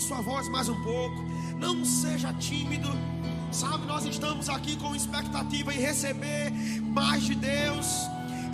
sua 0.00 0.20
voz 0.22 0.48
mais 0.48 0.68
um 0.68 0.80
pouco. 0.82 1.22
Não 1.58 1.84
seja 1.84 2.32
tímido. 2.34 2.88
Sabe, 3.52 3.86
nós 3.86 4.04
estamos 4.04 4.48
aqui 4.48 4.76
com 4.76 4.94
expectativa 4.94 5.74
em 5.74 5.78
receber 5.78 6.50
mais 6.82 7.22
de 7.24 7.34
Deus. 7.34 7.86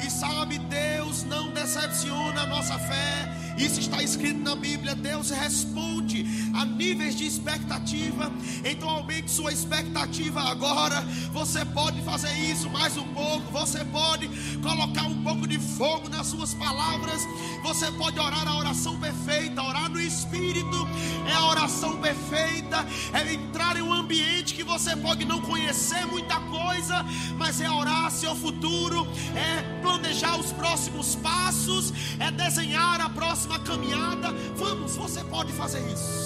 E 0.04 0.11
sabe, 0.11 0.59
Deus 0.59 1.24
não 1.24 1.53
decepciona 1.53 2.43
a 2.43 2.46
nossa 2.46 2.79
fé. 2.79 3.54
Isso 3.59 3.80
está 3.80 4.03
escrito 4.03 4.40
na 4.40 4.54
Bíblia. 4.54 4.95
Deus 4.95 5.30
responde 5.30 6.36
a 6.56 6.64
níveis 6.64 7.14
de 7.14 7.27
expectativa. 7.27 8.32
Então 8.64 8.88
aumente 8.88 9.30
sua 9.30 9.52
expectativa 9.52 10.41
agora. 10.41 11.02
Você 11.32 11.64
pode 11.64 12.00
fazer 12.02 12.32
isso 12.38 12.70
mais 12.70 12.96
um 12.96 13.06
pouco. 13.09 13.50
Você 13.52 13.84
pode 13.84 14.29
colocar 14.61 15.05
um 15.05 15.23
pouco 15.23 15.46
de 15.46 15.59
fogo 15.59 16.09
nas 16.09 16.27
suas 16.29 16.55
palavras. 16.55 17.20
Você 17.62 17.91
pode 17.92 18.19
orar 18.19 18.46
a 18.48 18.56
oração 18.56 18.98
perfeita, 18.98 19.62
orar 19.62 19.91
no 19.91 20.00
Espírito. 20.00 20.88
É 21.29 21.34
a 21.34 21.46
oração 21.46 22.00
perfeita. 22.00 22.86
É 23.12 23.34
entrar 23.34 23.77
em 23.77 23.82
um 23.82 23.93
ambiente 23.93 24.54
que 24.54 24.65
você 24.65 24.96
pode 24.96 25.24
não 25.24 25.41
conhecer 25.41 26.07
muita 26.07 26.41
coisa, 26.41 27.04
mas 27.37 27.60
é 27.60 27.70
orar 27.70 28.10
seu 28.10 28.34
futuro, 28.34 29.07
é 29.34 29.80
planejar 29.80 30.38
os 30.38 30.52
próximos 30.52 31.15
passos, 31.16 31.93
é 32.18 32.30
desenhar 32.30 33.01
a 33.01 33.09
próxima 33.09 33.59
caminhada. 33.60 34.32
Vamos, 34.57 34.96
você 34.96 35.23
pode 35.24 35.52
fazer 35.52 35.80
isso. 35.93 36.26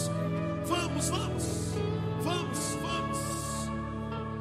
Vamos, 1.00 1.08
vamos, 1.08 1.72
vamos, 2.22 2.76
vamos. 2.82 3.18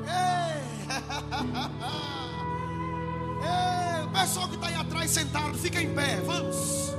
Ei. 0.04 0.59
Ei, 3.48 4.04
o 4.04 4.09
pessoal 4.09 4.49
que 4.49 4.55
está 4.55 4.68
aí 4.68 4.73
atrás 4.73 5.09
sentado, 5.09 5.58
fica 5.58 5.82
em 5.82 5.94
pé. 5.94 6.18
Vamos. 6.26 6.94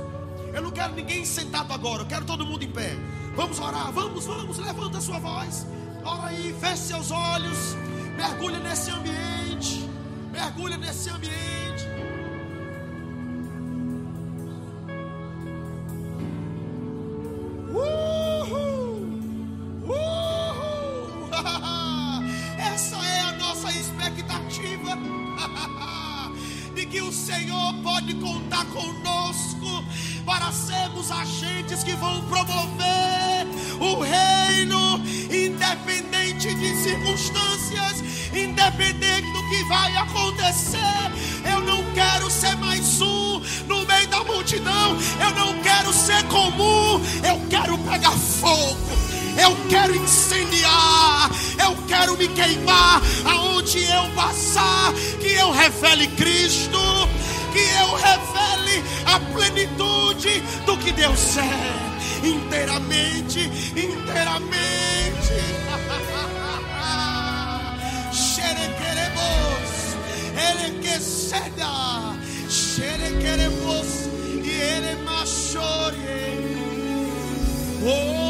Eu 0.51 0.63
não 0.63 0.71
quero 0.71 0.95
ninguém 0.95 1.23
sentado 1.23 1.71
agora, 1.73 2.01
eu 2.01 2.07
quero 2.07 2.25
todo 2.25 2.43
mundo 2.43 2.63
em 2.63 2.71
pé. 2.71 2.97
Vamos 3.35 3.59
orar, 3.59 3.91
vamos, 3.91 4.25
vamos, 4.25 4.57
levanta 4.57 4.97
a 4.97 5.01
sua 5.01 5.19
voz. 5.19 5.67
Ora 6.03 6.29
aí, 6.29 6.55
feche 6.59 6.77
seus 6.77 7.11
olhos. 7.11 7.77
Mergulha 8.17 8.57
nesse 8.59 8.89
ambiente. 8.89 9.87
Mergulha 10.31 10.77
nesse 10.77 11.07
ambiente. 11.09 11.70
Conosco 28.65 29.83
para 30.25 30.51
sermos 30.51 31.11
agentes 31.11 31.83
que 31.83 31.93
vão 31.93 32.21
promover 32.23 33.47
o 33.79 33.99
reino, 34.01 35.01
independente 35.29 36.53
de 36.53 36.75
circunstâncias, 36.75 38.03
independente 38.33 39.31
do 39.31 39.49
que 39.49 39.63
vai 39.65 39.95
acontecer. 39.97 41.11
Eu 41.51 41.61
não 41.61 41.83
quero 41.93 42.29
ser 42.29 42.55
mais 42.57 43.01
um 43.01 43.41
no 43.67 43.85
meio 43.85 44.07
da 44.07 44.23
multidão, 44.23 44.97
eu 45.19 45.35
não 45.35 45.61
quero 45.61 45.91
ser 45.93 46.23
comum, 46.25 47.01
eu 47.27 47.41
quero 47.49 47.77
pegar 47.79 48.11
fogo. 48.11 49.01
Eu 49.37 49.55
quero 49.69 49.95
incendiar, 49.95 51.31
eu 51.63 51.75
quero 51.87 52.17
me 52.17 52.27
queimar. 52.27 53.01
Aonde 53.25 53.79
eu 53.85 54.09
passar, 54.13 54.93
que 55.21 55.33
eu 55.33 55.51
revele 55.51 56.07
Cristo, 56.07 56.77
que 57.51 57.59
eu 57.59 57.95
revele 57.95 58.83
a 59.05 59.19
plenitude 59.19 60.41
do 60.65 60.75
que 60.77 60.91
Deus 60.91 61.37
é, 61.37 62.25
inteiramente, 62.25 63.39
inteiramente. 63.75 65.31
Xerequeremos, 68.13 69.95
ele 70.35 70.79
que 70.81 70.99
ceda, 70.99 72.15
xerequeremos 72.49 74.09
e 74.43 74.49
ele 74.49 74.95
machore. 75.03 75.97
Oriele, 77.83 78.20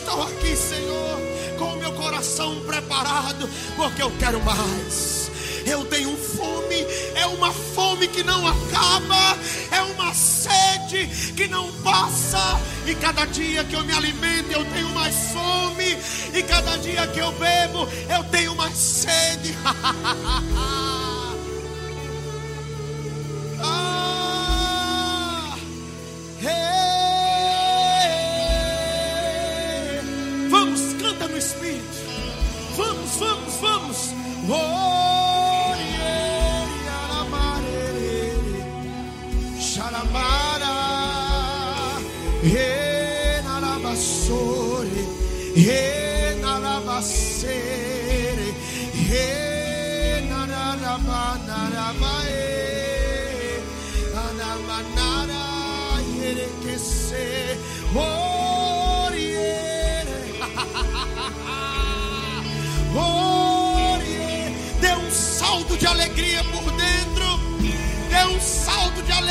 estou 0.00 0.22
aqui, 0.22 0.56
Senhor, 0.56 1.20
com 1.58 1.74
o 1.74 1.76
meu 1.76 1.92
coração 1.92 2.60
preparado, 2.60 3.48
porque 3.76 4.02
eu 4.02 4.10
quero 4.18 4.42
mais. 4.42 5.30
Eu 5.66 5.84
tenho 5.84 6.16
fome, 6.16 6.86
é 7.14 7.26
uma 7.26 7.52
fome 7.52 8.08
que 8.08 8.22
não 8.22 8.46
acaba, 8.46 9.36
é 9.70 9.82
uma 9.82 10.14
sede 10.14 11.06
que 11.34 11.46
não 11.46 11.70
passa. 11.82 12.58
E 12.86 12.94
cada 12.94 13.26
dia 13.26 13.62
que 13.62 13.76
eu 13.76 13.84
me 13.84 13.92
alimento, 13.92 14.50
eu 14.50 14.64
tenho 14.72 14.88
mais 14.90 15.14
fome, 15.32 15.98
e 16.32 16.42
cada 16.42 16.76
dia 16.78 17.06
que 17.06 17.18
eu 17.18 17.30
bebo, 17.32 17.86
eu 18.08 18.24
tenho 18.24 18.54
mais 18.54 18.76
sede. 18.76 19.54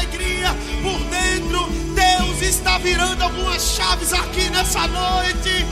alegria 0.09 0.55
por 0.81 0.99
dentro. 1.09 1.67
Deus 1.93 2.41
está 2.41 2.77
virando 2.79 3.23
algumas 3.23 3.61
chaves 3.61 4.13
aqui 4.13 4.49
nessa 4.49 4.87
noite. 4.87 5.65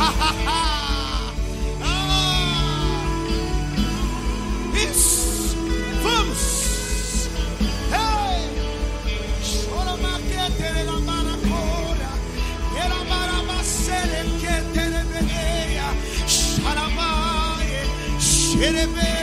Ah. 0.00 1.32
Isso. 4.74 5.56
Vamos. 6.02 7.28
Hey. 7.92 8.50
Chora. 9.70 9.94
Xerebeia. 18.20 19.13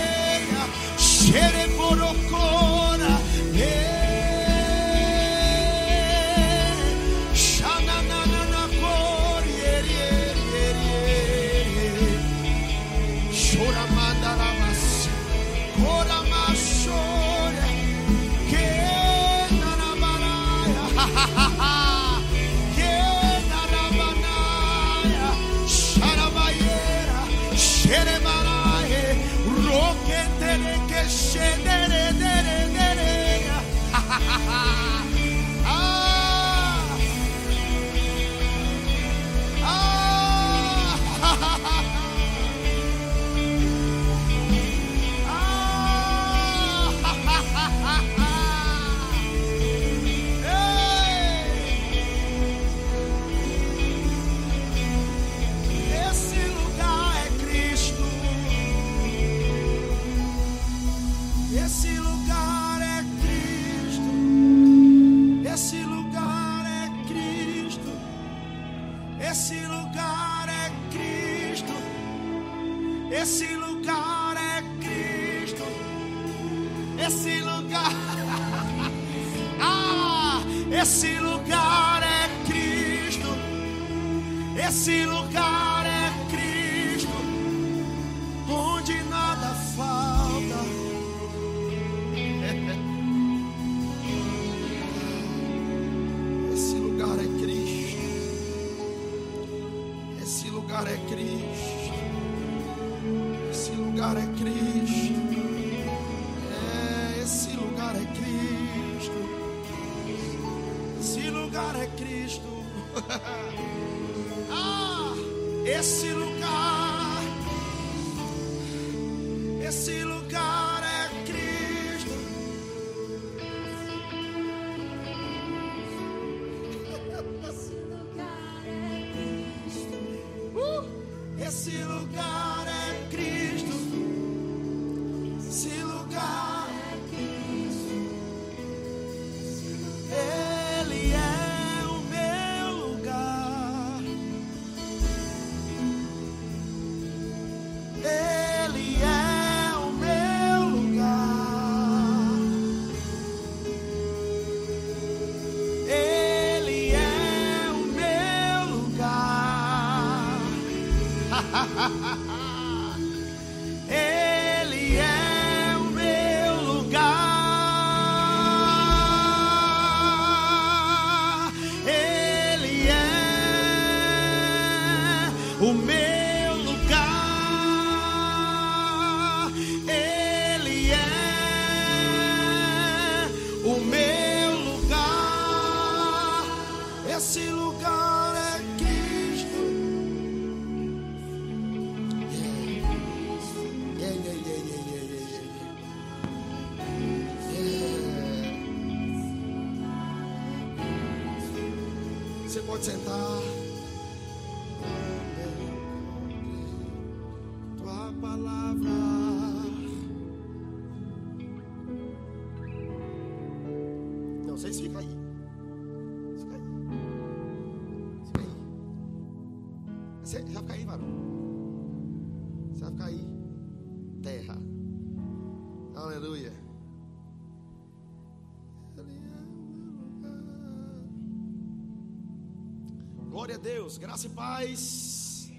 Deus. 233.62 233.98
Graça 233.98 234.28
e 234.28 234.30
paz. 234.30 235.52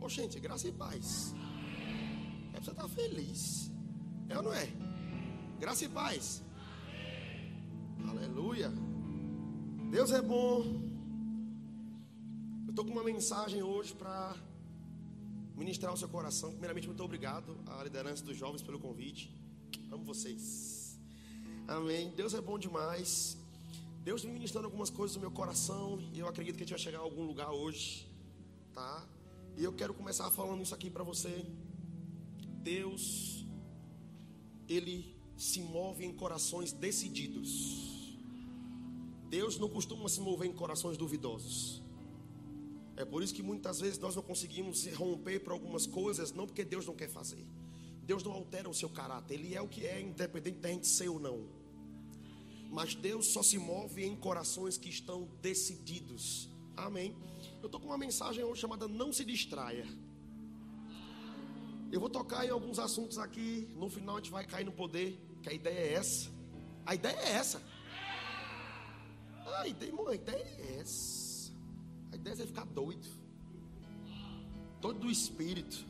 Ô, 0.00 0.08
gente, 0.08 0.38
graça 0.40 0.66
e 0.68 0.72
paz. 0.72 1.34
É 2.48 2.56
pra 2.56 2.62
você 2.62 2.70
estar 2.72 2.88
feliz. 2.88 3.70
É 4.28 4.36
ou 4.36 4.42
não 4.42 4.52
é? 4.52 4.66
Graça 5.58 5.84
e 5.84 5.88
paz. 5.88 6.42
Aleluia. 8.08 8.70
Deus 9.90 10.10
é 10.10 10.20
bom. 10.20 10.62
Eu 12.66 12.70
estou 12.70 12.84
com 12.84 12.92
uma 12.92 13.04
mensagem 13.04 13.62
hoje 13.62 13.94
para 13.94 14.34
ministrar 15.56 15.92
o 15.92 15.96
seu 15.96 16.08
coração. 16.08 16.50
Primeiramente, 16.50 16.86
muito 16.86 17.02
obrigado 17.02 17.56
à 17.66 17.82
liderança 17.84 18.24
dos 18.24 18.36
jovens 18.36 18.62
pelo 18.62 18.78
convite. 18.78 19.34
Amo 19.92 20.04
vocês. 20.04 20.98
Amém. 21.68 22.10
Deus 22.16 22.34
é 22.34 22.40
bom 22.40 22.58
demais. 22.58 23.39
Deus 24.02 24.22
vem 24.22 24.32
ministrando 24.32 24.66
algumas 24.66 24.88
coisas 24.88 25.14
no 25.16 25.20
meu 25.20 25.30
coração 25.30 26.00
e 26.14 26.18
eu 26.18 26.26
acredito 26.26 26.56
que 26.56 26.62
a 26.62 26.66
gente 26.66 26.74
vai 26.74 26.78
chegar 26.78 26.98
a 26.98 27.02
algum 27.02 27.24
lugar 27.24 27.50
hoje, 27.50 28.10
tá? 28.72 29.06
E 29.58 29.62
eu 29.62 29.72
quero 29.74 29.92
começar 29.92 30.30
falando 30.30 30.62
isso 30.62 30.74
aqui 30.74 30.88
para 30.88 31.04
você. 31.04 31.44
Deus, 32.62 33.46
ele 34.66 35.14
se 35.36 35.60
move 35.60 36.04
em 36.04 36.12
corações 36.14 36.72
decididos. 36.72 38.18
Deus 39.28 39.58
não 39.58 39.68
costuma 39.68 40.08
se 40.08 40.20
mover 40.20 40.48
em 40.48 40.52
corações 40.52 40.96
duvidosos. 40.96 41.82
É 42.96 43.04
por 43.04 43.22
isso 43.22 43.34
que 43.34 43.42
muitas 43.42 43.80
vezes 43.80 43.98
nós 43.98 44.16
não 44.16 44.22
conseguimos 44.22 44.86
romper 44.94 45.40
para 45.40 45.52
algumas 45.52 45.86
coisas, 45.86 46.32
não 46.32 46.46
porque 46.46 46.64
Deus 46.64 46.86
não 46.86 46.94
quer 46.94 47.08
fazer. 47.08 47.46
Deus 48.02 48.22
não 48.22 48.32
altera 48.32 48.68
o 48.68 48.74
seu 48.74 48.88
caráter, 48.88 49.34
Ele 49.34 49.54
é 49.54 49.60
o 49.60 49.68
que 49.68 49.86
é, 49.86 50.00
independente 50.00 50.58
da 50.58 50.70
gente 50.70 50.86
ser 50.86 51.08
ou 51.08 51.20
não. 51.20 51.59
Mas 52.70 52.94
Deus 52.94 53.26
só 53.26 53.42
se 53.42 53.58
move 53.58 54.04
em 54.04 54.14
corações 54.14 54.78
que 54.78 54.88
estão 54.88 55.28
decididos. 55.42 56.48
Amém. 56.76 57.16
Eu 57.60 57.66
estou 57.66 57.80
com 57.80 57.88
uma 57.88 57.98
mensagem 57.98 58.44
hoje 58.44 58.60
chamada 58.60 58.86
Não 58.86 59.12
se 59.12 59.24
distraia. 59.24 59.86
Eu 61.90 61.98
vou 61.98 62.08
tocar 62.08 62.46
em 62.46 62.50
alguns 62.50 62.78
assuntos 62.78 63.18
aqui. 63.18 63.68
No 63.74 63.90
final 63.90 64.16
a 64.16 64.18
gente 64.18 64.30
vai 64.30 64.46
cair 64.46 64.64
no 64.64 64.72
poder. 64.72 65.20
Que 65.42 65.48
a 65.48 65.52
ideia 65.52 65.78
é 65.78 65.92
essa. 65.94 66.30
A 66.86 66.94
ideia 66.94 67.16
é 67.16 67.32
essa. 67.32 67.62
A 69.58 69.66
ideia, 69.66 69.90
irmão, 69.90 70.06
a 70.06 70.14
ideia 70.14 70.36
é 70.36 70.78
essa. 70.80 71.52
A 72.12 72.16
ideia 72.16 72.34
é 72.34 72.36
você 72.36 72.46
ficar 72.46 72.64
doido. 72.66 73.08
Doido 74.80 75.00
do 75.00 75.10
espírito. 75.10 75.84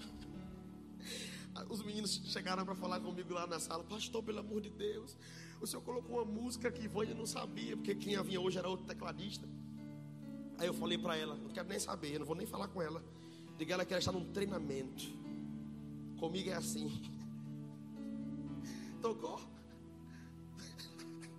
Os 1.68 1.82
meninos 1.82 2.22
chegaram 2.32 2.64
para 2.64 2.74
falar 2.74 3.00
comigo 3.00 3.34
lá 3.34 3.46
na 3.46 3.60
sala. 3.60 3.84
Pastor, 3.84 4.22
pelo 4.22 4.38
amor 4.38 4.62
de 4.62 4.70
Deus. 4.70 5.14
O 5.60 5.66
senhor 5.66 5.82
colocou 5.82 6.16
uma 6.16 6.24
música 6.24 6.70
que 6.70 6.88
Vânia 6.88 7.14
não 7.14 7.26
sabia. 7.26 7.76
Porque 7.76 7.94
quem 7.94 8.16
havia 8.16 8.40
hoje 8.40 8.58
era 8.58 8.68
outro 8.68 8.86
tecladista. 8.86 9.46
Aí 10.58 10.66
eu 10.66 10.74
falei 10.74 10.98
para 10.98 11.16
ela, 11.16 11.36
não 11.36 11.50
quero 11.50 11.68
nem 11.68 11.78
saber, 11.78 12.18
não 12.18 12.26
vou 12.26 12.36
nem 12.36 12.46
falar 12.46 12.68
com 12.68 12.82
ela. 12.82 13.02
Diga 13.56 13.74
ela 13.74 13.84
que 13.84 13.92
ela 13.92 13.98
está 13.98 14.12
num 14.12 14.30
treinamento. 14.32 15.04
Comigo 16.18 16.50
é 16.50 16.54
assim. 16.54 17.02
Tocou? 19.00 19.40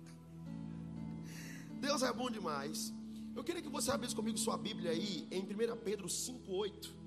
Deus 1.80 2.02
é 2.02 2.12
bom 2.12 2.30
demais. 2.30 2.92
Eu 3.34 3.42
queria 3.42 3.62
que 3.62 3.68
você 3.68 3.90
abrisse 3.90 4.14
comigo 4.14 4.38
sua 4.38 4.56
Bíblia 4.56 4.90
aí 4.90 5.26
em 5.30 5.42
1 5.42 5.76
Pedro 5.78 6.06
5,8. 6.06 7.01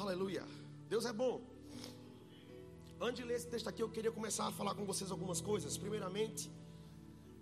Aleluia. 0.00 0.42
Deus 0.88 1.04
é 1.04 1.12
bom. 1.12 1.42
Antes 2.98 3.16
de 3.16 3.24
ler 3.28 3.34
esse 3.34 3.46
texto 3.46 3.68
aqui, 3.68 3.82
eu 3.82 3.90
queria 3.90 4.10
começar 4.10 4.46
a 4.46 4.50
falar 4.50 4.74
com 4.74 4.86
vocês 4.86 5.10
algumas 5.10 5.42
coisas. 5.42 5.76
Primeiramente, 5.76 6.50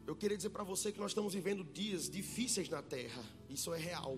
Eu 0.09 0.17
queria 0.17 0.39
dizer 0.39 0.49
para 0.49 0.65
você 0.65 0.91
que 0.91 0.99
nós 0.99 1.11
estamos 1.11 1.35
vivendo 1.35 1.63
dias 1.63 2.09
difíceis 2.09 2.67
na 2.71 2.81
terra. 2.81 3.23
Isso 3.51 3.75
é 3.75 3.79
real. 3.79 4.17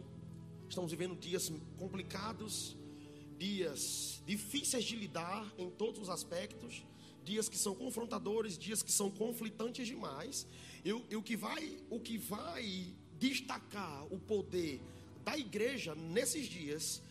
Estamos 0.68 0.92
vivendo 0.92 1.16
dias 1.16 1.52
complicados, 1.76 2.76
dias 3.36 4.22
difíceis 4.24 4.84
de 4.84 4.94
lidar 4.94 5.52
em 5.58 5.68
todos 5.68 6.00
os 6.02 6.08
aspectos, 6.08 6.84
dias 7.24 7.48
que 7.48 7.58
são 7.58 7.74
confrontadores, 7.74 8.56
dias 8.56 8.84
que 8.84 8.92
são 8.92 9.10
conflitantes 9.10 9.88
demais. 9.88 10.46
E, 10.84 10.92
o 10.92 11.22
que 11.22 11.36
vai, 11.36 11.78
o 11.90 11.98
que 11.98 12.16
vai 12.16 12.94
destacar 13.18 14.06
o 14.12 14.18
poder 14.20 14.80
da 15.24 15.36
igreja 15.36 15.92
nesses 15.96 16.46
dias, 16.46 17.02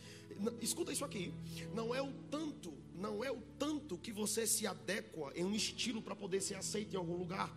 escuta 0.61 0.91
isso 0.91 1.05
aqui, 1.05 1.33
não 1.73 1.93
é 1.93 2.01
o 2.01 2.11
tanto, 2.29 2.73
não 2.95 3.23
é 3.23 3.31
o 3.31 3.41
tanto 3.57 3.97
que 3.97 4.11
você 4.11 4.45
se 4.45 4.65
adequa 4.67 5.31
em 5.35 5.43
um 5.43 5.53
estilo 5.53 6.01
para 6.01 6.15
poder 6.15 6.41
ser 6.41 6.55
aceito 6.55 6.93
em 6.93 6.97
algum 6.97 7.15
lugar. 7.15 7.53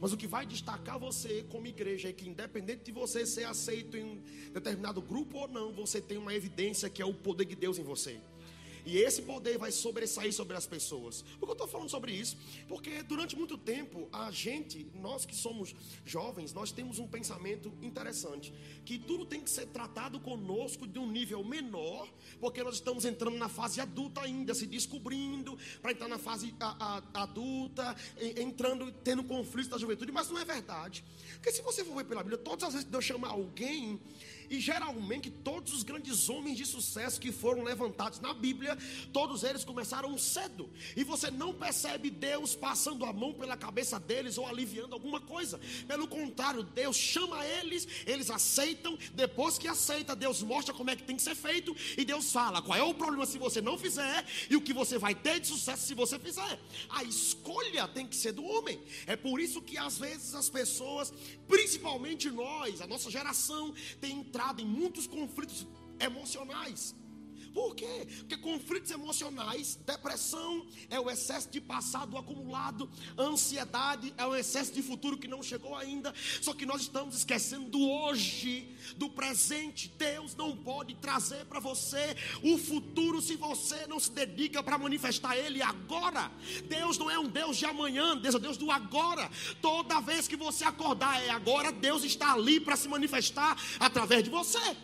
Mas 0.00 0.12
o 0.12 0.16
que 0.16 0.26
vai 0.26 0.46
destacar 0.46 0.98
você 0.98 1.44
como 1.50 1.66
igreja 1.66 2.08
é 2.08 2.12
que, 2.12 2.28
independente 2.28 2.84
de 2.84 2.92
você 2.92 3.26
ser 3.26 3.44
aceito 3.44 3.96
em 3.96 4.22
determinado 4.52 5.02
grupo 5.02 5.38
ou 5.38 5.48
não, 5.48 5.72
você 5.72 6.00
tem 6.00 6.16
uma 6.16 6.34
evidência 6.34 6.88
que 6.88 7.02
é 7.02 7.04
o 7.04 7.14
poder 7.14 7.44
de 7.44 7.54
Deus 7.54 7.78
em 7.78 7.82
você. 7.82 8.18
E 8.84 8.98
esse 8.98 9.22
poder 9.22 9.56
vai 9.58 9.72
sobressair 9.72 10.32
sobre 10.32 10.56
as 10.56 10.66
pessoas. 10.66 11.22
Por 11.38 11.46
que 11.46 11.50
eu 11.50 11.52
estou 11.52 11.68
falando 11.68 11.88
sobre 11.88 12.12
isso? 12.12 12.36
Porque 12.68 13.02
durante 13.02 13.36
muito 13.36 13.56
tempo, 13.56 14.08
a 14.12 14.30
gente, 14.30 14.86
nós 14.94 15.24
que 15.24 15.34
somos 15.34 15.74
jovens, 16.04 16.52
nós 16.52 16.70
temos 16.70 16.98
um 16.98 17.06
pensamento 17.06 17.72
interessante. 17.80 18.52
Que 18.84 18.98
tudo 18.98 19.24
tem 19.24 19.40
que 19.40 19.50
ser 19.50 19.66
tratado 19.66 20.20
conosco 20.20 20.86
de 20.86 20.98
um 20.98 21.10
nível 21.10 21.42
menor, 21.42 22.08
porque 22.40 22.62
nós 22.62 22.74
estamos 22.74 23.04
entrando 23.04 23.36
na 23.38 23.48
fase 23.48 23.80
adulta 23.80 24.20
ainda, 24.20 24.54
se 24.54 24.66
descobrindo, 24.66 25.58
para 25.80 25.92
entrar 25.92 26.08
na 26.08 26.18
fase 26.18 26.54
a, 26.60 27.02
a, 27.14 27.22
adulta, 27.22 27.96
entrando, 28.36 28.92
tendo 28.92 29.24
conflitos 29.24 29.70
da 29.70 29.78
juventude. 29.78 30.12
Mas 30.12 30.28
não 30.30 30.38
é 30.38 30.44
verdade. 30.44 31.04
Porque 31.34 31.52
se 31.52 31.62
você 31.62 31.84
for 31.84 31.96
ver 31.96 32.04
pela 32.04 32.22
Bíblia, 32.22 32.38
todas 32.38 32.64
as 32.64 32.72
vezes 32.74 32.84
que 32.84 32.92
Deus 32.92 33.04
chama 33.04 33.28
alguém 33.28 33.98
e 34.50 34.60
geralmente 34.60 35.30
todos 35.30 35.72
os 35.72 35.82
grandes 35.82 36.28
homens 36.28 36.56
de 36.56 36.66
sucesso 36.66 37.20
que 37.20 37.32
foram 37.32 37.62
levantados 37.62 38.20
na 38.20 38.32
Bíblia, 38.32 38.76
todos 39.12 39.42
eles 39.44 39.64
começaram 39.64 40.16
cedo. 40.18 40.68
E 40.96 41.04
você 41.04 41.30
não 41.30 41.52
percebe 41.52 42.10
Deus 42.10 42.54
passando 42.54 43.04
a 43.04 43.12
mão 43.12 43.32
pela 43.32 43.56
cabeça 43.56 43.98
deles 43.98 44.38
ou 44.38 44.46
aliviando 44.46 44.94
alguma 44.94 45.20
coisa. 45.20 45.60
Pelo 45.86 46.06
contrário, 46.06 46.62
Deus 46.62 46.96
chama 46.96 47.44
eles, 47.46 47.86
eles 48.06 48.30
aceitam. 48.30 48.98
Depois 49.14 49.58
que 49.58 49.68
aceita, 49.68 50.16
Deus 50.16 50.42
mostra 50.42 50.74
como 50.74 50.90
é 50.90 50.96
que 50.96 51.02
tem 51.02 51.16
que 51.16 51.22
ser 51.22 51.34
feito. 51.34 51.74
E 51.96 52.04
Deus 52.04 52.32
fala 52.32 52.62
qual 52.62 52.78
é 52.78 52.82
o 52.82 52.94
problema 52.94 53.26
se 53.26 53.38
você 53.38 53.60
não 53.60 53.78
fizer 53.78 54.24
e 54.50 54.56
o 54.56 54.60
que 54.60 54.72
você 54.72 54.98
vai 54.98 55.14
ter 55.14 55.40
de 55.40 55.48
sucesso 55.48 55.86
se 55.86 55.94
você 55.94 56.18
fizer. 56.18 56.60
A 56.88 57.04
escolha 57.04 57.86
tem 57.88 58.06
que 58.06 58.16
ser 58.16 58.32
do 58.32 58.44
homem. 58.44 58.80
É 59.06 59.16
por 59.16 59.40
isso 59.40 59.62
que 59.62 59.78
às 59.78 59.98
vezes 59.98 60.34
as 60.34 60.48
pessoas, 60.48 61.12
principalmente 61.48 62.30
nós, 62.30 62.80
a 62.80 62.86
nossa 62.86 63.10
geração, 63.10 63.74
tem 64.00 64.22
entrado 64.34 64.60
em 64.60 64.66
muitos 64.66 65.06
conflitos 65.06 65.64
emocionais. 66.00 66.92
Por 67.54 67.76
quê? 67.76 68.08
Porque 68.18 68.36
conflitos 68.36 68.90
emocionais, 68.90 69.78
depressão 69.86 70.66
é 70.90 70.98
o 70.98 71.08
excesso 71.08 71.48
de 71.48 71.60
passado 71.60 72.18
acumulado, 72.18 72.90
ansiedade 73.16 74.12
é 74.18 74.26
o 74.26 74.34
excesso 74.34 74.72
de 74.72 74.82
futuro 74.82 75.16
que 75.16 75.28
não 75.28 75.40
chegou 75.40 75.76
ainda. 75.76 76.12
Só 76.42 76.52
que 76.52 76.66
nós 76.66 76.80
estamos 76.80 77.14
esquecendo 77.14 77.70
do 77.70 77.88
hoje, 77.88 78.76
do 78.96 79.08
presente. 79.08 79.86
Deus 79.96 80.34
não 80.34 80.56
pode 80.56 80.96
trazer 80.96 81.44
para 81.44 81.60
você 81.60 82.16
o 82.42 82.58
futuro 82.58 83.22
se 83.22 83.36
você 83.36 83.86
não 83.86 84.00
se 84.00 84.10
dedica 84.10 84.60
para 84.60 84.76
manifestar 84.76 85.36
Ele 85.36 85.62
agora. 85.62 86.32
Deus 86.68 86.98
não 86.98 87.08
é 87.08 87.20
um 87.20 87.28
Deus 87.28 87.56
de 87.56 87.66
amanhã, 87.66 88.16
Deus 88.16 88.34
é 88.34 88.38
um 88.38 88.40
Deus 88.40 88.56
do 88.56 88.68
agora. 88.72 89.30
Toda 89.62 90.00
vez 90.00 90.26
que 90.26 90.36
você 90.36 90.64
acordar 90.64 91.22
é 91.22 91.30
agora, 91.30 91.70
Deus 91.70 92.02
está 92.02 92.32
ali 92.32 92.58
para 92.58 92.74
se 92.74 92.88
manifestar 92.88 93.56
através 93.78 94.24
de 94.24 94.30
você. 94.30 94.76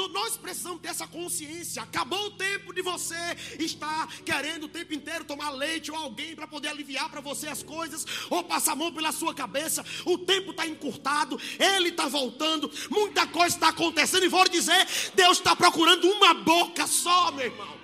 Então 0.00 0.08
nós 0.08 0.34
precisamos 0.34 0.80
ter 0.80 0.88
essa 0.88 1.06
consciência. 1.06 1.82
Acabou 1.82 2.28
o 2.28 2.30
tempo 2.30 2.72
de 2.72 2.80
você 2.80 3.14
estar 3.58 4.06
querendo 4.22 4.64
o 4.64 4.68
tempo 4.68 4.94
inteiro 4.94 5.26
tomar 5.26 5.50
leite 5.50 5.90
ou 5.90 5.96
alguém 5.96 6.34
para 6.34 6.46
poder 6.46 6.68
aliviar 6.68 7.10
para 7.10 7.20
você 7.20 7.48
as 7.48 7.62
coisas, 7.62 8.06
ou 8.30 8.42
passar 8.42 8.72
a 8.72 8.76
mão 8.76 8.90
pela 8.94 9.12
sua 9.12 9.34
cabeça. 9.34 9.84
O 10.06 10.16
tempo 10.16 10.52
está 10.52 10.66
encurtado, 10.66 11.38
ele 11.58 11.90
está 11.90 12.08
voltando, 12.08 12.70
muita 12.88 13.26
coisa 13.26 13.54
está 13.54 13.68
acontecendo. 13.68 14.24
E 14.24 14.28
vou 14.28 14.48
dizer: 14.48 14.86
Deus 15.14 15.36
está 15.36 15.54
procurando 15.54 16.08
uma 16.08 16.32
boca 16.32 16.86
só, 16.86 17.30
meu 17.32 17.44
irmão. 17.44 17.78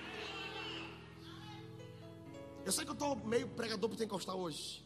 Eu 2.65 2.73
sei 2.73 2.85
que 2.85 2.91
eu 2.91 2.95
estou 2.95 3.15
meio 3.27 3.47
pregador 3.49 3.91
para 3.91 4.05
encostar 4.05 4.35
hoje. 4.35 4.83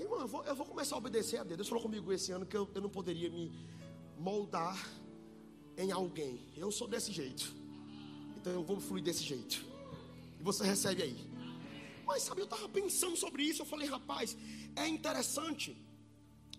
Irmão, 0.00 0.22
eu 0.22 0.26
vou, 0.26 0.42
eu 0.44 0.56
vou, 0.56 0.64
começar 0.64 0.94
a 0.94 0.98
obedecer 0.98 1.36
a 1.36 1.44
Deus. 1.44 1.58
Deus 1.58 1.68
falou 1.68 1.82
comigo 1.82 2.10
esse 2.14 2.32
ano 2.32 2.46
que 2.46 2.56
eu, 2.56 2.66
eu 2.74 2.80
não 2.80 2.88
poderia 2.88 3.28
me 3.28 3.52
moldar 4.18 4.74
em 5.76 5.90
alguém. 5.90 6.40
Eu 6.56 6.70
sou 6.70 6.88
desse 6.88 7.12
jeito. 7.12 7.54
Então 8.36 8.52
eu 8.52 8.62
vou 8.62 8.80
fluir 8.80 9.04
desse 9.04 9.22
jeito. 9.22 9.64
E 10.38 10.42
você 10.42 10.64
recebe 10.64 11.02
aí. 11.02 11.16
Mas 12.04 12.24
sabe, 12.24 12.40
eu 12.40 12.44
estava 12.44 12.68
pensando 12.68 13.16
sobre 13.16 13.42
isso. 13.44 13.62
Eu 13.62 13.66
falei, 13.66 13.88
rapaz, 13.88 14.36
é 14.76 14.86
interessante. 14.86 15.76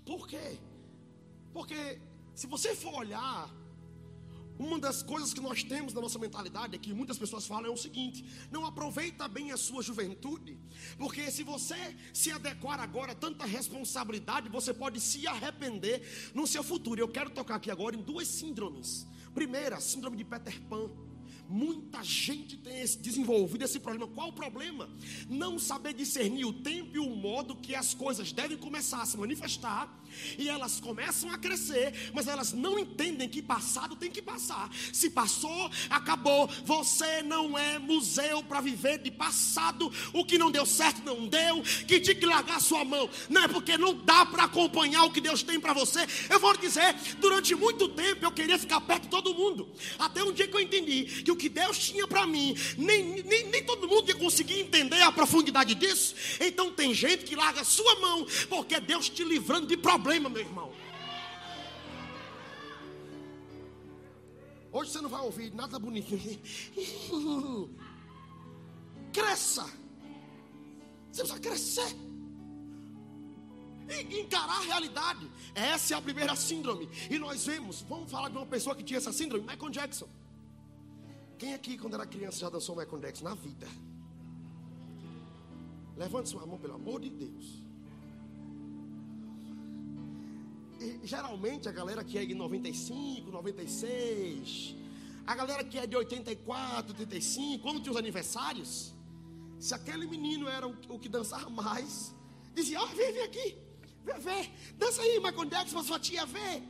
Por 0.05 0.27
quê? 0.27 0.57
Porque 1.53 1.99
se 2.33 2.47
você 2.47 2.75
for 2.75 2.93
olhar, 2.95 3.53
uma 4.57 4.77
das 4.77 5.01
coisas 5.01 5.33
que 5.33 5.41
nós 5.41 5.63
temos 5.63 5.93
na 5.93 6.01
nossa 6.01 6.19
mentalidade 6.19 6.75
é 6.75 6.79
que 6.79 6.93
muitas 6.93 7.17
pessoas 7.17 7.45
falam 7.45 7.71
é 7.71 7.73
o 7.73 7.77
seguinte: 7.77 8.23
não 8.51 8.65
aproveita 8.65 9.27
bem 9.27 9.51
a 9.51 9.57
sua 9.57 9.81
juventude, 9.81 10.57
porque 10.97 11.29
se 11.31 11.43
você 11.43 11.95
se 12.13 12.31
adequar 12.31 12.79
agora 12.79 13.13
a 13.13 13.15
tanta 13.15 13.45
responsabilidade, 13.45 14.49
você 14.49 14.73
pode 14.73 14.99
se 14.99 15.25
arrepender 15.27 16.31
no 16.33 16.45
seu 16.45 16.63
futuro. 16.63 17.01
Eu 17.01 17.07
quero 17.07 17.29
tocar 17.29 17.55
aqui 17.55 17.71
agora 17.71 17.95
em 17.95 18.01
duas 18.01 18.27
síndromes. 18.27 19.07
Primeira, 19.33 19.79
síndrome 19.79 20.17
de 20.17 20.23
Peter 20.23 20.61
Pan. 20.69 20.89
Muita 21.49 22.01
gente 22.03 22.57
tem 22.57 22.83
desenvolvido 23.01 23.63
esse 23.63 23.79
problema. 23.79 24.07
Qual 24.07 24.29
o 24.29 24.33
problema? 24.33 24.89
Não 25.29 25.59
saber 25.59 25.93
discernir 25.93 26.45
o 26.45 26.53
tempo 26.53 26.95
e 26.95 26.99
o 26.99 27.09
modo 27.09 27.55
que 27.55 27.75
as 27.75 27.93
coisas 27.93 28.31
devem 28.31 28.57
começar 28.57 29.01
a 29.01 29.05
se 29.05 29.17
manifestar 29.17 30.02
e 30.37 30.49
elas 30.49 30.79
começam 30.79 31.29
a 31.31 31.37
crescer, 31.37 32.11
mas 32.13 32.27
elas 32.27 32.53
não 32.53 32.77
entendem 32.77 33.27
que 33.29 33.41
passado 33.41 33.95
tem 33.95 34.11
que 34.11 34.21
passar. 34.21 34.69
Se 34.91 35.09
passou, 35.09 35.69
acabou. 35.89 36.47
Você 36.65 37.21
não 37.23 37.57
é 37.57 37.79
museu 37.79 38.43
para 38.43 38.61
viver 38.61 38.99
de 38.99 39.11
passado. 39.11 39.91
O 40.13 40.25
que 40.25 40.37
não 40.37 40.51
deu 40.51 40.65
certo 40.65 41.03
não 41.03 41.27
deu. 41.27 41.61
Que 41.87 41.99
tinha 41.99 42.15
que 42.15 42.25
largar 42.25 42.61
sua 42.61 42.83
mão. 42.83 43.09
Não 43.29 43.43
é 43.43 43.47
porque 43.47 43.77
não 43.77 43.93
dá 43.93 44.25
para 44.25 44.43
acompanhar 44.43 45.03
o 45.03 45.11
que 45.11 45.21
Deus 45.21 45.43
tem 45.43 45.59
para 45.59 45.73
você. 45.73 46.05
Eu 46.29 46.39
vou 46.39 46.55
dizer, 46.57 46.95
durante 47.19 47.55
muito 47.55 47.89
tempo 47.89 48.25
eu 48.25 48.31
queria 48.31 48.57
ficar 48.57 48.81
perto 48.81 49.03
de 49.03 49.09
todo 49.09 49.33
mundo. 49.33 49.69
Até 49.97 50.23
um 50.23 50.31
dia 50.31 50.47
que 50.47 50.55
eu 50.55 50.61
entendi 50.61 51.23
que 51.23 51.31
o 51.31 51.35
que 51.35 51.49
Deus 51.49 51.77
tinha 51.77 52.07
para 52.07 52.25
mim, 52.25 52.55
nem, 52.77 53.23
nem, 53.23 53.47
nem 53.47 53.63
todo 53.63 53.87
mundo 53.87 54.07
ia 54.09 54.15
conseguir 54.15 54.59
entender 54.59 55.01
a 55.01 55.11
profundidade 55.11 55.75
disso. 55.75 56.15
Então 56.39 56.71
tem 56.71 56.93
gente 56.93 57.25
que 57.25 57.35
larga 57.35 57.63
sua 57.63 57.99
mão, 57.99 58.25
porque 58.49 58.79
Deus 58.79 59.09
te 59.09 59.23
livrando 59.23 59.67
de 59.67 59.77
problemas 59.77 60.02
problema, 60.03 60.29
meu 60.29 60.41
irmão. 60.41 60.69
Hoje 64.69 64.91
você 64.91 64.99
não 64.99 65.09
vai 65.09 65.21
ouvir 65.21 65.53
nada 65.53 65.79
bonitinho. 65.79 66.39
Cresça. 69.13 69.63
Você 71.09 71.21
precisa 71.21 71.39
crescer. 71.39 71.95
E 73.87 74.19
encarar 74.19 74.57
a 74.57 74.61
realidade. 74.61 75.31
Essa 75.55 75.93
é 75.93 75.97
a 75.97 76.01
primeira 76.01 76.35
síndrome. 76.35 76.89
E 77.09 77.17
nós 77.17 77.45
vemos, 77.45 77.81
vamos 77.83 78.11
falar 78.11 78.29
de 78.29 78.35
uma 78.35 78.45
pessoa 78.45 78.75
que 78.75 78.83
tinha 78.83 78.97
essa 78.97 79.13
síndrome, 79.13 79.45
Michael 79.47 79.69
Jackson. 79.69 80.09
Quem 81.37 81.53
aqui, 81.53 81.77
quando 81.77 81.93
era 81.93 82.05
criança, 82.05 82.39
já 82.39 82.49
dançou 82.49 82.75
Michael 82.75 82.99
Jackson 82.99 83.23
na 83.23 83.35
vida? 83.35 83.67
Levante 85.95 86.29
sua 86.29 86.45
mão, 86.45 86.57
pelo 86.57 86.73
amor 86.73 86.99
de 86.99 87.09
Deus. 87.09 87.62
Geralmente 91.03 91.67
a 91.67 91.71
galera 91.71 92.03
que 92.03 92.17
é 92.17 92.25
de 92.25 92.33
95, 92.33 93.31
96, 93.31 94.75
a 95.25 95.35
galera 95.35 95.63
que 95.63 95.77
é 95.77 95.87
de 95.87 95.95
84, 95.95 96.91
85, 96.91 97.63
quando 97.63 97.81
tinha 97.81 97.91
os 97.91 97.97
aniversários, 97.97 98.93
se 99.59 99.73
aquele 99.73 100.05
menino 100.05 100.47
era 100.47 100.67
o, 100.67 100.75
o 100.89 100.99
que 100.99 101.09
dançava 101.09 101.49
mais, 101.49 102.13
dizia: 102.53 102.79
Ó, 102.81 102.83
oh, 102.83 102.87
vem, 102.87 103.13
vem 103.13 103.23
aqui, 103.23 103.57
vem, 104.03 104.19
vem, 104.19 104.51
dança 104.77 105.01
aí, 105.01 105.19
Michael 105.19 105.45
Jackson, 105.45 105.83
sua 105.83 105.99
tia 105.99 106.25
ver. 106.25 106.63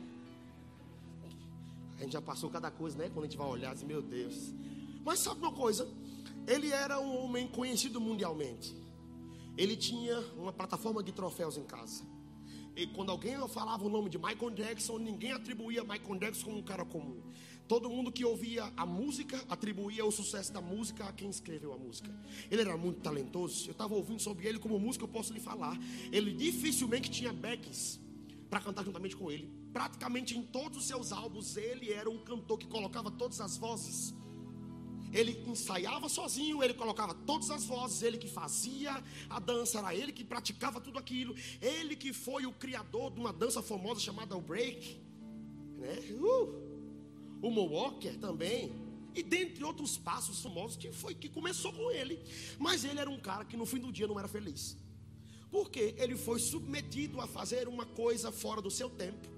A 1.96 2.02
gente 2.02 2.12
já 2.12 2.22
passou 2.22 2.50
cada 2.50 2.70
coisa, 2.70 2.98
né? 2.98 3.08
Quando 3.08 3.24
a 3.24 3.28
gente 3.28 3.38
vai 3.38 3.46
olhar, 3.46 3.72
assim, 3.72 3.86
meu 3.86 4.02
Deus. 4.02 4.52
Mas 5.04 5.20
sabe 5.20 5.40
uma 5.40 5.52
coisa? 5.52 5.88
Ele 6.46 6.70
era 6.70 7.00
um 7.00 7.24
homem 7.24 7.46
conhecido 7.48 8.00
mundialmente. 8.00 8.76
Ele 9.56 9.76
tinha 9.76 10.18
uma 10.36 10.52
plataforma 10.52 11.02
de 11.02 11.12
troféus 11.12 11.56
em 11.56 11.62
casa. 11.62 12.04
E 12.76 12.86
quando 12.88 13.10
alguém 13.10 13.36
falava 13.48 13.84
o 13.84 13.88
nome 13.88 14.10
de 14.10 14.18
Michael 14.18 14.50
Jackson, 14.50 14.98
ninguém 14.98 15.32
atribuía 15.32 15.84
Michael 15.84 16.18
Jackson 16.18 16.44
como 16.44 16.58
um 16.58 16.62
cara 16.62 16.84
comum. 16.84 17.22
Todo 17.68 17.88
mundo 17.88 18.10
que 18.10 18.24
ouvia 18.24 18.70
a 18.76 18.84
música 18.84 19.42
atribuía 19.48 20.04
o 20.04 20.10
sucesso 20.10 20.52
da 20.52 20.60
música 20.60 21.04
a 21.04 21.12
quem 21.12 21.30
escreveu 21.30 21.72
a 21.72 21.78
música. 21.78 22.10
Ele 22.50 22.60
era 22.60 22.76
muito 22.76 23.00
talentoso. 23.00 23.68
Eu 23.68 23.72
estava 23.72 23.94
ouvindo 23.94 24.20
sobre 24.20 24.46
ele 24.46 24.58
como 24.58 24.78
música, 24.78 25.04
eu 25.04 25.08
posso 25.08 25.32
lhe 25.32 25.40
falar. 25.40 25.78
Ele 26.12 26.32
dificilmente 26.32 27.10
tinha 27.10 27.32
backs 27.32 28.00
para 28.50 28.60
cantar 28.60 28.84
juntamente 28.84 29.16
com 29.16 29.30
ele. 29.30 29.48
Praticamente 29.72 30.36
em 30.36 30.42
todos 30.42 30.78
os 30.78 30.86
seus 30.86 31.12
álbuns, 31.12 31.56
ele 31.56 31.92
era 31.92 32.10
um 32.10 32.18
cantor 32.18 32.58
que 32.58 32.66
colocava 32.66 33.10
todas 33.10 33.40
as 33.40 33.56
vozes. 33.56 34.14
Ele 35.14 35.40
ensaiava 35.46 36.08
sozinho, 36.08 36.60
ele 36.62 36.74
colocava 36.74 37.14
todas 37.14 37.48
as 37.48 37.64
vozes, 37.64 38.02
ele 38.02 38.18
que 38.18 38.28
fazia 38.28 39.02
a 39.30 39.38
dança, 39.38 39.78
era 39.78 39.94
ele 39.94 40.10
que 40.10 40.24
praticava 40.24 40.80
tudo 40.80 40.98
aquilo. 40.98 41.36
Ele 41.62 41.94
que 41.94 42.12
foi 42.12 42.44
o 42.46 42.52
criador 42.52 43.12
de 43.12 43.20
uma 43.20 43.32
dança 43.32 43.62
famosa 43.62 44.00
chamada 44.00 44.36
o 44.36 44.40
break, 44.40 45.00
né? 45.78 45.96
Uh! 46.18 46.64
O 47.40 47.50
Moonwalker 47.50 48.18
também. 48.18 48.72
E 49.14 49.22
dentre 49.22 49.62
outros 49.62 49.96
passos 49.96 50.42
famosos 50.42 50.76
que 50.76 50.90
foi 50.90 51.14
que 51.14 51.28
começou 51.28 51.72
com 51.72 51.92
ele. 51.92 52.18
Mas 52.58 52.84
ele 52.84 52.98
era 52.98 53.08
um 53.08 53.20
cara 53.20 53.44
que 53.44 53.56
no 53.56 53.64
fim 53.64 53.78
do 53.78 53.92
dia 53.92 54.08
não 54.08 54.18
era 54.18 54.26
feliz. 54.26 54.76
Porque 55.48 55.94
ele 55.96 56.16
foi 56.16 56.40
submetido 56.40 57.20
a 57.20 57.28
fazer 57.28 57.68
uma 57.68 57.86
coisa 57.86 58.32
fora 58.32 58.60
do 58.60 58.70
seu 58.70 58.90
tempo 58.90 59.33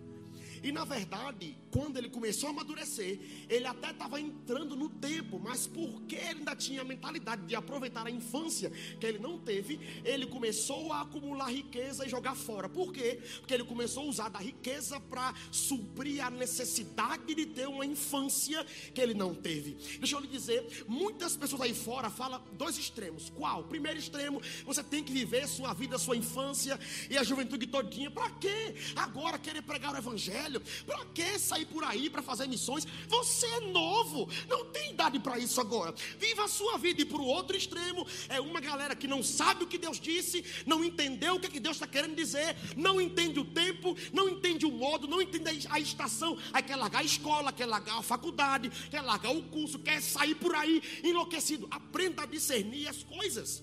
e 0.67 0.73
na 0.73 0.85
verdade, 0.85 1.57
quando 1.71 1.97
ele 1.97 2.11
começou 2.11 2.49
a 2.49 2.51
amadurecer, 2.51 3.21
ele 3.49 3.67
até 3.67 3.93
estava 3.93 4.21
entrando 4.21 4.75
no 4.75 4.89
tempo, 4.89 5.39
mas 5.39 5.65
porque 5.65 6.17
ele 6.17 6.41
ainda 6.41 6.57
tinha 6.57 6.81
a 6.81 6.85
mentalidade 6.85 7.47
de 7.47 7.55
aproveitar 7.55 8.05
a 8.05 8.11
infância 8.11 8.73
que 8.99 9.07
ele 9.07 9.21
não 9.21 9.39
teve, 9.39 9.79
ele 10.05 10.27
começou 10.27 10.93
a 10.93 11.03
acumular 11.03 11.53
riqueza 11.53 12.05
e 12.05 12.09
jogar 12.09 12.35
fora. 12.35 12.69
Por 12.69 12.93
quê? 12.93 13.21
Porque 13.39 13.55
ele 13.55 13.63
começou 13.63 14.03
a 14.03 14.07
usar 14.07 14.29
da 14.29 14.41
riqueza 14.41 14.99
para 14.99 15.33
suprir 15.53 16.25
a 16.25 16.31
necessidade 16.31 17.33
de 17.33 17.47
ter 17.47 17.69
uma 17.69 17.87
infância 17.87 18.65
que 18.93 19.01
ele 19.01 19.15
não 19.15 19.37
teve. 19.37 19.77
Deixa 20.01 20.17
eu 20.17 20.21
lhe 20.21 20.27
dizer, 20.27 20.85
muitas 20.89 21.37
pessoas 21.37 21.63
aí 21.63 21.75
fora 21.75 22.11
falam 22.11 22.43
dois 22.55 22.77
extremos. 22.77 23.31
Qual? 23.31 23.63
Primeiro 23.63 24.01
extremo, 24.01 24.43
você 24.65 24.83
tem 24.83 25.05
que 25.05 25.13
viver 25.13 25.47
sua 25.47 25.73
vida, 25.73 25.97
sua 25.97 26.17
infância 26.17 26.77
e 27.09 27.17
a 27.17 27.23
juventude 27.23 27.69
todinha. 27.69 28.11
Para 28.11 28.31
quê? 28.31 28.75
Agora 28.97 29.39
querer 29.39 29.63
pregar 29.63 29.95
o 29.95 29.99
evangelho 29.99 30.56
velho. 30.59 30.85
Para 30.87 31.05
que 31.07 31.39
sair 31.39 31.67
por 31.67 31.85
aí 31.85 32.09
para 32.11 32.23
fazer 32.23 32.47
missões? 32.47 32.87
Você 33.09 33.47
é 33.47 33.61
novo, 33.61 34.29
não 34.49 34.67
tem 34.67 34.91
idade 34.93 35.19
para 35.19 35.39
isso 35.39 35.61
agora. 35.61 35.95
Viva 36.19 36.45
a 36.45 36.49
sua 36.49 36.77
vida. 36.79 37.03
E 37.03 37.05
para 37.05 37.21
o 37.21 37.27
outro 37.27 37.57
extremo, 37.57 38.07
é 38.29 38.41
uma 38.41 38.61
galera 38.61 38.97
que 38.97 39.07
não 39.07 39.23
sabe 39.23 39.65
o 39.65 39.67
que 39.67 39.79
Deus 39.79 40.01
disse, 40.01 40.45
não 40.67 40.85
entendeu 40.85 41.35
o 41.35 41.41
que, 41.41 41.47
é 41.47 41.51
que 41.51 41.61
Deus 41.61 41.77
está 41.77 41.87
querendo 41.87 42.15
dizer, 42.15 42.57
não 42.77 43.01
entende 43.01 43.39
o 43.39 43.45
tempo, 43.45 43.97
não 44.13 44.29
entende 44.29 44.67
o 44.67 44.71
modo, 44.71 45.07
não 45.07 45.21
entende 45.21 45.67
a 45.71 45.79
estação. 45.79 46.39
Aí 46.53 46.63
quer 46.63 46.77
largar 46.77 47.01
a 47.01 47.05
escola, 47.05 47.53
quer 47.53 47.67
largar 47.67 47.99
a 47.99 48.03
faculdade, 48.03 48.71
quer 48.91 49.03
largar 49.03 49.31
o 49.31 49.43
curso, 49.45 49.79
quer 49.79 50.01
sair 50.01 50.35
por 50.35 50.55
aí 50.55 50.83
enlouquecido. 51.03 51.67
Aprenda 51.71 52.23
a 52.23 52.27
discernir 52.27 52.89
as 52.89 53.03
coisas. 53.03 53.63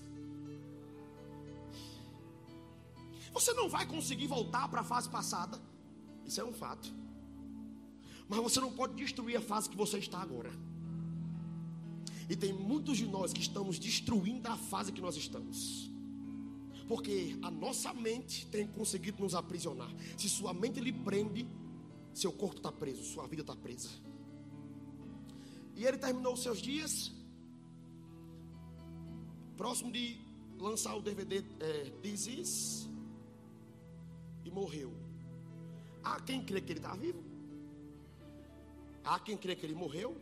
Você 3.32 3.52
não 3.52 3.68
vai 3.68 3.84
conseguir 3.84 4.28
voltar 4.28 4.68
para 4.68 4.82
a 4.82 4.84
fase 4.84 5.08
passada. 5.08 5.60
Isso 6.26 6.40
é 6.40 6.44
um 6.44 6.52
fato. 6.52 6.92
Mas 8.28 8.40
você 8.40 8.60
não 8.60 8.72
pode 8.72 8.94
destruir 8.94 9.36
a 9.36 9.40
fase 9.40 9.68
que 9.68 9.76
você 9.76 9.98
está 9.98 10.20
agora. 10.20 10.50
E 12.28 12.34
tem 12.34 12.52
muitos 12.52 12.96
de 12.96 13.06
nós 13.06 13.32
que 13.32 13.40
estamos 13.40 13.78
destruindo 13.78 14.48
a 14.48 14.56
fase 14.56 14.92
que 14.92 15.00
nós 15.00 15.16
estamos. 15.16 15.90
Porque 16.88 17.36
a 17.42 17.50
nossa 17.50 17.92
mente 17.92 18.46
tem 18.46 18.66
conseguido 18.66 19.22
nos 19.22 19.34
aprisionar. 19.34 19.90
Se 20.16 20.28
sua 20.28 20.52
mente 20.52 20.80
lhe 20.80 20.92
prende, 20.92 21.46
seu 22.12 22.32
corpo 22.32 22.56
está 22.56 22.72
preso, 22.72 23.02
sua 23.04 23.26
vida 23.26 23.42
está 23.42 23.54
presa. 23.54 23.88
E 25.76 25.84
ele 25.84 25.98
terminou 25.98 26.34
os 26.34 26.42
seus 26.42 26.60
dias, 26.62 27.12
próximo 29.56 29.90
de 29.90 30.18
lançar 30.58 30.94
o 30.94 31.02
DVD 31.02 31.44
é, 31.60 31.92
Is, 32.04 32.88
e 34.44 34.50
morreu. 34.50 35.03
Há 36.04 36.20
quem 36.20 36.44
crê 36.44 36.60
que 36.60 36.72
ele 36.72 36.80
está 36.80 36.94
vivo. 36.94 37.22
Há 39.04 39.18
quem 39.18 39.36
crê 39.36 39.56
que 39.56 39.64
ele 39.64 39.74
morreu. 39.74 40.16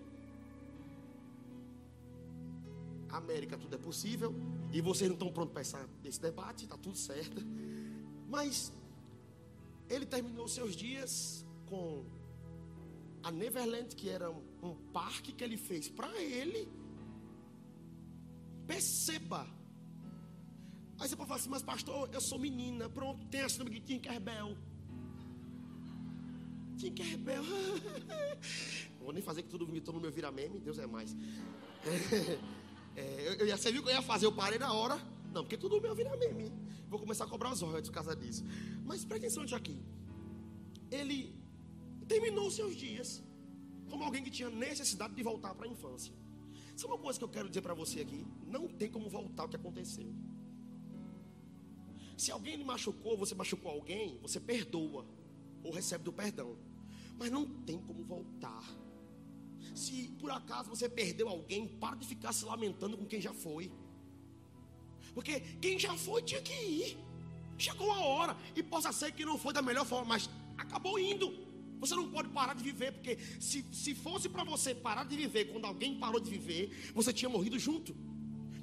América, 3.08 3.58
tudo 3.58 3.74
é 3.74 3.78
possível. 3.78 4.34
E 4.72 4.80
vocês 4.80 5.08
não 5.08 5.16
estão 5.16 5.32
prontos 5.32 5.52
para 5.52 5.86
esse 6.04 6.20
debate, 6.20 6.64
está 6.64 6.76
tudo 6.76 6.96
certo. 6.96 7.42
Mas 8.28 8.72
ele 9.88 10.06
terminou 10.06 10.48
seus 10.48 10.74
dias 10.74 11.44
com 11.66 12.04
a 13.22 13.30
Neverland, 13.30 13.94
que 13.94 14.08
era 14.08 14.30
um 14.30 14.74
parque 14.92 15.32
que 15.32 15.44
ele 15.44 15.56
fez 15.56 15.88
para 15.88 16.10
ele. 16.20 16.68
Perceba. 18.66 19.46
Aí 20.98 21.08
você 21.08 21.16
pode 21.16 21.28
falar 21.28 21.40
assim, 21.40 21.50
mas 21.50 21.62
pastor, 21.62 22.08
eu 22.12 22.20
sou 22.20 22.38
menina, 22.38 22.88
pronto, 22.88 23.26
tem 23.26 23.42
a 23.42 23.48
síndrome 23.48 23.80
de 23.80 23.80
Tinkerbell. 23.80 24.56
Tinkerbell. 26.82 27.44
Não 28.98 29.04
vou 29.04 29.12
nem 29.12 29.22
fazer 29.22 29.42
que 29.42 29.48
tudo 29.48 29.66
vomitou 29.66 29.94
no 29.94 30.00
meu 30.00 30.10
vira 30.10 30.32
meme, 30.32 30.58
Deus 30.58 30.78
é 30.78 30.86
mais. 30.86 31.14
É, 32.94 33.26
eu, 33.26 33.46
eu, 33.46 33.56
você 33.56 33.72
viu 33.72 33.82
que 33.82 33.88
eu 33.88 33.94
ia 33.94 34.02
fazer, 34.02 34.26
eu 34.26 34.32
parei 34.32 34.58
na 34.58 34.70
hora. 34.70 35.00
Não, 35.32 35.42
porque 35.42 35.56
tudo 35.56 35.80
meu 35.80 35.94
vira 35.94 36.14
meme. 36.14 36.52
Vou 36.90 37.00
começar 37.00 37.24
a 37.24 37.26
cobrar 37.26 37.50
os 37.50 37.58
royalties 37.62 37.88
por 37.88 37.94
causa 37.94 38.14
disso. 38.14 38.44
Mas 38.84 39.02
presta 39.02 39.28
atenção 39.28 39.56
aqui. 39.56 39.80
Ele 40.90 41.34
terminou 42.06 42.50
seus 42.50 42.76
dias 42.76 43.22
como 43.88 44.04
alguém 44.04 44.22
que 44.22 44.30
tinha 44.30 44.50
necessidade 44.50 45.14
de 45.14 45.22
voltar 45.22 45.54
para 45.54 45.66
a 45.66 45.70
infância. 45.70 46.12
Sabe 46.76 46.92
uma 46.92 46.98
coisa 46.98 47.18
que 47.18 47.24
eu 47.24 47.30
quero 47.30 47.48
dizer 47.48 47.62
para 47.62 47.72
você 47.72 48.00
aqui? 48.00 48.26
Não 48.46 48.68
tem 48.68 48.90
como 48.90 49.08
voltar 49.08 49.46
o 49.46 49.48
que 49.48 49.56
aconteceu. 49.56 50.12
Se 52.18 52.30
alguém 52.30 52.56
lhe 52.56 52.64
machucou, 52.64 53.16
você 53.16 53.34
machucou 53.34 53.72
alguém, 53.72 54.18
você 54.20 54.38
perdoa 54.38 55.06
ou 55.64 55.72
recebe 55.72 56.04
do 56.04 56.12
perdão 56.12 56.58
mas 57.22 57.30
não 57.30 57.46
tem 57.46 57.78
como 57.78 58.02
voltar. 58.02 58.64
Se 59.76 60.08
por 60.18 60.30
acaso 60.32 60.68
você 60.68 60.88
perdeu 60.88 61.28
alguém, 61.28 61.68
para 61.68 61.94
de 61.94 62.04
ficar 62.04 62.32
se 62.32 62.44
lamentando 62.44 62.98
com 62.98 63.06
quem 63.06 63.20
já 63.20 63.32
foi. 63.32 63.70
Porque 65.14 65.38
quem 65.60 65.78
já 65.78 65.96
foi 65.96 66.20
tinha 66.22 66.42
que 66.42 66.52
ir. 66.52 66.98
Chegou 67.56 67.92
a 67.92 68.00
hora, 68.00 68.36
e 68.56 68.62
possa 68.62 68.90
ser 68.92 69.12
que 69.12 69.24
não 69.24 69.38
foi 69.38 69.52
da 69.52 69.62
melhor 69.62 69.86
forma, 69.86 70.06
mas 70.06 70.28
acabou 70.58 70.98
indo. 70.98 71.32
Você 71.78 71.94
não 71.94 72.10
pode 72.10 72.28
parar 72.30 72.54
de 72.54 72.64
viver, 72.64 72.90
porque 72.92 73.16
se, 73.40 73.64
se 73.72 73.94
fosse 73.94 74.28
para 74.28 74.42
você 74.42 74.74
parar 74.74 75.04
de 75.04 75.16
viver 75.16 75.44
quando 75.52 75.64
alguém 75.64 75.96
parou 76.00 76.18
de 76.18 76.28
viver, 76.28 76.92
você 76.92 77.12
tinha 77.12 77.28
morrido 77.28 77.56
junto. 77.56 77.94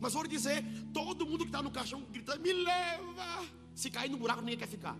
Mas 0.01 0.13
vou 0.13 0.23
lhe 0.23 0.27
dizer: 0.27 0.65
todo 0.93 1.25
mundo 1.25 1.39
que 1.39 1.45
está 1.45 1.61
no 1.61 1.71
caixão 1.71 2.01
gritando, 2.11 2.41
me 2.41 2.51
leva. 2.51 3.45
Se 3.73 3.89
cair 3.89 4.09
no 4.09 4.17
buraco, 4.17 4.41
ninguém 4.41 4.57
quer 4.57 4.67
ficar. 4.67 4.97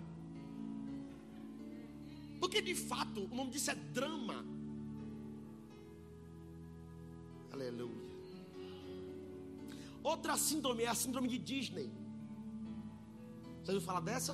Porque 2.39 2.61
de 2.61 2.73
fato, 2.73 3.25
o 3.25 3.35
nome 3.35 3.51
disso 3.51 3.71
é 3.71 3.75
drama. 3.75 4.45
Aleluia. 7.51 8.09
Outra 10.01 10.37
síndrome 10.37 10.83
é 10.83 10.87
a 10.87 10.95
síndrome 10.95 11.27
de 11.27 11.37
Disney. 11.37 11.91
Você 13.63 13.71
ouviu 13.71 13.85
falar 13.85 13.99
dessa? 13.99 14.33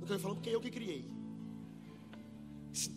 Não 0.00 0.06
quero 0.06 0.18
falar 0.18 0.34
porque 0.34 0.50
eu 0.50 0.60
que 0.60 0.70
criei. 0.70 1.04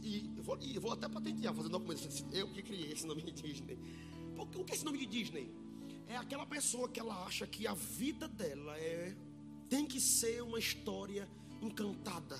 E 0.01 0.31
eu 0.37 0.43
vou, 0.43 0.57
eu 0.57 0.81
vou 0.81 0.91
até 0.93 1.09
patentear, 1.09 1.53
fazer 1.53 1.69
documento. 1.69 2.07
Eu 2.31 2.47
que 2.47 2.61
criei 2.61 2.93
esse 2.93 3.05
nome 3.05 3.21
de 3.21 3.31
Disney. 3.31 3.77
Porque, 4.35 4.57
o 4.57 4.63
que 4.63 4.71
é 4.71 4.75
esse 4.75 4.85
nome 4.85 4.97
de 4.99 5.05
Disney? 5.05 5.51
É 6.07 6.15
aquela 6.15 6.45
pessoa 6.45 6.87
que 6.87 6.99
ela 6.99 7.25
acha 7.25 7.45
que 7.45 7.67
a 7.67 7.73
vida 7.73 8.27
dela 8.27 8.77
é 8.77 9.15
tem 9.69 9.85
que 9.85 9.99
ser 9.99 10.41
uma 10.43 10.59
história 10.59 11.27
encantada 11.61 12.37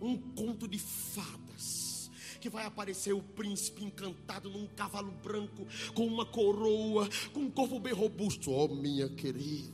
um 0.00 0.16
conto 0.16 0.66
de 0.68 0.78
fadas. 0.78 2.10
Que 2.40 2.48
vai 2.48 2.64
aparecer 2.64 3.12
o 3.12 3.22
príncipe 3.22 3.84
encantado 3.84 4.48
num 4.48 4.66
cavalo 4.68 5.10
branco, 5.10 5.66
com 5.94 6.06
uma 6.06 6.24
coroa, 6.24 7.08
com 7.32 7.40
um 7.40 7.50
corpo 7.50 7.80
bem 7.80 7.92
robusto. 7.92 8.52
Oh, 8.52 8.68
minha 8.68 9.08
querida. 9.08 9.72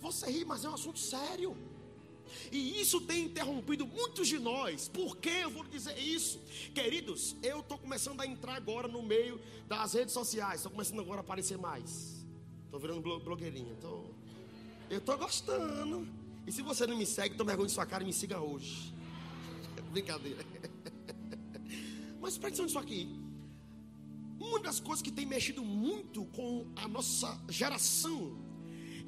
Você 0.00 0.30
ri, 0.30 0.44
mas 0.44 0.64
é 0.64 0.70
um 0.70 0.74
assunto 0.74 0.98
sério. 0.98 1.56
E 2.50 2.80
isso 2.80 3.00
tem 3.00 3.24
interrompido 3.24 3.86
muitos 3.86 4.28
de 4.28 4.38
nós. 4.38 4.88
Por 4.88 5.16
que 5.16 5.28
eu 5.28 5.50
vou 5.50 5.64
dizer 5.64 5.98
isso? 5.98 6.40
Queridos, 6.74 7.36
eu 7.42 7.60
estou 7.60 7.78
começando 7.78 8.20
a 8.20 8.26
entrar 8.26 8.54
agora 8.54 8.88
no 8.88 9.02
meio 9.02 9.40
das 9.68 9.94
redes 9.94 10.14
sociais. 10.14 10.56
Estou 10.56 10.72
começando 10.72 11.00
agora 11.00 11.18
a 11.18 11.20
aparecer 11.20 11.58
mais. 11.58 12.24
Estou 12.64 12.80
virando 12.80 13.00
blogueirinha. 13.20 13.74
Tô... 13.80 14.04
Eu 14.88 14.98
estou 14.98 15.18
gostando. 15.18 16.06
E 16.46 16.52
se 16.52 16.62
você 16.62 16.86
não 16.86 16.96
me 16.96 17.04
segue, 17.04 17.34
tome 17.34 17.48
vergonha 17.48 17.66
de 17.66 17.72
sua 17.72 17.84
cara 17.84 18.02
e 18.02 18.06
me 18.06 18.12
siga 18.12 18.40
hoje. 18.40 18.94
Brincadeira. 19.90 20.44
Mas 22.20 22.38
presta 22.38 22.62
atenção 22.62 22.64
nisso 22.66 22.78
aqui. 22.78 23.26
Uma 24.38 24.60
das 24.60 24.78
coisas 24.78 25.02
que 25.02 25.10
tem 25.10 25.26
mexido 25.26 25.64
muito 25.64 26.24
com 26.26 26.66
a 26.76 26.86
nossa 26.86 27.40
geração 27.48 28.38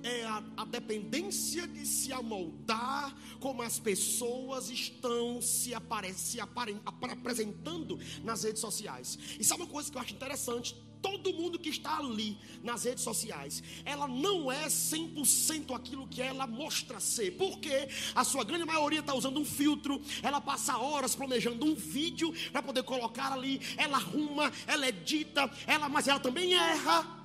é 0.02 0.24
a, 0.24 0.42
a, 0.56 0.64
dependência 0.64 1.66
de 1.66 1.84
se 1.84 2.12
amoldar 2.12 3.16
como 3.40 3.62
as 3.62 3.78
pessoas 3.78 4.70
estão 4.70 5.42
se, 5.42 5.74
apare, 5.74 6.12
se 6.14 6.40
apare, 6.40 6.80
apresentando 6.84 7.98
nas 8.22 8.44
redes 8.44 8.60
sociais. 8.60 9.18
E 9.38 9.44
sabe 9.44 9.62
uma 9.62 9.70
coisa 9.70 9.90
que 9.90 9.96
eu 9.96 10.02
acho 10.02 10.14
interessante? 10.14 10.76
Todo 11.02 11.32
mundo 11.34 11.58
que 11.58 11.68
está 11.68 11.98
ali 11.98 12.38
nas 12.62 12.84
redes 12.84 13.04
sociais, 13.04 13.62
ela 13.84 14.06
não 14.08 14.50
é 14.50 14.66
100% 14.66 15.74
aquilo 15.74 16.06
que 16.06 16.20
ela 16.22 16.46
mostra 16.46 17.00
ser, 17.00 17.32
porque 17.36 17.88
a 18.14 18.24
sua 18.24 18.44
grande 18.44 18.64
maioria 18.64 19.00
está 19.00 19.14
usando 19.14 19.38
um 19.40 19.44
filtro, 19.44 20.00
ela 20.22 20.40
passa 20.40 20.76
horas 20.78 21.14
planejando 21.14 21.64
um 21.64 21.74
vídeo 21.74 22.32
para 22.52 22.62
poder 22.62 22.82
colocar 22.82 23.32
ali, 23.32 23.60
ela 23.76 23.96
arruma, 23.96 24.52
ela 24.66 24.88
edita, 24.88 25.50
ela, 25.66 25.88
mas 25.88 26.08
ela 26.08 26.20
também 26.20 26.54
erra. 26.54 27.17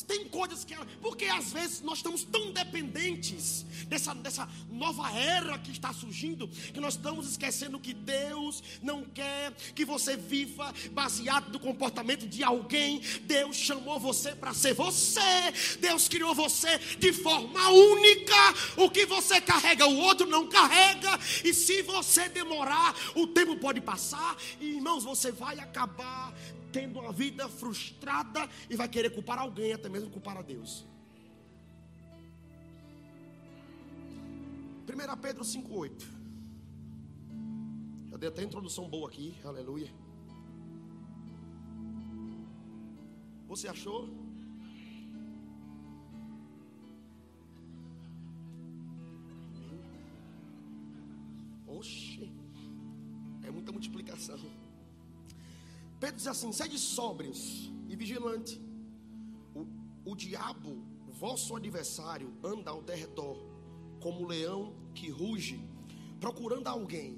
Tem 0.00 0.26
coisas 0.28 0.64
que. 0.64 0.74
Porque 1.02 1.26
às 1.26 1.52
vezes 1.52 1.82
nós 1.82 1.98
estamos 1.98 2.24
tão 2.24 2.50
dependentes 2.52 3.66
dessa, 3.88 4.14
dessa 4.14 4.48
nova 4.70 5.12
era 5.12 5.58
que 5.58 5.70
está 5.70 5.92
surgindo, 5.92 6.48
que 6.48 6.80
nós 6.80 6.94
estamos 6.94 7.28
esquecendo 7.28 7.78
que 7.78 7.92
Deus 7.92 8.62
não 8.82 9.04
quer 9.04 9.52
que 9.74 9.84
você 9.84 10.16
viva 10.16 10.72
baseado 10.92 11.52
no 11.52 11.60
comportamento 11.60 12.26
de 12.26 12.42
alguém. 12.42 13.00
Deus 13.24 13.56
chamou 13.56 14.00
você 14.00 14.34
para 14.34 14.54
ser 14.54 14.72
você. 14.72 15.20
Deus 15.78 16.08
criou 16.08 16.34
você 16.34 16.78
de 16.98 17.12
forma 17.12 17.68
única. 17.68 18.54
O 18.76 18.88
que 18.88 19.04
você 19.04 19.40
carrega, 19.40 19.86
o 19.86 19.98
outro 19.98 20.26
não 20.26 20.48
carrega. 20.48 21.18
E 21.44 21.52
se 21.52 21.82
você 21.82 22.28
demorar, 22.28 22.94
o 23.14 23.26
tempo 23.26 23.56
pode 23.56 23.80
passar. 23.80 24.36
E 24.60 24.76
irmãos, 24.76 25.04
você 25.04 25.30
vai 25.30 25.58
acabar 25.58 26.32
tendo 26.72 26.98
uma 26.98 27.12
vida 27.12 27.48
frustrada 27.48 28.48
e 28.70 28.74
vai 28.74 28.88
querer 28.88 29.10
culpar 29.10 29.38
alguém, 29.38 29.72
até 29.72 29.88
mesmo 29.88 30.10
culpar 30.10 30.36
a 30.38 30.42
Deus. 30.42 30.86
1 34.88 35.16
Pedro 35.20 35.44
5,8. 35.44 36.02
Já 38.10 38.16
dei 38.16 38.28
até 38.28 38.42
introdução 38.42 38.88
boa 38.88 39.08
aqui, 39.08 39.34
aleluia. 39.44 39.92
Você 43.46 43.68
achou? 43.68 44.08
Oxe, 51.66 52.32
é 53.42 53.50
muita 53.50 53.72
multiplicação. 53.72 54.38
Pedro 56.02 56.16
diz 56.16 56.26
assim: 56.26 56.50
sede 56.50 56.76
sóbrios 56.80 57.70
e 57.88 57.94
vigilante. 57.94 58.60
O, 59.54 59.64
o 60.10 60.16
diabo, 60.16 60.84
vosso 61.12 61.54
adversário, 61.54 62.34
anda 62.42 62.72
ao 62.72 62.82
derredor, 62.82 63.36
como 64.00 64.22
um 64.22 64.26
leão 64.26 64.74
que 64.96 65.08
ruge, 65.08 65.64
procurando 66.18 66.66
alguém, 66.66 67.16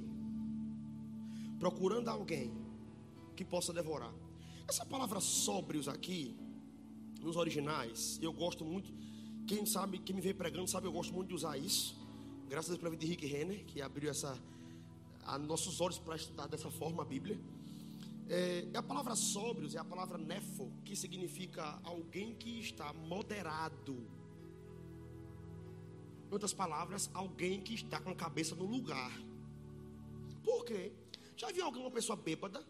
procurando 1.58 2.08
alguém 2.08 2.52
que 3.34 3.42
possa 3.42 3.72
devorar. 3.72 4.12
Essa 4.68 4.84
palavra 4.84 5.18
sóbrios 5.18 5.88
aqui, 5.88 6.36
nos 7.22 7.36
originais, 7.36 8.18
eu 8.20 8.34
gosto 8.34 8.66
muito. 8.66 8.92
Quem 9.46 9.64
sabe, 9.64 9.98
quem 9.98 10.14
me 10.14 10.20
vem 10.20 10.34
pregando, 10.34 10.68
sabe, 10.68 10.86
eu 10.88 10.92
gosto 10.92 11.14
muito 11.14 11.28
de 11.28 11.34
usar 11.34 11.56
isso. 11.56 11.96
Graças 12.50 12.68
a 12.68 12.72
Deus 12.72 12.80
pela 12.80 12.90
vida 12.90 13.00
de 13.00 13.06
Rick 13.06 13.26
Renner, 13.26 13.64
que 13.64 13.80
abriu 13.80 14.10
essa, 14.10 14.38
a 15.24 15.38
nossos 15.38 15.80
olhos 15.80 15.98
para 15.98 16.16
estudar 16.16 16.48
dessa 16.48 16.70
forma 16.70 17.02
a 17.02 17.06
Bíblia. 17.06 17.40
É, 18.28 18.66
a 18.74 18.82
palavra 18.82 19.14
sóbrios 19.14 19.74
é 19.74 19.78
a 19.78 19.84
palavra 19.84 20.16
nefo, 20.16 20.70
que 20.84 20.96
significa 20.96 21.78
alguém 21.84 22.34
que 22.34 22.58
está 22.58 22.92
moderado. 22.92 23.96
Em 26.28 26.32
outras 26.32 26.54
palavras, 26.54 27.10
alguém 27.12 27.60
que 27.60 27.74
está 27.74 28.00
com 28.00 28.10
a 28.10 28.14
cabeça 28.14 28.54
no 28.54 28.64
lugar. 28.64 29.12
Por 30.42 30.64
quê? 30.64 30.92
Já 31.36 31.52
viu 31.52 31.64
alguma 31.64 31.90
pessoa 31.90 32.16
bêbada? 32.16 32.64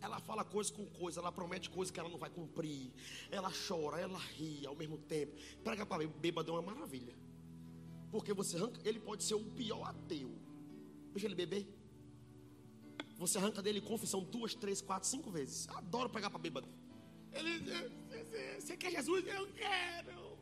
Ela 0.00 0.20
fala 0.20 0.44
coisa 0.44 0.72
com 0.72 0.84
coisa, 0.86 1.20
ela 1.20 1.32
promete 1.32 1.70
coisa 1.70 1.92
que 1.92 1.98
ela 1.98 2.08
não 2.08 2.18
vai 2.18 2.30
cumprir. 2.30 2.92
Ela 3.30 3.50
chora, 3.66 4.00
ela 4.00 4.18
ri 4.18 4.66
ao 4.66 4.74
mesmo 4.74 4.98
tempo. 4.98 5.36
Prega 5.62 5.86
para 5.86 6.06
bêbado 6.06 6.50
é 6.50 6.54
uma 6.54 6.62
maravilha. 6.62 7.14
Porque 8.10 8.32
você 8.32 8.56
arranca, 8.56 8.80
ele 8.84 9.00
pode 9.00 9.24
ser 9.24 9.34
o 9.34 9.44
pior 9.44 9.82
ateu. 9.84 10.30
Deixa 11.12 11.26
ele 11.26 11.34
beber. 11.34 11.66
Você 13.18 13.38
arranca 13.38 13.62
dele 13.62 13.80
confissão 13.80 14.22
duas, 14.22 14.54
três, 14.54 14.80
quatro, 14.80 15.08
cinco 15.08 15.30
vezes. 15.30 15.66
Adoro 15.68 16.08
pegar 16.10 16.28
para 16.28 16.38
bêbado. 16.38 16.68
Ele 17.32 17.60
você 18.58 18.76
quer 18.76 18.90
Jesus? 18.90 19.26
Eu 19.26 19.46
quero. 19.52 20.36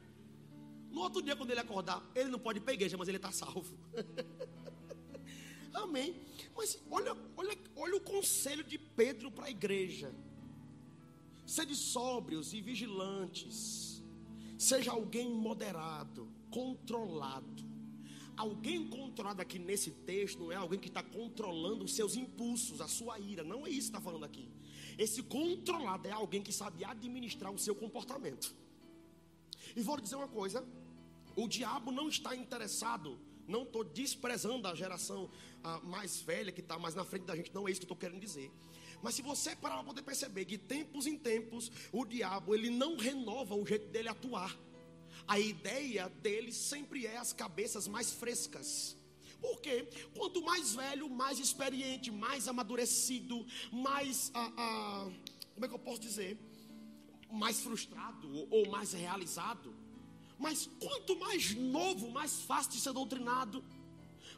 No 0.91 1.01
outro 1.01 1.21
dia, 1.23 1.35
quando 1.35 1.51
ele 1.51 1.61
acordar, 1.61 2.05
ele 2.15 2.29
não 2.29 2.39
pode 2.39 2.59
ir 2.59 2.63
para 2.63 2.73
a 2.73 2.75
igreja, 2.75 2.97
mas 2.97 3.09
ele 3.09 3.17
está 3.17 3.33
salvo. 3.33 3.77
Amém. 5.75 6.15
Mas 6.57 6.79
olha, 6.91 7.17
olha, 7.37 7.59
olha 7.77 7.97
o 7.97 8.01
conselho 8.01 8.63
de 8.63 8.79
Pedro 8.79 9.31
para 9.31 9.47
a 9.47 9.51
igreja. 9.51 10.15
Sede 11.45 11.75
sóbrios 11.75 12.55
e 12.55 12.61
vigilantes. 12.61 14.03
Seja 14.57 14.93
alguém 14.93 15.29
moderado, 15.29 16.29
controlado 16.51 17.74
Alguém 18.37 18.89
controlado 18.89 19.41
aqui 19.41 19.59
nesse 19.59 19.91
texto 19.91 20.41
não 20.41 20.53
é 20.53 20.57
alguém 20.57 20.79
que 20.79 20.89
está 20.89 21.03
controlando 21.03 21.85
os 21.85 21.95
seus 21.95 22.17
impulsos, 22.17 22.81
a 22.81 22.89
sua 22.89 23.19
ira. 23.19 23.45
Não 23.45 23.67
é 23.67 23.71
isso 23.71 23.91
que 23.91 23.97
está 23.97 24.01
falando 24.01 24.25
aqui. 24.25 24.49
Esse 24.99 25.23
controlado 25.23 26.09
é 26.09 26.11
alguém 26.11 26.43
que 26.43 26.53
sabe 26.53 26.85
administrar 26.85 27.53
o 27.53 27.59
seu 27.59 27.75
comportamento. 27.75 28.55
E 29.77 29.83
vou 29.83 30.01
dizer 30.01 30.17
uma 30.17 30.29
coisa: 30.29 30.67
o 31.37 31.47
diabo 31.47 31.93
não 31.93 32.09
está 32.09 32.35
interessado. 32.35 33.19
Não 33.47 33.63
estou 33.63 33.85
desprezando 33.85 34.67
a 34.67 34.75
geração 34.75 35.31
a 35.63 35.79
mais 35.81 36.23
velha 36.23 36.51
que 36.51 36.61
está 36.61 36.79
mais 36.79 36.95
na 36.95 37.05
frente 37.05 37.25
da 37.25 37.37
gente. 37.37 37.55
Não 37.55 37.69
é 37.69 37.71
isso 37.71 37.81
que 37.81 37.85
estou 37.85 37.97
querendo 37.97 38.19
dizer. 38.19 38.51
Mas 39.03 39.15
se 39.15 39.23
você 39.23 39.55
parar 39.55 39.77
para 39.77 39.85
poder 39.85 40.03
perceber 40.03 40.47
que 40.47 40.57
tempos 40.57 41.07
em 41.07 41.19
tempos 41.19 41.71
o 41.93 42.07
diabo 42.07 42.55
ele 42.55 42.71
não 42.71 42.97
renova 42.97 43.55
o 43.55 43.67
jeito 43.67 43.87
dele 43.89 44.09
atuar 44.09 44.59
a 45.27 45.39
ideia 45.39 46.09
dele 46.23 46.53
sempre 46.53 47.07
é 47.07 47.17
as 47.17 47.33
cabeças 47.33 47.89
mais 47.89 48.13
frescas. 48.13 48.97
Porque 49.41 49.87
quanto 50.17 50.43
mais 50.43 50.75
velho, 50.75 51.09
mais 51.09 51.39
experiente, 51.39 52.11
mais 52.11 52.49
amadurecido, 52.49 53.47
mais, 53.71 54.31
ah, 54.35 54.53
ah, 54.57 55.11
como 55.55 55.67
é 55.67 55.69
que 55.69 55.75
eu 55.75 55.79
posso 55.79 56.01
dizer? 56.01 56.39
Mais 57.31 57.61
frustrado 57.61 58.29
ou 58.51 58.71
mais 58.71 58.93
realizado. 58.93 59.75
Mas 60.39 60.69
quanto 60.81 61.19
mais 61.19 61.55
novo, 61.55 62.11
mais 62.11 62.41
fácil 62.43 62.73
de 62.73 62.81
ser 62.81 62.93
doutrinado, 62.93 63.63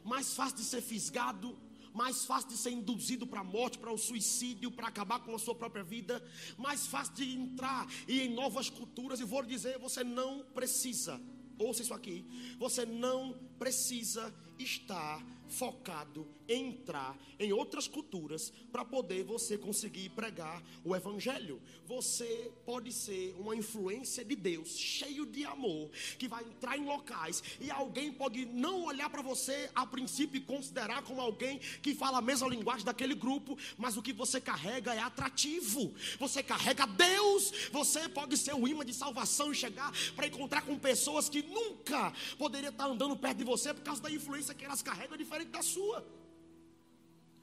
mais 0.03 0.33
fácil 0.33 0.57
de 0.57 0.63
ser 0.63 0.81
fisgado, 0.81 1.57
mais 1.97 2.23
fácil 2.25 2.49
de 2.49 2.57
ser 2.57 2.69
induzido 2.69 3.25
para 3.25 3.41
a 3.41 3.43
morte, 3.43 3.79
para 3.79 3.91
o 3.91 3.97
suicídio, 3.97 4.71
para 4.71 4.87
acabar 4.87 5.19
com 5.19 5.33
a 5.33 5.39
sua 5.39 5.55
própria 5.55 5.83
vida, 5.83 6.23
mais 6.55 6.85
fácil 6.85 7.15
de 7.15 7.25
entrar 7.35 7.87
e 8.07 8.21
em 8.21 8.29
novas 8.33 8.69
culturas. 8.69 9.19
E 9.19 9.23
vou 9.23 9.41
lhe 9.41 9.47
dizer: 9.47 9.79
você 9.79 10.03
não 10.03 10.45
precisa, 10.53 11.19
ouça 11.57 11.81
isso 11.81 11.95
aqui, 11.95 12.23
você 12.59 12.85
não 12.85 13.35
precisa 13.57 14.31
estar 14.59 15.25
focado 15.47 16.27
em 16.47 16.67
entrar 16.67 17.17
em 17.39 17.51
outras 17.51 17.87
culturas 17.87 18.51
para 18.71 18.85
poder 18.85 19.23
você 19.23 19.57
conseguir 19.57 20.09
pregar 20.09 20.63
o 20.83 20.95
evangelho. 20.95 21.61
Você 21.85 22.51
pode 22.65 22.91
ser 22.91 23.35
uma 23.39 23.55
influência 23.55 24.23
de 24.23 24.35
Deus, 24.35 24.77
cheio 24.77 25.25
de 25.25 25.45
amor, 25.45 25.89
que 26.17 26.27
vai 26.27 26.43
entrar 26.43 26.77
em 26.77 26.85
locais 26.85 27.43
e 27.59 27.71
alguém 27.71 28.11
pode 28.11 28.45
não 28.45 28.83
olhar 28.83 29.09
para 29.09 29.21
você 29.21 29.69
a 29.73 29.85
princípio 29.85 30.37
e 30.37 30.41
considerar 30.41 31.03
como 31.03 31.21
alguém 31.21 31.59
que 31.81 31.95
fala 31.95 32.17
a 32.17 32.21
mesma 32.21 32.47
linguagem 32.47 32.85
daquele 32.85 33.15
grupo, 33.15 33.57
mas 33.77 33.97
o 33.97 34.01
que 34.01 34.13
você 34.13 34.39
carrega 34.39 34.93
é 34.93 34.99
atrativo. 34.99 35.93
Você 36.19 36.43
carrega 36.43 36.85
Deus, 36.85 37.51
você 37.71 38.07
pode 38.09 38.37
ser 38.37 38.53
o 38.53 38.67
imã 38.67 38.85
de 38.85 38.93
salvação 38.93 39.51
e 39.51 39.55
chegar 39.55 39.91
para 40.15 40.27
encontrar 40.27 40.61
com 40.61 40.77
pessoas 40.77 41.29
que 41.29 41.41
nunca 41.41 42.13
poderiam 42.37 42.71
estar 42.71 42.85
andando 42.85 43.15
perto 43.15 43.37
de 43.37 43.43
você 43.43 43.73
por 43.73 43.83
causa 43.83 44.01
da 44.01 44.11
influência 44.11 44.53
que 44.53 44.65
elas 44.65 44.81
carregam 44.81 45.17
diferente 45.17 45.36
da 45.45 45.61
sua. 45.61 46.05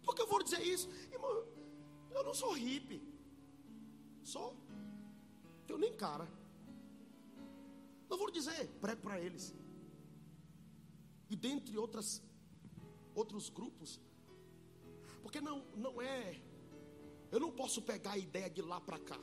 Por 0.02 0.14
que 0.14 0.22
eu 0.22 0.26
vou 0.26 0.42
dizer 0.42 0.62
isso? 0.62 0.88
Irmão, 1.12 1.46
eu 2.11 2.24
não 2.24 2.35
sou 2.35 2.52
hippie. 2.52 3.02
Sou. 4.22 4.57
Tenho 5.66 5.78
nem 5.78 5.94
cara. 5.94 6.28
Não 8.09 8.18
vou 8.18 8.30
dizer, 8.30 8.68
prego 8.80 9.02
para 9.02 9.20
eles. 9.20 9.54
E 11.30 11.37
dentre 11.37 11.76
outras, 11.76 12.22
outros 13.14 13.48
grupos. 13.48 14.00
Porque 15.22 15.40
não, 15.40 15.64
não 15.74 16.00
é. 16.00 16.40
Eu 17.33 17.40
não 17.40 17.50
posso 17.50 17.83
pegar 17.83 18.12
a 18.12 18.18
ideia 18.18 18.48
de 18.48 18.62
lá 18.62 18.80
para 18.80 18.98
cá. 18.98 19.18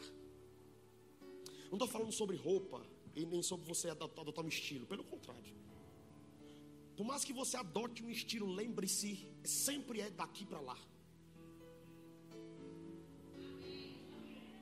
Não 1.66 1.74
estou 1.74 1.88
falando 1.88 2.12
sobre 2.12 2.36
roupa 2.36 2.86
e 3.16 3.26
nem 3.26 3.42
sobre 3.42 3.66
você 3.66 3.90
adotar, 3.90 4.22
adotar 4.22 4.44
um 4.44 4.50
estilo. 4.50 4.86
Pelo 4.86 5.04
contrário. 5.04 5.61
Por 7.02 7.08
mais 7.08 7.24
que 7.24 7.34
você 7.34 7.58
adote 7.58 8.04
um 8.04 8.12
estilo, 8.12 8.46
lembre-se, 8.46 9.28
sempre 9.44 10.02
é 10.02 10.12
daqui 10.12 10.46
para 10.46 10.60
lá. 10.60 10.78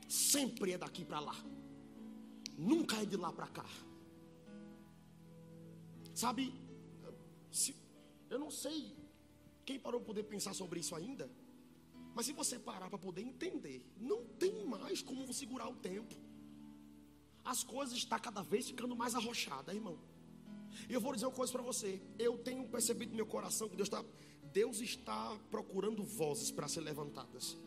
Sempre 0.07 0.71
é 0.71 0.77
daqui 0.77 1.03
para 1.03 1.19
lá. 1.19 1.35
Nunca 2.57 2.95
é 3.01 3.05
de 3.05 3.17
lá 3.17 3.33
para 3.33 3.45
cá. 3.47 3.65
Sabe, 6.15 6.53
se, 7.51 7.75
eu 8.29 8.39
não 8.39 8.49
sei 8.49 8.95
quem 9.65 9.77
parou 9.77 9.99
para 9.99 10.07
poder 10.07 10.23
pensar 10.23 10.53
sobre 10.53 10.79
isso 10.79 10.95
ainda, 10.95 11.29
mas 12.15 12.25
se 12.25 12.31
você 12.31 12.57
parar 12.57 12.89
para 12.89 12.97
poder 12.97 13.21
entender, 13.21 13.85
não 13.97 14.23
tem 14.23 14.65
mais 14.65 15.01
como 15.01 15.33
segurar 15.33 15.67
o 15.67 15.75
tempo. 15.75 16.15
As 17.43 17.65
coisas 17.65 17.97
estão 17.97 18.17
cada 18.17 18.41
vez 18.41 18.69
ficando 18.69 18.95
mais 18.95 19.13
arrochadas, 19.13 19.75
irmão. 19.75 19.99
E 20.87 20.93
eu 20.93 21.01
vou 21.01 21.13
dizer 21.13 21.25
uma 21.25 21.31
coisa 21.31 21.51
para 21.51 21.61
você. 21.61 22.01
Eu 22.17 22.37
tenho 22.37 22.67
percebido 22.67 23.11
no 23.11 23.17
meu 23.17 23.25
coração 23.25 23.67
que 23.67 23.75
Deus 23.75 23.87
está, 23.87 24.03
Deus 24.53 24.79
está 24.79 25.37
procurando 25.51 26.03
vozes 26.03 26.51
para 26.51 26.67
ser 26.67 26.81
levantadas. 26.81 27.57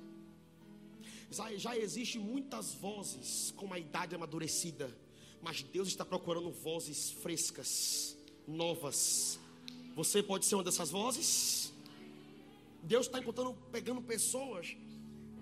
Já, 1.30 1.54
já 1.56 1.76
existe 1.76 2.18
muitas 2.18 2.74
vozes 2.74 3.52
com 3.56 3.72
a 3.72 3.78
idade 3.78 4.14
amadurecida, 4.14 4.94
mas 5.40 5.62
Deus 5.62 5.88
está 5.88 6.04
procurando 6.04 6.50
vozes 6.50 7.10
frescas, 7.10 8.16
novas. 8.46 9.38
Você 9.94 10.22
pode 10.22 10.46
ser 10.46 10.54
uma 10.54 10.64
dessas 10.64 10.90
vozes? 10.90 11.72
Deus 12.82 13.06
está 13.06 13.18
encontrando, 13.18 13.54
pegando 13.70 14.02
pessoas 14.02 14.76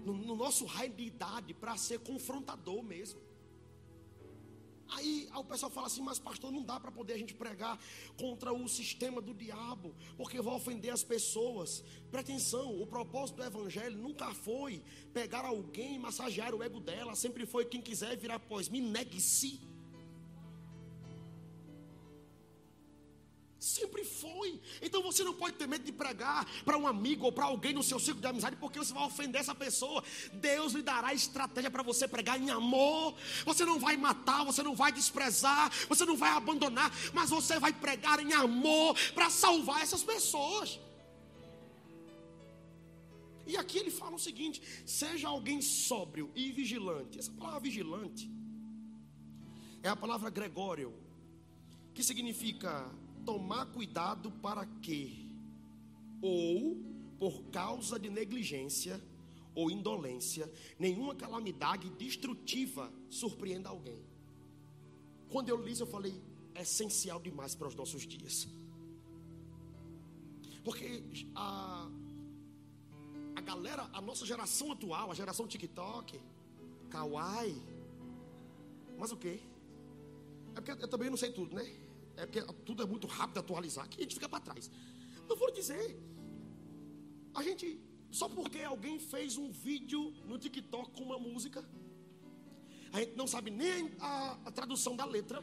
no, 0.05 0.13
no 0.13 0.37
nosso 0.37 0.65
raio 0.65 0.93
de 0.93 1.05
idade 1.05 1.55
para 1.55 1.77
ser 1.77 2.01
confrontador 2.01 2.83
mesmo. 2.83 3.21
Aí, 4.93 5.29
o 5.35 5.45
pessoal 5.45 5.71
fala 5.71 5.87
assim, 5.87 6.03
mas 6.03 6.19
pastor, 6.19 6.51
não 6.51 6.63
dá 6.63 6.81
para 6.81 6.91
poder 6.91 7.15
a 7.15 7.19
gente 7.19 7.35
pregar 7.35 7.79
contra 8.17 8.53
o 8.53 8.69
sistema 8.69 9.21
do 9.21 9.33
diabo, 9.33 9.95
porque 10.17 10.41
vai 10.41 10.55
ofender 10.55 10.93
as 10.93 11.05
pessoas. 11.05 11.85
Presta 12.11 12.33
atenção, 12.33 12.81
o 12.81 12.87
propósito 12.87 13.37
do 13.37 13.45
evangelho 13.45 13.97
nunca 13.97 14.35
foi 14.35 14.83
pegar 15.13 15.45
alguém 15.45 15.95
e 15.95 15.99
massagear 15.99 16.55
o 16.55 16.63
ego 16.63 16.81
dela, 16.81 17.15
sempre 17.15 17.47
foi 17.47 17.65
quem 17.65 17.81
quiser 17.81 18.17
virar 18.17 18.37
após 18.37 18.69
mim, 18.69 18.81
negue-se. 18.81 19.70
Sempre 23.71 24.05
foi. 24.05 24.61
Então 24.83 25.01
você 25.01 25.23
não 25.23 25.33
pode 25.33 25.55
ter 25.57 25.69
medo 25.69 25.85
de 25.85 25.93
pregar 25.93 26.45
para 26.65 26.77
um 26.77 26.89
amigo 26.89 27.25
ou 27.27 27.33
para 27.33 27.45
alguém 27.45 27.73
no 27.73 27.85
seu 27.85 28.01
círculo 28.01 28.23
de 28.23 28.27
amizade, 28.27 28.57
porque 28.57 28.81
você 28.81 28.93
vai 28.93 29.07
ofender 29.07 29.41
essa 29.41 29.55
pessoa. 29.55 30.03
Deus 30.33 30.73
lhe 30.73 30.83
dará 30.83 31.15
estratégia 31.15 31.71
para 31.71 31.85
você 31.85 32.09
pregar 32.09 32.41
em 32.41 32.51
amor. 32.51 33.15
Você 33.45 33.65
não 33.65 33.79
vai 33.79 33.97
matar, 33.97 34.45
você 34.45 34.63
não 34.63 34.75
vai 34.75 34.91
desprezar, 34.91 35.71
você 35.89 36.05
não 36.05 36.17
vai 36.17 36.31
abandonar, 36.31 36.91
mas 37.13 37.31
você 37.31 37.61
vai 37.61 37.73
pregar 37.73 38.19
em 38.19 38.33
amor 38.33 38.97
para 39.15 39.31
salvar 39.31 39.83
essas 39.83 40.03
pessoas. 40.03 40.81
E 43.47 43.57
aqui 43.57 43.79
ele 43.79 43.93
fala 43.93 44.17
o 44.17 44.19
seguinte: 44.19 44.61
seja 44.85 45.29
alguém 45.29 45.63
sóbrio 45.63 46.29
e 46.35 46.51
vigilante. 46.51 47.21
Essa 47.21 47.31
palavra 47.31 47.61
vigilante 47.61 48.29
é 49.81 49.89
a 49.89 49.95
palavra 49.95 50.29
gregório, 50.29 50.93
que 51.95 52.03
significa 52.03 52.91
tomar 53.25 53.67
cuidado 53.67 54.31
para 54.31 54.67
que, 54.67 55.31
ou 56.21 56.77
por 57.19 57.45
causa 57.51 57.99
de 57.99 58.09
negligência 58.09 59.01
ou 59.55 59.71
indolência, 59.71 60.51
nenhuma 60.79 61.15
calamidade 61.15 61.91
destrutiva 61.91 62.93
surpreenda 63.09 63.69
alguém. 63.69 64.03
Quando 65.29 65.49
eu 65.49 65.63
li 65.63 65.73
isso, 65.73 65.83
eu 65.83 65.87
falei, 65.87 66.21
é 66.55 66.63
essencial 66.63 67.21
demais 67.21 67.55
para 67.55 67.69
os 67.69 67.75
nossos 67.75 68.07
dias. 68.07 68.49
Porque 70.65 71.03
a, 71.35 71.91
a 73.37 73.41
galera, 73.41 73.89
a 73.93 74.01
nossa 74.01 74.27
geração 74.27 74.73
atual, 74.73 75.11
a 75.11 75.15
geração 75.15 75.47
TikTok, 75.47 76.21
Kawaii, 76.91 77.63
mas 78.99 79.13
o 79.13 79.17
que? 79.17 79.41
É 80.55 80.61
porque 80.61 80.73
eu 80.73 80.89
também 80.89 81.09
não 81.09 81.17
sei 81.17 81.33
tudo, 81.33 81.55
né? 81.55 81.65
É 82.21 82.27
porque 82.27 82.43
tudo 82.65 82.83
é 82.83 82.87
muito 82.87 83.07
rápido 83.07 83.39
atualizar, 83.39 83.89
que 83.89 83.99
a 84.01 84.03
gente 84.03 84.15
fica 84.15 84.29
para 84.29 84.41
trás. 84.41 84.71
Eu 85.29 85.37
vou 85.37 85.51
dizer, 85.53 85.99
a 87.35 87.43
gente, 87.43 87.81
só 88.11 88.29
porque 88.29 88.61
alguém 88.61 88.99
fez 88.99 89.37
um 89.37 89.51
vídeo 89.51 90.13
no 90.27 90.39
TikTok 90.39 90.91
com 90.93 91.05
uma 91.05 91.19
música, 91.19 91.65
a 92.93 93.01
gente 93.01 93.17
não 93.17 93.27
sabe 93.27 93.51
nem 93.51 93.93
a, 94.01 94.39
a 94.45 94.51
tradução 94.51 94.97
da 94.97 95.05
letra, 95.05 95.43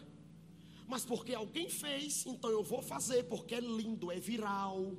mas 0.88 1.06
porque 1.06 1.34
alguém 1.34 1.70
fez, 1.70 2.26
então 2.26 2.50
eu 2.50 2.64
vou 2.64 2.82
fazer, 2.82 3.24
porque 3.24 3.56
é 3.56 3.60
lindo, 3.60 4.12
é 4.12 4.20
viral, 4.20 4.96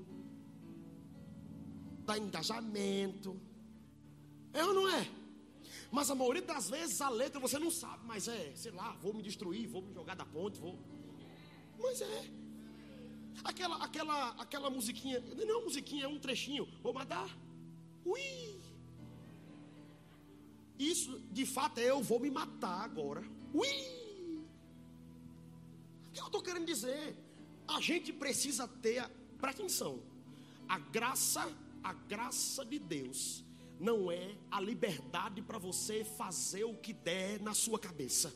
dá 2.05 2.19
engajamento. 2.19 3.41
É 4.53 4.65
ou 4.65 4.75
não 4.75 4.89
é? 4.89 5.09
Mas 5.91 6.11
a 6.11 6.15
maioria 6.15 6.43
das 6.43 6.69
vezes 6.69 7.01
a 7.01 7.09
letra 7.09 7.41
você 7.41 7.59
não 7.59 7.71
sabe, 7.71 8.05
mas 8.07 8.29
é, 8.29 8.53
sei 8.55 8.73
lá, 8.73 8.93
vou 9.03 9.15
me 9.15 9.23
destruir, 9.23 9.67
vou 9.67 9.83
me 9.83 9.93
jogar 9.93 10.15
da 10.15 10.25
ponte, 10.25 10.59
vou. 10.59 10.79
Mas 11.79 12.01
é. 12.01 12.31
Aquela, 13.45 13.77
aquela, 13.85 14.31
aquela 14.31 14.71
musiquinha, 14.71 15.21
não 15.21 15.49
é 15.49 15.53
uma 15.57 15.65
musiquinha, 15.65 16.05
é 16.05 16.09
um 16.09 16.19
trechinho. 16.19 16.69
Vou 16.83 16.93
matar. 16.93 17.37
Ui. 18.05 18.61
Isso, 20.79 21.19
de 21.33 21.45
fato, 21.45 21.79
é 21.79 21.91
eu 21.91 22.03
vou 22.03 22.21
me 22.21 22.31
matar 22.31 22.85
agora. 22.85 23.23
Ui. 23.53 23.69
O 26.09 26.13
que 26.13 26.21
eu 26.21 26.27
estou 26.27 26.43
querendo 26.43 26.67
dizer? 26.67 27.17
A 27.67 27.81
gente 27.81 28.13
precisa 28.13 28.67
ter, 28.67 29.09
presta 29.39 29.63
atenção, 29.63 30.03
a 30.69 30.79
graça, 30.79 31.51
a 31.83 31.93
graça 31.93 32.65
de 32.65 32.79
Deus 32.79 33.45
não 33.79 34.11
é 34.11 34.35
a 34.51 34.61
liberdade 34.61 35.41
para 35.43 35.59
você 35.59 36.05
fazer 36.05 36.65
o 36.65 36.75
que 36.75 36.93
der 36.93 37.41
na 37.41 37.55
sua 37.55 37.79
cabeça. 37.79 38.35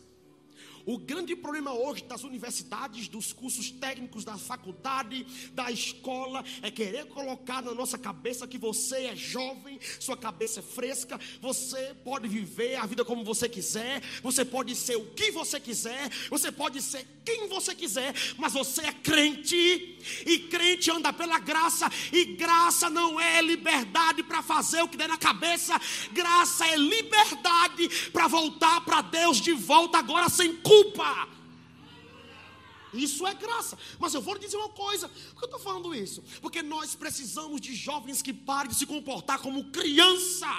O 0.85 0.99
grande 0.99 1.37
problema 1.37 1.73
hoje 1.73 2.03
das 2.05 2.25
universidades, 2.25 3.07
dos 3.07 3.33
cursos 3.33 3.71
técnicos, 3.71 4.25
da 4.25 4.37
faculdade, 4.37 5.25
da 5.53 5.71
escola, 5.71 6.45
é 6.61 6.71
querer 6.71 7.07
colocar 7.07 7.63
na 7.63 7.73
nossa 7.73 7.97
cabeça 7.97 8.49
que 8.49 8.59
você 8.59 9.07
é 9.07 9.17
jovem, 9.17 9.79
sua 10.01 10.17
cabeça 10.17 10.61
é 10.61 10.63
fresca, 10.63 11.21
você 11.41 11.95
pode 12.05 12.27
viver 12.27 12.77
a 12.77 12.87
vida 12.87 13.05
como 13.05 13.25
você 13.25 13.49
quiser, 13.49 14.03
você 14.23 14.45
pode 14.45 14.75
ser 14.75 14.97
o 14.97 15.07
que 15.13 15.31
você 15.31 15.61
quiser, 15.61 16.11
você 16.29 16.51
pode 16.51 16.83
ser 16.83 17.07
quem 17.25 17.47
você 17.49 17.75
quiser, 17.75 18.13
mas 18.37 18.53
você 18.53 18.83
é 18.83 18.93
crente, 18.93 19.57
e 20.27 20.39
crente 20.51 20.91
anda 20.91 21.13
pela 21.13 21.39
graça, 21.39 21.89
e 22.13 22.25
graça 22.25 22.91
não 22.91 23.21
é 23.21 23.41
liberdade 23.41 24.25
para 24.25 24.43
fazer 24.43 24.83
o 24.83 24.89
que 24.89 24.97
der 24.97 25.09
na 25.09 25.17
cabeça, 25.17 25.81
graça 26.13 26.67
é 26.67 26.77
liberdade 26.77 28.11
para 28.13 28.27
voltar 28.27 28.81
para 28.81 29.01
Deus 29.03 29.41
de 29.41 29.53
volta 29.53 29.99
agora 29.99 30.29
sem 30.29 30.57
culpa 30.57 30.72
culpa. 30.73 31.29
Isso 32.93 33.27
é 33.27 33.35
graça. 33.35 33.79
Mas 33.99 34.15
eu 34.15 34.21
vou 34.21 34.35
lhe 34.35 34.41
dizer 34.41 34.57
uma 34.57 34.69
coisa. 34.69 35.09
Por 35.09 35.39
que 35.39 35.45
eu 35.45 35.47
estou 35.47 35.61
falando 35.61 35.95
isso? 35.95 36.23
Porque 36.41 36.63
nós 36.63 36.95
precisamos 36.95 37.61
de 37.61 37.75
jovens 37.75 38.21
que 38.21 38.33
parem 38.33 38.71
de 38.71 38.77
se 38.77 38.87
comportar 38.87 39.39
como 39.41 39.71
criança. 39.71 40.51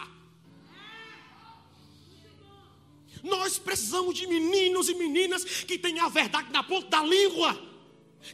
Nós 3.21 3.58
precisamos 3.58 4.15
de 4.15 4.28
meninos 4.28 4.89
e 4.89 4.95
meninas 4.95 5.43
que 5.43 5.78
tenham 5.78 6.06
a 6.06 6.10
verdade 6.10 6.52
na 6.52 6.63
ponta 6.63 6.89
da 6.89 7.04
língua. 7.04 7.71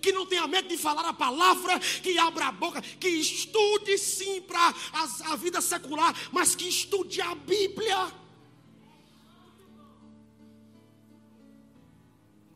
Que 0.02 0.12
não 0.12 0.26
tenha 0.26 0.48
medo 0.48 0.68
de 0.68 0.78
falar 0.78 1.06
a 1.06 1.14
palavra, 1.14 1.80
que 1.80 2.18
abra 2.18 2.48
a 2.48 2.52
boca, 2.52 2.82
que 2.82 3.08
estude 3.08 3.98
sim 3.98 4.40
para 4.42 4.74
a, 4.94 5.34
a 5.34 5.36
vida 5.36 5.60
secular, 5.62 6.16
mas 6.32 6.56
que 6.56 6.70
estude 6.70 7.20
a 7.22 7.34
Bíblia. 7.36 8.14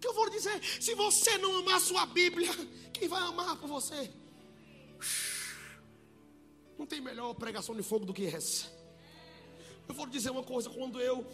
Que 0.04 0.08
eu 0.08 0.14
vou 0.14 0.30
dizer? 0.30 0.62
Se 0.82 0.94
você 0.94 1.38
não 1.38 1.60
amar 1.60 1.80
sua 1.80 2.06
Bíblia, 2.06 2.52
quem 2.92 3.08
vai 3.08 3.22
amar 3.22 3.56
por 3.56 3.70
você? 3.70 4.12
Não 6.78 6.86
tem 6.86 7.00
melhor 7.00 7.34
pregação 7.36 7.74
de 7.74 7.82
fogo 7.82 8.06
do 8.06 8.14
que 8.14 8.26
essa. 8.26 8.70
Eu 9.88 9.96
vou 9.96 10.06
dizer 10.06 10.30
uma 10.30 10.44
coisa: 10.44 10.70
quando 10.70 11.00
eu 11.00 11.26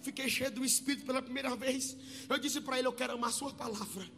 fiquei 0.00 0.28
cheio 0.30 0.50
do 0.50 0.64
Espírito 0.64 1.04
pela 1.04 1.20
primeira 1.20 1.54
vez, 1.54 1.94
eu 2.30 2.38
disse 2.38 2.62
para 2.62 2.78
ele: 2.78 2.88
Eu 2.88 2.94
quero 2.94 3.12
amar 3.12 3.30
Sua 3.30 3.52
palavra, 3.52 4.10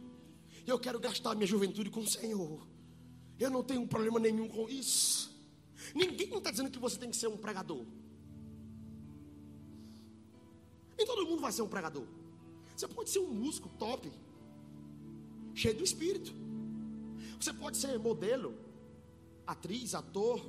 eu 0.65 0.79
quero 0.79 0.97
gastar 0.97 1.35
minha 1.35 1.47
juventude 1.47 1.89
com 1.89 1.99
o 1.99 2.07
Senhor. 2.07 2.65
Eu 3.37 3.49
não 3.49 3.63
tenho 3.63 3.85
problema 3.87 4.19
nenhum 4.19 4.47
com 4.47 4.69
isso. 4.69 5.37
Ninguém 5.93 6.37
está 6.37 6.49
dizendo 6.49 6.71
que 6.71 6.79
você 6.79 6.97
tem 6.97 7.09
que 7.09 7.17
ser 7.17 7.27
um 7.27 7.37
pregador. 7.37 7.85
Nem 10.97 11.05
todo 11.05 11.25
mundo 11.25 11.41
vai 11.41 11.51
ser 11.51 11.61
um 11.61 11.67
pregador. 11.67 12.18
Você 12.79 12.87
pode 12.87 13.09
ser 13.09 13.19
um 13.19 13.27
músico 13.27 13.67
top, 13.77 14.09
cheio 15.53 15.75
do 15.75 15.83
espírito. 15.83 16.33
Você 17.37 17.51
pode 17.51 17.75
ser 17.75 17.99
modelo, 17.99 18.57
atriz, 19.45 19.93
ator, 19.93 20.41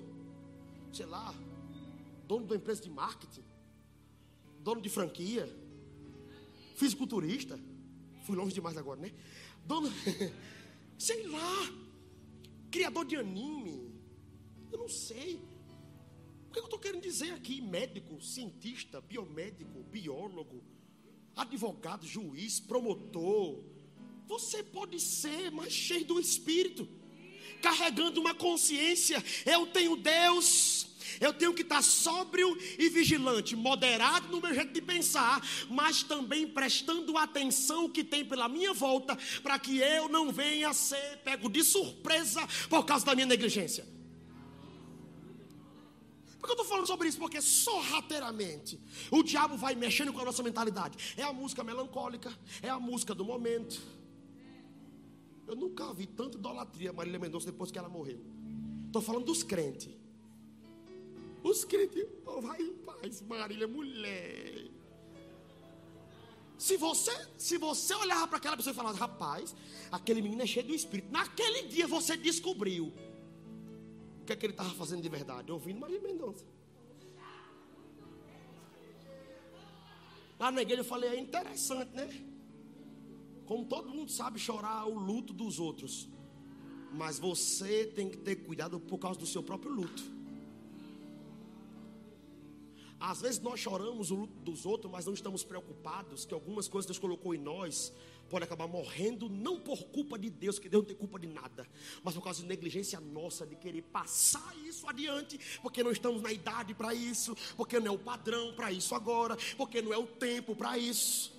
sei 0.92 1.06
lá, 1.06 1.34
dono 2.28 2.46
de 2.46 2.52
uma 2.52 2.56
empresa 2.56 2.82
de 2.82 2.88
marketing, 2.88 3.42
dono 4.60 4.80
de 4.80 4.88
franquia, 4.88 5.44
fisiculturista. 6.76 7.58
Fui 8.22 8.36
longe 8.36 8.54
demais 8.54 8.76
agora, 8.76 9.00
né? 9.00 9.12
Dono, 9.66 9.90
sei 10.96 11.26
lá, 11.26 11.68
criador 12.70 13.06
de 13.06 13.16
anime. 13.16 13.92
Eu 14.70 14.78
não 14.78 14.88
sei. 14.88 15.42
O 16.48 16.52
que 16.52 16.60
eu 16.60 16.64
estou 16.66 16.78
querendo 16.78 17.02
dizer 17.02 17.32
aqui? 17.32 17.60
Médico, 17.60 18.22
cientista, 18.22 19.00
biomédico, 19.00 19.82
biólogo 19.82 20.62
advogado, 21.36 22.06
juiz, 22.06 22.60
promotor, 22.60 23.62
Você 24.26 24.62
pode 24.62 25.00
ser 25.00 25.50
mais 25.50 25.72
cheio 25.72 26.04
do 26.04 26.20
Espírito, 26.20 26.88
carregando 27.60 28.20
uma 28.20 28.32
consciência. 28.32 29.22
Eu 29.44 29.66
tenho 29.66 29.96
Deus. 29.96 30.86
Eu 31.20 31.32
tenho 31.32 31.52
que 31.52 31.62
estar 31.62 31.82
sóbrio 31.82 32.56
e 32.78 32.88
vigilante, 32.88 33.56
moderado 33.56 34.28
no 34.28 34.40
meu 34.40 34.54
jeito 34.54 34.72
de 34.72 34.80
pensar, 34.80 35.44
mas 35.68 36.04
também 36.04 36.46
prestando 36.46 37.18
atenção 37.18 37.88
que 37.88 38.04
tem 38.04 38.24
pela 38.24 38.48
minha 38.48 38.72
volta, 38.72 39.18
para 39.42 39.58
que 39.58 39.78
eu 39.78 40.08
não 40.08 40.30
venha 40.30 40.72
ser 40.72 41.18
pego 41.24 41.48
de 41.50 41.64
surpresa 41.64 42.46
por 42.68 42.84
causa 42.84 43.04
da 43.04 43.14
minha 43.14 43.26
negligência. 43.26 43.99
Por 46.40 46.46
que 46.46 46.52
eu 46.52 46.54
estou 46.54 46.64
falando 46.64 46.86
sobre 46.86 47.08
isso? 47.08 47.18
Porque 47.18 47.40
sorrateiramente 47.42 48.80
o 49.10 49.22
diabo 49.22 49.56
vai 49.56 49.74
mexendo 49.74 50.12
com 50.12 50.20
a 50.20 50.24
nossa 50.24 50.42
mentalidade. 50.42 51.14
É 51.16 51.22
a 51.22 51.32
música 51.32 51.62
melancólica, 51.62 52.32
é 52.62 52.70
a 52.70 52.80
música 52.80 53.14
do 53.14 53.24
momento. 53.24 53.80
Eu 55.46 55.54
nunca 55.54 55.92
vi 55.92 56.06
tanta 56.06 56.38
idolatria 56.38 56.92
Marília 56.92 57.18
Mendonça 57.18 57.46
depois 57.46 57.70
que 57.70 57.78
ela 57.78 57.88
morreu. 57.88 58.20
Estou 58.86 59.02
falando 59.02 59.26
dos 59.26 59.42
crentes. 59.42 59.90
Os 61.42 61.64
crentes, 61.64 62.06
oh, 62.24 62.40
vai 62.40 62.60
em 62.60 62.72
paz, 62.74 63.20
Marília, 63.22 63.68
mulher. 63.68 64.70
Se 66.56 66.76
você, 66.76 67.12
se 67.36 67.58
você 67.58 67.94
olhar 67.94 68.26
para 68.28 68.38
aquela 68.38 68.56
pessoa 68.56 68.72
e 68.72 68.76
falar, 68.76 68.92
rapaz, 68.92 69.54
aquele 69.90 70.22
menino 70.22 70.42
é 70.42 70.46
cheio 70.46 70.66
do 70.66 70.74
espírito. 70.74 71.10
Naquele 71.10 71.62
dia 71.68 71.86
você 71.86 72.16
descobriu 72.16 72.92
que 74.30 74.34
é 74.34 74.36
que 74.36 74.46
ele 74.46 74.52
estava 74.52 74.70
fazendo 74.70 75.02
de 75.02 75.08
verdade, 75.08 75.50
ouvindo 75.50 75.80
Marília 75.80 76.02
Mendonça. 76.02 76.44
Lá 80.38 80.52
na 80.52 80.62
igreja 80.62 80.82
eu 80.82 80.84
falei, 80.84 81.10
é 81.10 81.18
interessante, 81.18 81.92
né? 81.94 82.08
Como 83.44 83.64
todo 83.64 83.88
mundo 83.88 84.10
sabe 84.10 84.38
chorar 84.38 84.86
o 84.86 84.96
luto 84.96 85.32
dos 85.32 85.58
outros. 85.58 86.08
Mas 86.92 87.18
você 87.18 87.86
tem 87.86 88.08
que 88.08 88.18
ter 88.18 88.36
cuidado 88.36 88.78
por 88.78 88.98
causa 88.98 89.18
do 89.18 89.26
seu 89.26 89.42
próprio 89.42 89.72
luto. 89.72 90.02
Às 92.98 93.20
vezes 93.20 93.40
nós 93.40 93.58
choramos 93.58 94.10
o 94.10 94.14
luto 94.14 94.34
dos 94.44 94.64
outros, 94.64 94.92
mas 94.92 95.06
não 95.06 95.14
estamos 95.14 95.42
preocupados 95.42 96.24
que 96.24 96.34
algumas 96.34 96.68
coisas 96.68 96.86
Deus 96.86 96.98
colocou 96.98 97.34
em 97.34 97.38
nós 97.38 97.92
podem 98.30 98.46
acabar 98.46 98.66
morrendo, 98.66 99.28
não 99.28 99.60
por 99.60 99.84
culpa 99.88 100.18
de 100.18 100.30
Deus, 100.30 100.58
que 100.58 100.68
Deus 100.68 100.82
não 100.82 100.88
tem 100.88 100.96
culpa 100.96 101.18
de 101.18 101.26
nada, 101.26 101.66
mas 102.02 102.14
por 102.14 102.22
causa 102.22 102.40
de 102.40 102.46
negligência 102.46 102.98
nossa 103.00 103.46
de 103.46 103.56
querer 103.56 103.82
passar 103.82 104.56
isso 104.64 104.88
adiante, 104.88 105.38
porque 105.60 105.82
não 105.82 105.90
estamos 105.90 106.22
na 106.22 106.32
idade 106.32 106.72
para 106.72 106.94
isso, 106.94 107.36
porque 107.56 107.78
não 107.78 107.88
é 107.88 107.90
o 107.90 107.98
padrão 107.98 108.54
para 108.54 108.72
isso 108.72 108.94
agora, 108.94 109.36
porque 109.56 109.82
não 109.82 109.92
é 109.92 109.98
o 109.98 110.06
tempo 110.06 110.56
para 110.56 110.78
isso. 110.78 111.38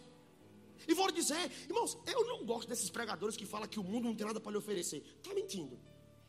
E 0.88 0.94
vou 0.94 1.12
dizer, 1.12 1.52
irmãos, 1.70 1.98
eu 2.06 2.28
não 2.28 2.46
gosto 2.46 2.68
desses 2.68 2.90
pregadores 2.90 3.38
que 3.38 3.46
falam 3.46 3.68
que 3.68 3.80
o 3.80 3.84
mundo 3.84 4.06
não 4.06 4.16
tem 4.16 4.28
nada 4.28 4.40
para 4.40 4.52
lhe 4.52 4.58
oferecer. 4.58 5.04
Está 5.18 5.34
mentindo. 5.34 5.80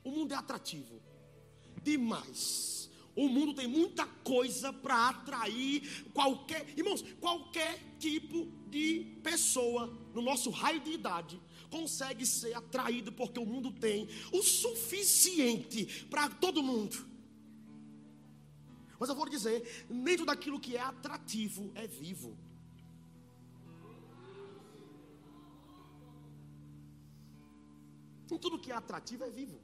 O 0.05 0.11
mundo 0.11 0.33
é 0.33 0.37
atrativo 0.37 1.01
demais. 1.83 2.82
O 3.15 3.29
mundo 3.29 3.55
tem 3.55 3.67
muita 3.67 4.07
coisa 4.07 4.73
para 4.73 5.11
atrair 5.11 6.07
qualquer, 6.15 6.67
irmãos, 6.77 7.03
qualquer 7.21 7.79
tipo 7.99 8.51
de 8.69 9.19
pessoa 9.23 9.87
no 10.15 10.23
nosso 10.23 10.49
raio 10.51 10.81
de 10.81 10.93
idade 10.93 11.41
consegue 11.71 12.25
ser 12.25 12.55
atraído 12.55 13.13
porque 13.13 13.39
o 13.39 13.47
mundo 13.47 13.71
tem 13.71 14.09
o 14.33 14.43
suficiente 14.43 16.07
para 16.07 16.29
todo 16.29 16.63
mundo. 16.63 17.07
Mas 18.99 19.09
eu 19.09 19.15
vou 19.15 19.29
dizer, 19.29 19.87
dentro 19.91 20.25
daquilo 20.25 20.61
que 20.61 20.77
é 20.77 20.81
atrativo 20.81 21.71
é 21.75 21.87
vivo. 21.87 22.39
Em 28.31 28.39
tudo 28.39 28.59
que 28.59 28.73
é 28.73 28.75
atrativo 28.75 29.25
é 29.25 29.31
vivo. 29.31 29.61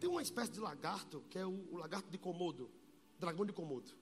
Tem 0.00 0.08
uma 0.08 0.22
espécie 0.22 0.50
de 0.50 0.60
lagarto, 0.60 1.22
que 1.28 1.38
é 1.38 1.44
o, 1.44 1.68
o 1.70 1.76
lagarto 1.76 2.10
de 2.10 2.16
Komodo, 2.16 2.70
dragão 3.18 3.44
de 3.44 3.52
Komodo. 3.52 3.92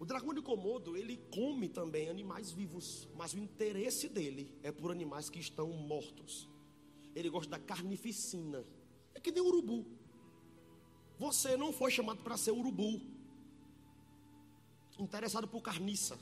O 0.00 0.06
dragão 0.06 0.32
de 0.32 0.40
Komodo, 0.40 0.96
ele 0.96 1.18
come 1.30 1.68
também 1.68 2.08
animais 2.08 2.50
vivos, 2.50 3.06
mas 3.14 3.34
o 3.34 3.38
interesse 3.38 4.08
dele 4.08 4.50
é 4.62 4.72
por 4.72 4.90
animais 4.90 5.28
que 5.28 5.38
estão 5.38 5.68
mortos. 5.68 6.48
Ele 7.14 7.28
gosta 7.28 7.50
da 7.50 7.58
carnificina. 7.58 8.64
É 9.14 9.20
que 9.20 9.30
nem 9.30 9.42
urubu. 9.42 9.84
Você 11.18 11.54
não 11.56 11.70
foi 11.70 11.90
chamado 11.90 12.22
para 12.22 12.38
ser 12.38 12.52
urubu. 12.52 13.02
Interessado 14.98 15.46
por 15.46 15.60
carniça. 15.60 16.18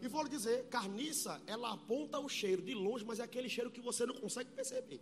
E 0.00 0.08
vou 0.08 0.22
lhe 0.22 0.28
dizer, 0.28 0.66
carniça, 0.68 1.40
ela 1.46 1.72
aponta 1.72 2.18
o 2.18 2.28
cheiro 2.28 2.62
de 2.62 2.74
longe, 2.74 3.04
mas 3.04 3.18
é 3.18 3.24
aquele 3.24 3.48
cheiro 3.48 3.70
que 3.70 3.80
você 3.80 4.06
não 4.06 4.14
consegue 4.14 4.50
perceber. 4.50 5.00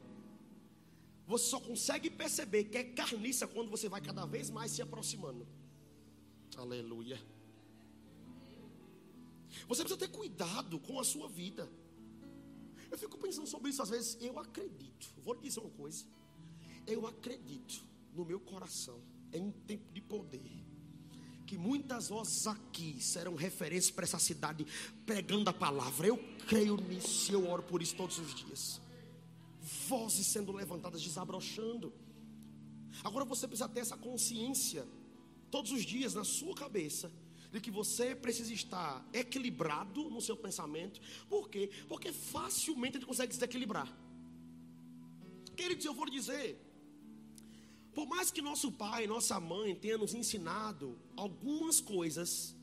Você 1.26 1.44
só 1.46 1.60
consegue 1.60 2.08
perceber 2.08 2.64
que 2.64 2.78
é 2.78 2.84
carniça 2.84 3.46
quando 3.46 3.68
você 3.68 3.88
vai 3.88 4.00
cada 4.00 4.24
vez 4.24 4.48
mais 4.48 4.70
se 4.70 4.80
aproximando. 4.80 5.46
Aleluia. 6.56 7.20
Você 9.68 9.82
precisa 9.82 9.98
ter 9.98 10.08
cuidado 10.08 10.78
com 10.78 10.98
a 11.00 11.04
sua 11.04 11.28
vida. 11.28 11.68
Eu 12.90 12.96
fico 12.96 13.18
pensando 13.18 13.46
sobre 13.46 13.70
isso 13.70 13.82
às 13.82 13.90
vezes. 13.90 14.16
Eu 14.20 14.38
acredito. 14.38 15.12
Vou 15.22 15.34
lhe 15.34 15.40
dizer 15.40 15.60
uma 15.60 15.70
coisa. 15.70 16.04
Eu 16.86 17.06
acredito 17.06 17.84
no 18.14 18.24
meu 18.24 18.38
coração 18.38 19.02
em 19.32 19.50
tempo 19.50 19.92
de 19.92 20.00
poder 20.00 20.40
que 21.46 21.56
muitas 21.56 22.08
vozes 22.08 22.46
aqui 22.46 23.00
serão 23.00 23.36
referências 23.36 23.90
para 23.90 24.04
essa 24.04 24.18
cidade 24.18 24.66
pregando 25.06 25.48
a 25.48 25.52
palavra. 25.52 26.08
Eu 26.08 26.18
creio 26.48 26.76
nisso, 26.76 27.32
eu 27.32 27.48
oro 27.48 27.62
por 27.62 27.80
isso 27.80 27.94
todos 27.94 28.18
os 28.18 28.34
dias. 28.34 28.80
Vozes 29.88 30.26
sendo 30.26 30.52
levantadas, 30.52 31.00
desabrochando. 31.00 31.92
Agora 33.04 33.24
você 33.24 33.46
precisa 33.46 33.68
ter 33.68 33.80
essa 33.80 33.96
consciência 33.96 34.86
todos 35.50 35.70
os 35.70 35.84
dias 35.84 36.14
na 36.14 36.24
sua 36.24 36.54
cabeça 36.54 37.12
de 37.52 37.60
que 37.60 37.70
você 37.70 38.14
precisa 38.14 38.52
estar 38.52 39.06
equilibrado 39.12 40.10
no 40.10 40.20
seu 40.20 40.36
pensamento. 40.36 41.00
Por 41.28 41.48
quê? 41.48 41.70
Porque 41.88 42.12
facilmente 42.12 42.96
ele 42.96 43.06
consegue 43.06 43.32
se 43.32 43.38
desequilibrar. 43.38 43.88
Queridos, 45.56 45.84
eu 45.84 45.94
vou 45.94 46.04
lhe 46.04 46.10
dizer, 46.10 46.65
por 47.96 48.06
mais 48.06 48.30
que 48.30 48.42
nosso 48.42 48.70
pai, 48.70 49.06
nossa 49.06 49.40
mãe 49.40 49.74
tenha 49.74 49.96
nos 49.96 50.12
ensinado 50.12 50.98
algumas 51.16 51.80
coisas, 51.80 52.54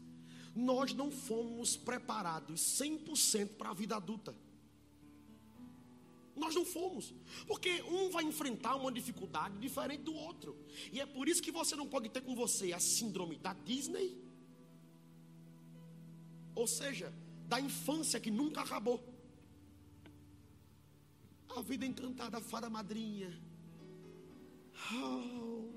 nós 0.55 0.93
não 0.93 1.09
fomos 1.09 1.75
preparados 1.75 2.61
100% 2.79 3.55
para 3.57 3.71
a 3.71 3.73
vida 3.73 3.95
adulta. 3.95 4.35
Nós 6.35 6.53
não 6.53 6.63
fomos, 6.63 7.11
porque 7.47 7.81
um 7.81 8.11
vai 8.11 8.23
enfrentar 8.23 8.75
uma 8.75 8.91
dificuldade 8.91 9.57
diferente 9.57 10.03
do 10.03 10.13
outro, 10.13 10.55
e 10.91 11.01
é 11.01 11.05
por 11.07 11.27
isso 11.27 11.41
que 11.41 11.51
você 11.51 11.75
não 11.75 11.87
pode 11.87 12.09
ter 12.09 12.21
com 12.21 12.35
você 12.35 12.71
a 12.71 12.79
síndrome 12.79 13.35
da 13.37 13.53
Disney, 13.53 14.15
ou 16.53 16.67
seja, 16.67 17.11
da 17.47 17.59
infância 17.59 18.19
que 18.19 18.29
nunca 18.29 18.61
acabou, 18.61 19.03
a 21.57 21.61
vida 21.61 21.87
encantada, 21.87 22.37
a 22.37 22.41
fada 22.41 22.69
madrinha, 22.69 23.31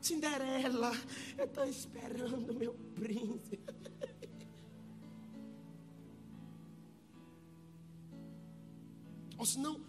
Cinderela, 0.00 0.92
eu 1.36 1.46
estou 1.46 1.64
esperando 1.64 2.54
meu 2.54 2.74
príncipe. 2.94 3.58
Ou 9.38 9.44
senão, 9.44 9.80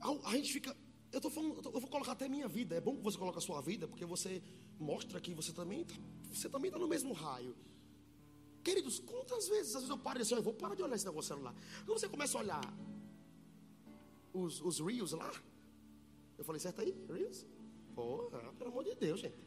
a, 0.00 0.10
a 0.30 0.36
gente 0.36 0.52
fica. 0.52 0.76
Eu, 1.12 1.20
tô 1.20 1.30
falando, 1.30 1.60
eu, 1.64 1.80
vou 1.80 1.88
colocar 1.88 2.12
até 2.12 2.28
minha 2.28 2.48
vida. 2.48 2.74
É 2.76 2.80
bom 2.80 2.96
que 2.96 3.02
você 3.02 3.16
coloque 3.16 3.38
a 3.38 3.40
sua 3.40 3.60
vida, 3.60 3.86
porque 3.86 4.04
você 4.04 4.42
mostra 4.78 5.20
que 5.20 5.32
você 5.34 5.52
também 5.52 5.84
tá, 5.84 5.94
você 6.30 6.48
também 6.48 6.68
está 6.68 6.78
no 6.78 6.88
mesmo 6.88 7.12
raio. 7.12 7.56
Queridos, 8.68 8.98
quantas 8.98 9.48
vezes, 9.48 9.74
às 9.74 9.80
vezes 9.80 9.88
eu 9.88 9.96
paro 9.96 10.18
e 10.18 10.22
assim, 10.22 10.34
eu 10.34 10.42
vou 10.42 10.52
parar 10.52 10.74
de 10.74 10.82
olhar 10.82 10.94
esse 10.94 11.06
negócio 11.06 11.28
celular. 11.28 11.54
Quando 11.86 11.98
você 11.98 12.06
começa 12.06 12.36
a 12.36 12.42
olhar 12.42 12.60
os, 14.30 14.60
os 14.60 14.78
Reels 14.78 15.12
lá, 15.12 15.32
eu 16.36 16.44
falei, 16.44 16.60
certo 16.60 16.82
aí? 16.82 16.94
Reels? 17.08 17.46
Porra, 17.94 18.52
pelo 18.58 18.68
amor 18.70 18.84
de 18.84 18.94
Deus, 18.94 19.20
gente. 19.20 19.38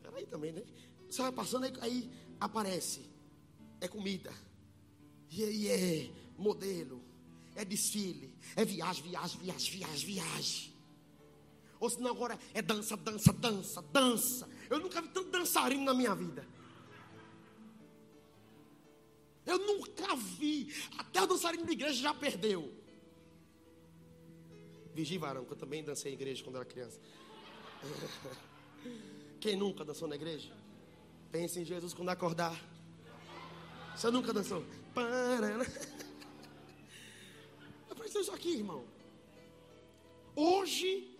Peraí 0.00 0.24
também, 0.24 0.52
né? 0.52 0.62
Você 1.06 1.20
vai 1.20 1.32
passando 1.32 1.64
aí, 1.64 1.72
aí 1.82 2.10
aparece. 2.40 3.04
É 3.78 3.88
comida. 3.88 4.32
E 5.30 5.44
aí 5.44 5.68
é 5.68 6.10
modelo. 6.38 7.04
É 7.54 7.62
desfile. 7.62 8.34
É 8.56 8.64
viagem, 8.64 9.02
viagem, 9.02 9.38
viagem, 9.38 9.70
viagem, 9.70 10.06
viagem. 10.06 10.74
Ou 11.78 11.90
senão 11.90 12.10
agora 12.10 12.38
é 12.54 12.62
dança, 12.62 12.96
dança, 12.96 13.34
dança, 13.34 13.82
dança. 13.82 14.48
Eu 14.70 14.80
nunca 14.80 15.02
vi 15.02 15.08
tanto 15.08 15.30
dançarino 15.30 15.84
na 15.84 15.92
minha 15.92 16.14
vida. 16.14 16.55
Eu 19.46 19.58
nunca 19.58 20.16
vi. 20.16 20.74
Até 20.98 21.22
o 21.22 21.26
dançarino 21.26 21.64
da 21.64 21.72
igreja 21.72 21.94
já 21.94 22.12
perdeu. 22.12 22.72
Vigi 24.92 25.16
varão, 25.18 25.44
que 25.44 25.52
eu 25.52 25.56
também 25.56 25.84
dancei 25.84 26.12
em 26.12 26.14
igreja 26.14 26.42
quando 26.42 26.56
era 26.56 26.64
criança. 26.64 26.98
Quem 29.40 29.54
nunca 29.54 29.84
dançou 29.84 30.08
na 30.08 30.16
igreja? 30.16 30.52
Pense 31.30 31.60
em 31.60 31.64
Jesus 31.64 31.94
quando 31.94 32.08
acordar. 32.08 32.58
Você 33.94 34.10
nunca 34.10 34.32
dançou? 34.32 34.64
Presta 37.96 38.20
isso 38.20 38.32
aqui, 38.32 38.54
irmão. 38.54 38.84
Hoje, 40.34 41.16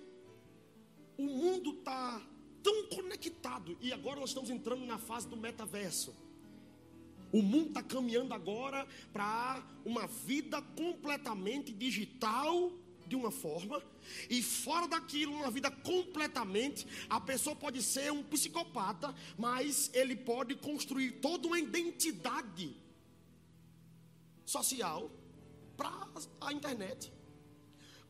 o 1.16 1.22
mundo 1.22 1.70
está 1.70 2.20
tão 2.62 2.86
conectado. 2.88 3.76
E 3.80 3.92
agora 3.92 4.20
nós 4.20 4.30
estamos 4.30 4.50
entrando 4.50 4.84
na 4.84 4.98
fase 4.98 5.28
do 5.28 5.36
metaverso. 5.36 6.14
O 7.36 7.42
mundo 7.42 7.68
está 7.68 7.82
caminhando 7.82 8.32
agora 8.32 8.88
para 9.12 9.62
uma 9.84 10.06
vida 10.06 10.62
completamente 10.62 11.70
digital 11.70 12.72
de 13.06 13.14
uma 13.14 13.30
forma, 13.30 13.82
e 14.30 14.42
fora 14.42 14.88
daquilo, 14.88 15.34
uma 15.34 15.50
vida 15.50 15.70
completamente, 15.70 16.86
a 17.10 17.20
pessoa 17.20 17.54
pode 17.54 17.82
ser 17.82 18.10
um 18.10 18.22
psicopata, 18.22 19.14
mas 19.36 19.90
ele 19.92 20.16
pode 20.16 20.54
construir 20.54 21.10
toda 21.26 21.46
uma 21.46 21.60
identidade 21.60 22.74
social 24.46 25.10
para 25.76 26.08
a 26.40 26.52
internet. 26.54 27.12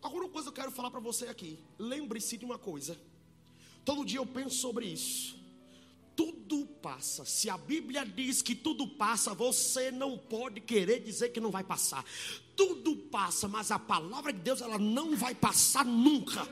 Agora, 0.00 0.24
uma 0.24 0.30
coisa 0.30 0.52
que 0.52 0.60
eu 0.60 0.62
quero 0.62 0.70
falar 0.70 0.92
para 0.92 1.00
você 1.00 1.26
aqui: 1.26 1.58
lembre-se 1.76 2.36
de 2.36 2.44
uma 2.44 2.58
coisa. 2.58 2.96
Todo 3.84 4.04
dia 4.04 4.20
eu 4.20 4.26
penso 4.26 4.56
sobre 4.56 4.86
isso. 4.86 5.35
Tudo 6.16 6.66
passa. 6.66 7.24
Se 7.24 7.50
a 7.50 7.58
Bíblia 7.58 8.04
diz 8.06 8.40
que 8.40 8.54
tudo 8.54 8.88
passa, 8.88 9.34
você 9.34 9.90
não 9.90 10.16
pode 10.16 10.60
querer 10.62 11.00
dizer 11.00 11.28
que 11.28 11.40
não 11.40 11.50
vai 11.50 11.62
passar. 11.62 12.04
Tudo 12.56 12.96
passa, 12.96 13.46
mas 13.46 13.70
a 13.70 13.78
palavra 13.78 14.32
de 14.32 14.40
Deus 14.40 14.62
ela 14.62 14.78
não 14.78 15.14
vai 15.14 15.34
passar 15.34 15.84
nunca. 15.84 16.48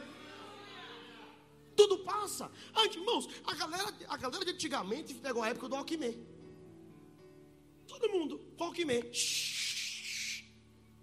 Tudo 1.75 1.99
passa. 2.01 2.51
Antes, 2.77 2.97
irmãos, 2.99 3.29
a 3.47 3.55
galera, 3.55 3.95
a 4.09 4.17
galera 4.17 4.45
de 4.45 4.51
antigamente 4.53 5.15
pegou 5.15 5.43
a 5.43 5.49
época 5.49 5.69
do 5.69 5.77
Alckmin. 5.77 6.15
Todo 7.87 8.11
mundo, 8.11 8.41
Alckmin. 8.59 9.03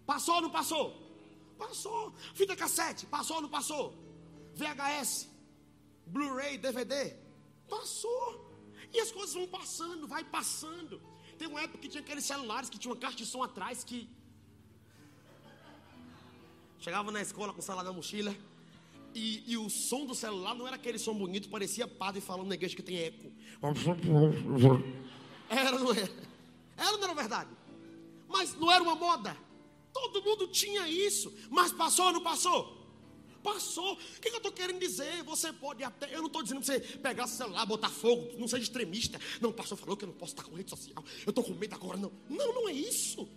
Passou 0.06 0.36
ou 0.36 0.42
não 0.42 0.50
passou? 0.50 0.94
Passou. 1.58 2.14
Fita 2.36 2.56
cassete, 2.56 3.06
passou 3.06 3.38
ou 3.38 3.42
não 3.44 3.50
passou? 3.50 3.96
VHS, 4.56 5.30
Blu-ray, 6.06 6.58
DVD, 6.58 7.16
passou. 7.68 8.51
E 8.94 9.00
as 9.00 9.12
coisas 9.12 9.34
vão 9.34 9.48
passando, 9.48 10.08
vai 10.08 10.24
passando. 10.24 11.02
Tem 11.38 11.48
uma 11.48 11.62
época 11.62 11.80
que 11.80 11.90
tinha 11.90 12.02
aqueles 12.02 12.26
celulares 12.26 12.70
que 12.70 12.78
tinha 12.78 12.92
uma 12.94 13.00
caixa 13.00 13.18
de 13.18 13.26
som 13.26 13.44
atrás 13.44 13.84
que. 13.84 14.10
Chegava 16.80 17.12
na 17.12 17.22
escola 17.22 17.54
com 17.54 17.60
o 17.60 17.64
celular 17.64 17.84
na 17.84 17.94
mochila. 17.94 18.36
E, 19.14 19.44
e, 19.46 19.58
o 19.58 19.70
som 19.70 20.06
do 20.06 20.16
celular 20.16 20.56
não 20.56 20.66
era 20.66 20.78
aquele 20.78 20.98
som 20.98 21.14
bonito, 21.14 21.50
parecia 21.50 21.86
padre 21.86 22.22
falando 22.22 22.48
na 22.48 22.56
igreja 22.56 22.76
que 22.76 22.82
tem 22.82 22.98
eco. 22.98 23.32
Era, 25.50 25.78
não 25.78 25.92
era? 25.92 26.12
Era, 26.78 26.92
não 26.98 27.04
era 27.04 27.14
verdade? 27.14 27.50
Mas 28.28 28.56
não 28.56 28.72
era 28.72 28.82
uma 28.82 28.96
moda. 28.96 29.36
Todo 29.92 30.24
mundo 30.24 30.48
tinha 30.48 30.88
isso, 30.88 31.34
mas 31.50 31.74
passou 31.74 32.06
ou 32.06 32.14
não 32.14 32.22
passou? 32.22 32.81
Passou. 33.44 33.94
O 33.94 34.22
que, 34.22 34.30
eu 34.30 34.38
estou 34.38 34.52
querendo 34.52 34.80
dizer? 34.80 35.24
Você 35.24 35.52
pode 35.52 35.84
até. 35.84 36.14
Eu 36.14 36.20
não 36.20 36.28
estou 36.28 36.44
dizendo 36.44 36.62
para 36.64 36.74
você 36.74 36.80
pegar 36.98 37.28
seu 37.28 37.38
celular, 37.38 37.66
botar 37.66 37.90
fogo, 37.90 38.38
não 38.38 38.48
seja 38.48 38.64
extremista. 38.64 39.20
Não, 39.40 39.50
o 39.50 39.54
pastor 39.54 39.78
falou 39.78 39.98
que 39.98 40.04
eu 40.04 40.08
não 40.08 40.16
posso 40.16 40.34
estar 40.34 40.44
com 40.44 40.56
rede 40.56 40.70
social. 40.70 41.04
Eu 41.26 41.32
estou 41.32 41.44
com 41.44 41.54
medo 41.54 41.76
agora, 41.76 41.98
não. 41.98 42.12
Não, 42.30 42.54
não 42.54 42.70
é 42.70 42.74
isso. 42.74 43.28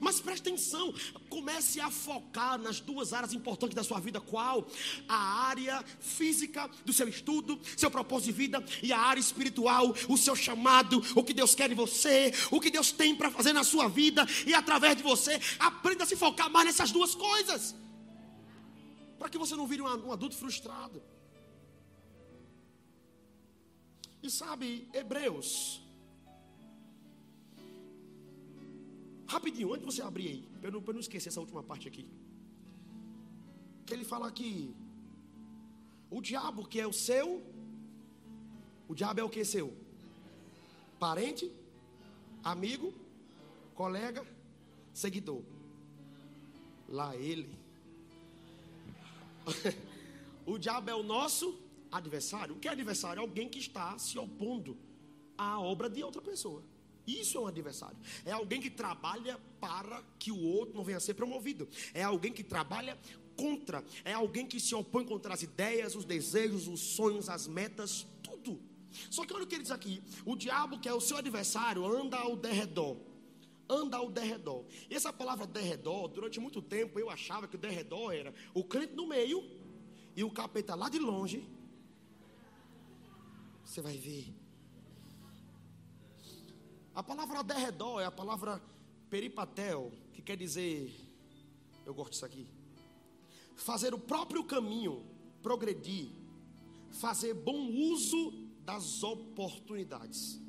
Mas 0.00 0.20
preste 0.20 0.48
atenção, 0.48 0.92
comece 1.28 1.80
a 1.80 1.90
focar 1.90 2.58
nas 2.58 2.80
duas 2.80 3.12
áreas 3.12 3.32
importantes 3.32 3.74
da 3.74 3.82
sua 3.82 3.98
vida. 3.98 4.20
Qual? 4.20 4.68
A 5.08 5.46
área 5.46 5.84
física 6.00 6.68
do 6.84 6.92
seu 6.92 7.08
estudo, 7.08 7.58
seu 7.76 7.90
propósito 7.90 8.26
de 8.26 8.32
vida, 8.32 8.64
e 8.82 8.92
a 8.92 8.98
área 8.98 9.20
espiritual, 9.20 9.94
o 10.08 10.16
seu 10.16 10.36
chamado, 10.36 11.02
o 11.14 11.24
que 11.24 11.32
Deus 11.32 11.54
quer 11.54 11.68
de 11.68 11.74
você, 11.74 12.32
o 12.50 12.60
que 12.60 12.70
Deus 12.70 12.92
tem 12.92 13.14
para 13.14 13.30
fazer 13.30 13.52
na 13.52 13.64
sua 13.64 13.88
vida 13.88 14.26
e 14.46 14.54
através 14.54 14.96
de 14.96 15.02
você. 15.02 15.40
Aprenda 15.58 16.04
a 16.04 16.06
se 16.06 16.16
focar 16.16 16.50
mais 16.50 16.66
nessas 16.66 16.90
duas 16.92 17.14
coisas, 17.14 17.74
para 19.18 19.28
que 19.28 19.38
você 19.38 19.54
não 19.56 19.66
vire 19.66 19.82
um, 19.82 20.12
adulto 20.12 20.36
frustrado. 20.36 21.02
E 24.22 24.30
sabe, 24.30 24.88
Hebreus 24.92 25.82
Rapidinho, 29.28 29.74
antes 29.74 29.86
de 29.86 29.94
você 29.94 30.02
abrir 30.02 30.28
aí, 30.28 30.48
para 30.58 30.68
eu, 30.68 30.72
não, 30.72 30.80
não 30.80 31.00
esquecer 31.00 31.28
essa 31.28 31.40
última 31.40 31.62
parte 31.62 31.86
aqui. 31.86 32.08
Que 33.84 33.92
ele 33.92 34.04
fala 34.04 34.32
que 34.32 34.74
o 36.10 36.22
diabo 36.22 36.66
que 36.66 36.80
é 36.80 36.86
o 36.86 36.94
seu, 36.94 37.42
o 38.88 38.94
diabo 38.94 39.20
é 39.20 39.24
o 39.24 39.28
que 39.28 39.44
seu? 39.44 39.76
Parente, 40.98 41.52
amigo, 42.42 42.94
colega, 43.74 44.26
seguidor. 44.94 45.42
Lá 46.88 47.14
ele. 47.14 47.54
o 50.46 50.58
diabo 50.58 50.90
é 50.90 50.94
o 50.94 51.02
nosso 51.02 51.58
adversário. 51.90 52.54
O 52.54 52.58
que 52.58 52.68
é 52.68 52.72
adversário? 52.72 53.20
Alguém 53.22 53.48
que 53.48 53.58
está 53.58 53.98
se 53.98 54.18
opondo 54.18 54.76
à 55.36 55.60
obra 55.60 55.88
de 55.88 56.02
outra 56.02 56.20
pessoa. 56.20 56.62
Isso 57.06 57.38
é 57.38 57.40
um 57.40 57.46
adversário. 57.46 57.96
É 58.24 58.32
alguém 58.32 58.60
que 58.60 58.68
trabalha 58.68 59.40
para 59.60 60.02
que 60.18 60.30
o 60.30 60.38
outro 60.38 60.74
não 60.74 60.84
venha 60.84 60.98
a 60.98 61.00
ser 61.00 61.14
promovido. 61.14 61.66
É 61.94 62.02
alguém 62.02 62.32
que 62.32 62.44
trabalha 62.44 62.98
contra. 63.34 63.82
É 64.04 64.12
alguém 64.12 64.44
que 64.46 64.60
se 64.60 64.74
opõe 64.74 65.04
contra 65.04 65.32
as 65.32 65.42
ideias, 65.42 65.94
os 65.94 66.04
desejos, 66.04 66.68
os 66.68 66.80
sonhos, 66.80 67.30
as 67.30 67.46
metas, 67.46 68.06
tudo. 68.22 68.60
Só 69.10 69.24
que 69.24 69.32
olha 69.32 69.44
o 69.44 69.46
que 69.46 69.54
ele 69.54 69.62
diz 69.62 69.70
aqui: 69.70 70.02
o 70.26 70.36
diabo, 70.36 70.78
que 70.78 70.88
é 70.88 70.92
o 70.92 71.00
seu 71.00 71.16
adversário, 71.16 71.86
anda 71.86 72.18
ao 72.18 72.36
derredor. 72.36 73.07
Anda 73.68 73.96
ao 73.98 74.10
derredor. 74.10 74.64
E 74.88 74.94
essa 74.94 75.12
palavra 75.12 75.46
derredor, 75.46 76.08
durante 76.08 76.40
muito 76.40 76.62
tempo 76.62 76.98
eu 76.98 77.10
achava 77.10 77.46
que 77.46 77.56
o 77.56 77.58
derredor 77.58 78.12
era 78.12 78.34
o 78.54 78.64
crente 78.64 78.94
no 78.94 79.06
meio 79.06 79.44
e 80.16 80.24
o 80.24 80.30
capeta 80.30 80.74
lá 80.74 80.88
de 80.88 80.98
longe. 80.98 81.46
Você 83.64 83.82
vai 83.82 83.96
ver 83.96 84.34
a 86.98 87.02
palavra 87.04 87.44
derredor 87.44 88.00
é 88.00 88.06
a 88.06 88.10
palavra 88.10 88.60
peripatel, 89.08 89.92
que 90.12 90.20
quer 90.20 90.36
dizer, 90.36 90.92
eu 91.86 91.94
gosto 91.94 92.10
disso 92.10 92.24
aqui, 92.24 92.44
fazer 93.54 93.94
o 93.94 93.98
próprio 94.00 94.42
caminho, 94.42 95.06
progredir, 95.40 96.10
fazer 96.90 97.34
bom 97.34 97.70
uso 97.70 98.32
das 98.64 99.04
oportunidades. 99.04 100.40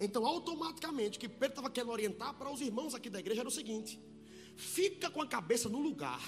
Então, 0.00 0.24
automaticamente, 0.24 1.18
o 1.18 1.20
que 1.20 1.28
Pedro 1.28 1.48
estava 1.48 1.70
querendo 1.70 1.90
orientar 1.90 2.34
para 2.34 2.50
os 2.50 2.60
irmãos 2.60 2.94
aqui 2.94 3.10
da 3.10 3.18
igreja 3.18 3.40
era 3.40 3.48
o 3.48 3.52
seguinte: 3.52 3.98
fica 4.56 5.10
com 5.10 5.20
a 5.20 5.26
cabeça 5.26 5.68
no 5.68 5.80
lugar, 5.80 6.22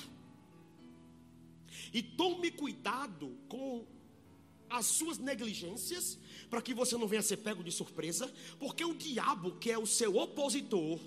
e 1.93 2.03
tome 2.03 2.51
cuidado 2.51 3.37
com 3.49 3.87
as 4.69 4.87
suas 4.87 5.19
negligências, 5.19 6.19
para 6.49 6.63
que 6.63 6.73
você 6.73 6.97
não 6.97 7.09
venha 7.09 7.23
ser 7.23 7.39
pego 7.39 7.63
de 7.63 7.73
surpresa, 7.73 8.33
porque 8.59 8.85
o 8.85 8.95
diabo, 8.95 9.57
que 9.59 9.71
é 9.71 9.79
o 9.79 9.87
seu 9.87 10.17
opositor, 10.17 10.99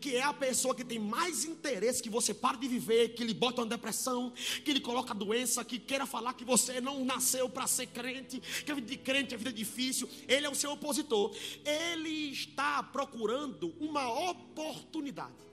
que 0.00 0.16
é 0.16 0.22
a 0.22 0.32
pessoa 0.32 0.74
que 0.74 0.84
tem 0.84 0.98
mais 0.98 1.44
interesse 1.44 2.02
que 2.02 2.10
você 2.10 2.32
pare 2.32 2.58
de 2.58 2.68
viver, 2.68 3.14
que 3.14 3.24
lhe 3.24 3.34
bota 3.34 3.62
uma 3.62 3.66
depressão, 3.66 4.32
que 4.64 4.72
lhe 4.72 4.80
coloca 4.80 5.14
doença, 5.14 5.64
que 5.64 5.78
queira 5.78 6.06
falar 6.06 6.34
que 6.34 6.44
você 6.44 6.80
não 6.80 7.04
nasceu 7.04 7.48
para 7.48 7.66
ser 7.66 7.86
crente, 7.88 8.40
que 8.64 8.70
a 8.70 8.74
vida 8.74 8.86
de 8.86 8.96
crente 8.96 9.34
é 9.34 9.36
vida 9.36 9.52
difícil, 9.52 10.08
ele 10.28 10.46
é 10.46 10.50
o 10.50 10.54
seu 10.54 10.72
opositor. 10.72 11.34
Ele 11.64 12.30
está 12.30 12.82
procurando 12.82 13.74
uma 13.80 14.30
oportunidade. 14.30 15.44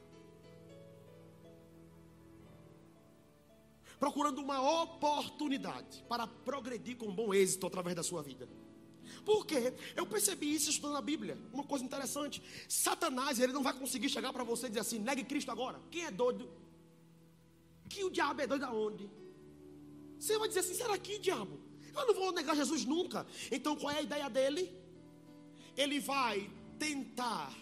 procurando 4.02 4.42
uma 4.42 4.82
oportunidade 4.82 6.04
para 6.10 6.26
progredir 6.26 6.98
com 6.98 7.14
bom 7.14 7.32
êxito 7.32 7.68
através 7.68 7.96
da 7.96 8.02
sua 8.02 8.24
vida. 8.24 8.50
Por 9.26 9.46
quê? 9.46 9.74
Eu 9.96 10.06
percebi 10.06 10.54
isso 10.54 10.70
estudando 10.70 10.98
a 10.98 11.02
Bíblia. 11.02 11.38
Uma 11.54 11.64
coisa 11.64 11.84
interessante: 11.84 12.42
Satanás, 12.68 13.40
ele 13.40 13.54
não 13.54 13.64
vai 13.64 13.74
conseguir 13.74 14.10
chegar 14.10 14.32
para 14.34 14.44
você 14.44 14.66
e 14.66 14.70
dizer 14.70 14.82
assim: 14.82 15.00
negue 15.00 15.24
Cristo 15.24 15.52
agora. 15.52 15.80
Quem 15.90 16.06
é 16.06 16.12
doido? 16.12 16.50
Que 17.90 18.04
o 18.04 18.10
diabo 18.10 18.42
é 18.42 18.48
doido 18.48 18.66
aonde? 18.66 19.10
Você 20.20 20.38
vai 20.38 20.48
dizer 20.48 20.62
assim: 20.62 20.74
será 20.74 20.98
que 20.98 21.20
diabo? 21.20 21.60
Eu 21.96 22.08
não 22.08 22.14
vou 22.14 22.32
negar 22.32 22.56
Jesus 22.56 22.86
nunca. 22.86 23.26
Então 23.52 23.76
qual 23.76 23.92
é 23.92 24.00
a 24.00 24.02
ideia 24.02 24.30
dele? 24.30 24.72
Ele 25.76 26.00
vai 26.00 26.50
tentar 26.78 27.54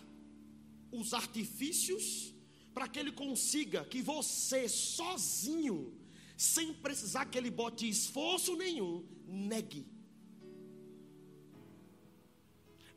os 0.92 1.14
artifícios 1.14 2.34
para 2.74 2.88
que 2.88 3.00
ele 3.00 3.12
consiga 3.12 3.84
que 3.84 4.02
você 4.02 4.68
sozinho 4.70 6.00
sem 6.38 6.74
precisar 6.74 7.26
que 7.26 7.38
ele 7.38 7.52
bote 7.52 7.88
esforço 7.90 8.56
nenhum, 8.56 9.06
negue. 9.28 9.86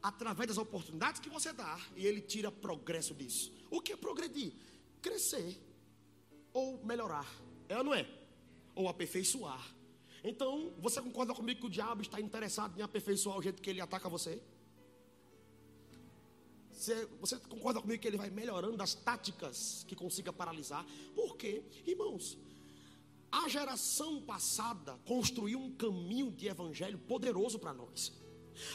Através 0.02 0.48
das 0.48 0.58
oportunidades 0.58 1.20
que 1.20 1.28
você 1.30 1.52
dá, 1.52 1.78
e 1.94 2.06
ele 2.06 2.20
tira 2.20 2.50
progresso 2.50 3.14
disso. 3.14 3.52
O 3.70 3.80
que 3.80 3.92
é 3.92 3.96
progredir? 3.96 4.52
Crescer 5.00 5.60
ou 6.52 6.84
melhorar. 6.84 7.26
É 7.68 7.78
ou 7.78 7.84
não 7.84 7.94
é? 7.94 8.06
Ou 8.74 8.88
aperfeiçoar. 8.88 9.64
Então, 10.24 10.72
você 10.78 11.00
concorda 11.00 11.34
comigo 11.34 11.60
que 11.60 11.66
o 11.66 11.70
diabo 11.70 12.02
está 12.02 12.20
interessado 12.20 12.78
em 12.78 12.82
aperfeiçoar 12.82 13.38
o 13.38 13.42
jeito 13.42 13.60
que 13.62 13.70
ele 13.70 13.80
ataca 13.80 14.08
você? 14.08 14.42
Você, 16.70 17.06
você 17.20 17.38
concorda 17.38 17.80
comigo 17.80 18.00
que 18.00 18.08
ele 18.08 18.16
vai 18.16 18.30
melhorando 18.30 18.82
as 18.82 18.94
táticas 18.94 19.84
que 19.86 19.94
consiga 19.94 20.32
paralisar? 20.32 20.84
Por 21.14 21.36
quê? 21.36 21.62
Irmãos, 21.86 22.36
a 23.30 23.48
geração 23.48 24.20
passada 24.20 24.98
construiu 25.06 25.58
um 25.58 25.72
caminho 25.72 26.30
de 26.30 26.48
evangelho 26.48 26.98
poderoso 26.98 27.58
para 27.58 27.72
nós. 27.72 28.12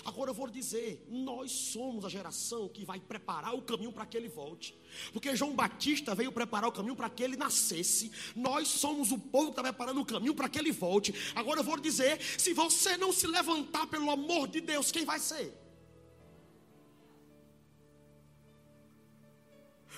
Agora 0.06 0.32
eu 0.32 0.34
vou 0.34 0.50
dizer, 0.50 1.06
nós 1.10 1.52
somos 1.52 2.06
a 2.06 2.10
geração 2.10 2.68
que 2.70 2.86
vai 2.86 3.00
preparar 3.00 3.54
o 3.54 3.62
caminho 3.62 3.92
para 3.92 4.06
que 4.06 4.18
ele 4.18 4.30
volte. 4.30 4.78
Porque 5.12 5.36
João 5.36 5.56
Batista 5.56 6.16
veio 6.16 6.32
preparar 6.32 6.70
o 6.70 6.74
caminho 6.74 6.96
para 6.96 7.10
que 7.10 7.24
ele 7.24 7.38
nascesse. 7.38 8.12
Nós 8.36 8.68
somos 8.68 9.12
o 9.12 9.20
povo 9.20 9.48
que 9.48 9.52
está 9.52 9.64
preparando 9.64 10.02
o 10.02 10.06
caminho 10.06 10.36
para 10.36 10.50
que 10.50 10.60
ele 10.60 10.72
volte. 10.72 11.14
Agora 11.36 11.60
eu 11.60 11.64
vou 11.64 11.80
dizer, 11.80 12.20
se 12.38 12.54
você 12.54 12.98
não 12.98 13.12
se 13.12 13.28
levantar 13.28 13.88
pelo 13.88 14.10
amor 14.10 14.48
de 14.48 14.62
Deus, 14.62 14.92
quem 14.92 15.06
vai 15.06 15.20
ser? 15.20 15.68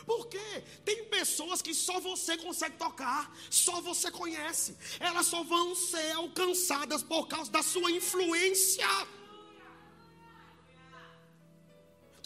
Porque 0.06 0.40
tem 0.84 1.06
pessoas 1.06 1.62
que 1.62 1.74
só 1.74 2.00
você 2.00 2.36
consegue 2.36 2.78
tocar, 2.78 3.32
só 3.50 3.80
você 3.80 4.10
conhece. 4.10 4.76
Elas 5.00 5.28
só 5.28 5.44
vão 5.44 5.76
ser 5.76 6.12
alcançadas 6.14 7.04
por 7.04 7.28
causa 7.28 7.52
da 7.52 7.62
sua 7.62 7.92
influência. 7.92 8.88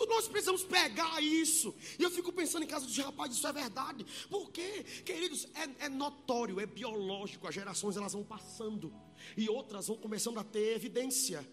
Então 0.04 0.16
nós 0.16 0.28
precisamos 0.28 0.64
pegar 0.64 1.22
isso. 1.22 1.74
E 1.98 2.04
eu 2.04 2.12
fico 2.12 2.32
pensando 2.34 2.64
em 2.64 2.68
casa 2.68 2.86
dos 2.86 2.98
rapazes, 2.98 3.38
isso 3.38 3.48
é 3.48 3.54
verdade. 3.54 4.06
Porque, 4.30 4.84
queridos, 5.06 5.48
é, 5.56 5.86
é, 5.86 5.90
notório, 5.90 6.60
é 6.60 6.66
biológico. 6.66 7.48
As 7.48 7.56
gerações 7.56 7.96
elas 7.96 8.12
vão 8.12 8.24
passando. 8.24 8.94
E 9.38 9.50
outras 9.50 9.88
vão 9.88 9.96
começando 9.96 10.40
a 10.40 10.44
ter 10.44 10.76
evidência. 10.76 11.48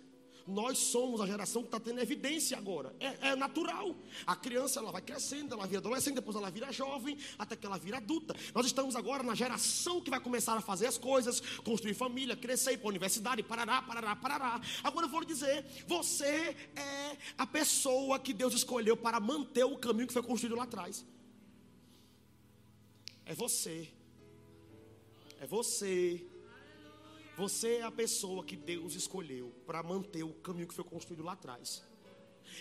Nós 0.50 0.78
somos 0.78 1.20
a 1.20 1.26
geração 1.26 1.62
que 1.62 1.68
está 1.68 1.78
tendo 1.78 2.00
evidência 2.00 2.58
agora. 2.58 2.94
É, 2.98 3.28
é, 3.28 3.36
natural. 3.36 3.94
A 4.26 4.34
criança 4.34 4.80
ela 4.80 4.90
vai 4.90 5.00
crescendo, 5.00 5.54
ela 5.54 5.66
vira 5.66 5.78
adolescente, 5.78 6.16
depois 6.16 6.36
ela 6.36 6.50
vira 6.50 6.72
jovem, 6.72 7.16
até 7.38 7.56
que 7.56 7.64
ela 7.64 7.78
vira 7.78 7.98
adulta. 7.98 8.34
Nós 8.54 8.66
estamos 8.66 8.96
agora 8.96 9.22
na 9.22 9.34
geração 9.34 10.00
que 10.00 10.10
vai 10.10 10.20
começar 10.20 10.56
a 10.56 10.60
fazer 10.60 10.86
as 10.86 10.98
coisas, 10.98 11.40
construir 11.62 11.94
família, 11.94 12.36
crescer, 12.36 12.72
ir 12.72 12.78
para 12.78 12.88
a 12.88 12.90
universidade, 12.90 13.42
parará, 13.42 13.80
parará, 13.82 14.16
parará. 14.16 14.60
Agora 14.82 15.06
eu 15.06 15.10
vou 15.10 15.20
lhe 15.20 15.26
dizer: 15.26 15.64
você 15.86 16.56
é 16.76 17.16
a 17.38 17.46
pessoa 17.46 18.18
que 18.18 18.32
Deus 18.32 18.54
escolheu 18.54 18.96
para 18.96 19.20
manter 19.20 19.64
o 19.64 19.78
caminho 19.78 20.06
que 20.06 20.12
foi 20.12 20.22
construído 20.22 20.56
lá 20.56 20.64
atrás. 20.64 21.04
É 23.24 23.34
você. 23.34 23.88
É 25.40 25.46
você 25.46 26.29
você 27.40 27.76
é 27.76 27.82
a 27.82 27.90
pessoa 27.90 28.44
que 28.44 28.54
Deus 28.54 28.94
escolheu 28.94 29.50
para 29.64 29.82
manter 29.82 30.22
o 30.22 30.34
caminho 30.34 30.68
que 30.68 30.74
foi 30.74 30.84
construído 30.84 31.22
lá 31.22 31.32
atrás 31.32 31.82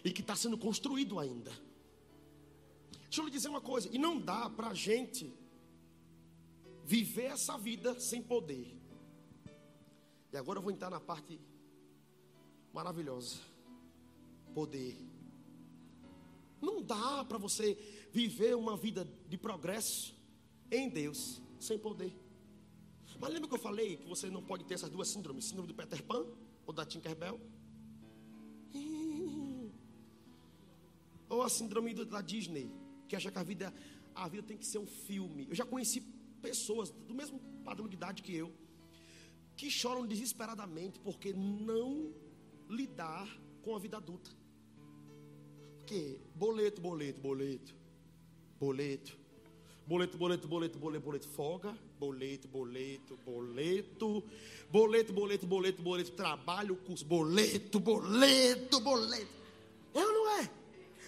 e 0.05 0.09
que 0.09 0.21
está 0.21 0.37
sendo 0.37 0.57
construído 0.57 1.19
ainda. 1.19 1.51
Deixa 3.03 3.19
eu 3.19 3.25
lhe 3.25 3.31
dizer 3.31 3.49
uma 3.49 3.59
coisa: 3.59 3.89
e 3.91 3.97
não 3.97 4.17
dá 4.17 4.49
para 4.49 4.69
a 4.69 4.73
gente 4.73 5.33
viver 6.85 7.25
essa 7.25 7.57
vida 7.57 7.99
sem 7.99 8.21
poder. 8.21 8.73
E 10.31 10.37
agora 10.37 10.59
eu 10.59 10.63
vou 10.63 10.71
entrar 10.71 10.89
na 10.89 11.01
parte 11.01 11.37
maravilhosa: 12.71 13.35
poder. 14.53 14.97
Não 16.61 16.81
dá 16.81 17.25
para 17.25 17.37
você 17.37 17.75
viver 18.13 18.55
uma 18.55 18.77
vida 18.77 19.05
de 19.27 19.37
progresso 19.37 20.15
em 20.71 20.87
Deus 20.87 21.41
sem 21.59 21.77
poder. 21.77 22.28
Mas 23.19 23.33
lembra 23.33 23.49
que 23.49 23.55
eu 23.55 23.59
falei 23.59 23.97
que 23.97 24.07
você 24.07 24.29
não 24.29 24.41
pode 24.41 24.63
ter 24.63 24.75
essas 24.75 24.89
duas 24.89 25.07
síndromes? 25.07 25.45
Síndrome 25.45 25.67
do 25.67 25.75
Peter 25.75 26.01
Pan 26.03 26.25
ou 26.65 26.73
da 26.73 26.85
Tinkerbell? 26.85 27.39
Ou 31.27 31.43
a 31.43 31.49
síndrome 31.49 31.93
da 31.93 32.21
Disney, 32.21 32.71
que 33.07 33.15
acha 33.15 33.29
que 33.29 33.37
a 33.37 33.43
vida, 33.43 33.73
a 34.15 34.27
vida 34.27 34.41
tem 34.41 34.57
que 34.57 34.65
ser 34.65 34.79
um 34.79 34.87
filme. 34.87 35.47
Eu 35.49 35.55
já 35.55 35.65
conheci 35.65 36.01
pessoas 36.41 36.89
do 36.89 37.13
mesmo 37.13 37.39
padrão 37.63 37.87
de 37.87 37.95
idade 37.95 38.23
que 38.23 38.33
eu, 38.33 38.51
que 39.55 39.69
choram 39.69 40.07
desesperadamente 40.07 40.99
porque 40.99 41.33
não 41.33 42.13
lidar 42.69 43.27
com 43.61 43.75
a 43.75 43.79
vida 43.79 43.97
adulta. 43.97 44.31
Porque 45.77 46.21
boleto, 46.33 46.81
boleto, 46.81 47.19
boleto, 47.19 47.75
boleto, 48.59 49.19
boleto, 49.89 50.19
boleto, 50.19 50.47
boleto, 50.47 50.77
boleto, 50.77 51.03
boleto, 51.03 51.27
folga, 51.29 51.75
boleto, 51.99 52.47
boleto, 52.47 53.17
boleto, 53.25 54.23
boleto, 54.69 55.13
boleto, 55.13 55.47
boleto, 55.47 55.81
boleto, 55.81 56.11
trabalho, 56.11 56.75
curso, 56.75 57.03
boleto, 57.03 57.79
boleto, 57.79 58.79
boleto. 58.81 59.33
É 59.95 60.05
ou 60.05 60.13
não 60.13 60.29
é? 60.39 60.51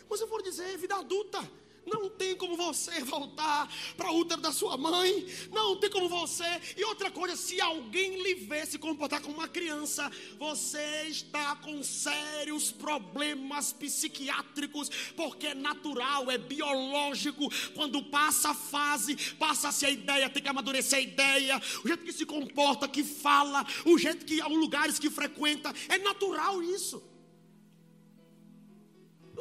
Mas 0.09 0.19
eu 0.19 0.27
vou 0.27 0.41
dizer, 0.41 0.75
vida 0.79 0.95
adulta. 0.95 1.47
Não 1.85 2.09
tem 2.09 2.35
como 2.35 2.55
você 2.55 3.03
voltar 3.03 3.67
para 3.97 4.11
o 4.11 4.19
útero 4.19 4.39
da 4.39 4.51
sua 4.51 4.77
mãe. 4.77 5.25
Não 5.51 5.75
tem 5.77 5.89
como 5.89 6.07
você. 6.07 6.45
E 6.77 6.83
outra 6.83 7.09
coisa, 7.09 7.35
se 7.35 7.59
alguém 7.59 8.21
lhe 8.21 8.35
vê 8.35 8.65
se 8.65 8.77
comportar 8.77 9.21
como 9.21 9.35
uma 9.35 9.47
criança, 9.47 10.09
você 10.37 11.07
está 11.07 11.55
com 11.55 11.81
sérios 11.83 12.71
problemas 12.71 13.73
psiquiátricos, 13.73 14.89
porque 15.15 15.47
é 15.47 15.55
natural, 15.55 16.29
é 16.29 16.37
biológico. 16.37 17.49
Quando 17.73 18.03
passa 18.03 18.49
a 18.49 18.55
fase, 18.55 19.15
passa-se 19.35 19.85
a 19.85 19.89
ideia, 19.89 20.29
tem 20.29 20.43
que 20.43 20.49
amadurecer 20.49 20.99
a 20.99 21.01
ideia. 21.01 21.61
O 21.83 21.87
jeito 21.87 22.03
que 22.03 22.13
se 22.13 22.25
comporta, 22.25 22.87
que 22.87 23.03
fala, 23.03 23.65
o 23.85 23.97
jeito 23.97 24.25
que 24.25 24.39
há 24.39 24.47
lugares 24.47 24.99
que 24.99 25.09
frequenta, 25.09 25.73
é 25.89 25.97
natural 25.97 26.61
isso. 26.61 27.10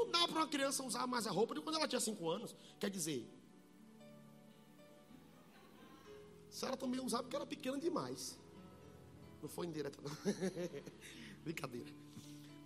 Não 0.01 0.11
dá 0.11 0.27
para 0.27 0.39
uma 0.39 0.49
criança 0.49 0.83
usar 0.83 1.07
mais 1.07 1.27
a 1.27 1.31
roupa 1.31 1.55
de 1.55 1.61
quando 1.61 1.77
ela 1.77 1.87
tinha 1.87 2.01
5 2.01 2.29
anos. 2.29 2.55
Quer 2.79 2.89
dizer, 2.89 3.29
Sara 6.49 6.77
também 6.77 7.01
usava 7.01 7.23
porque 7.23 7.37
era 7.37 7.47
pequena 7.47 7.79
demais. 7.79 8.39
Não 9.43 9.49
foi 9.49 9.67
indireta, 9.67 9.99
não. 10.03 10.11
Brincadeira. 11.45 11.91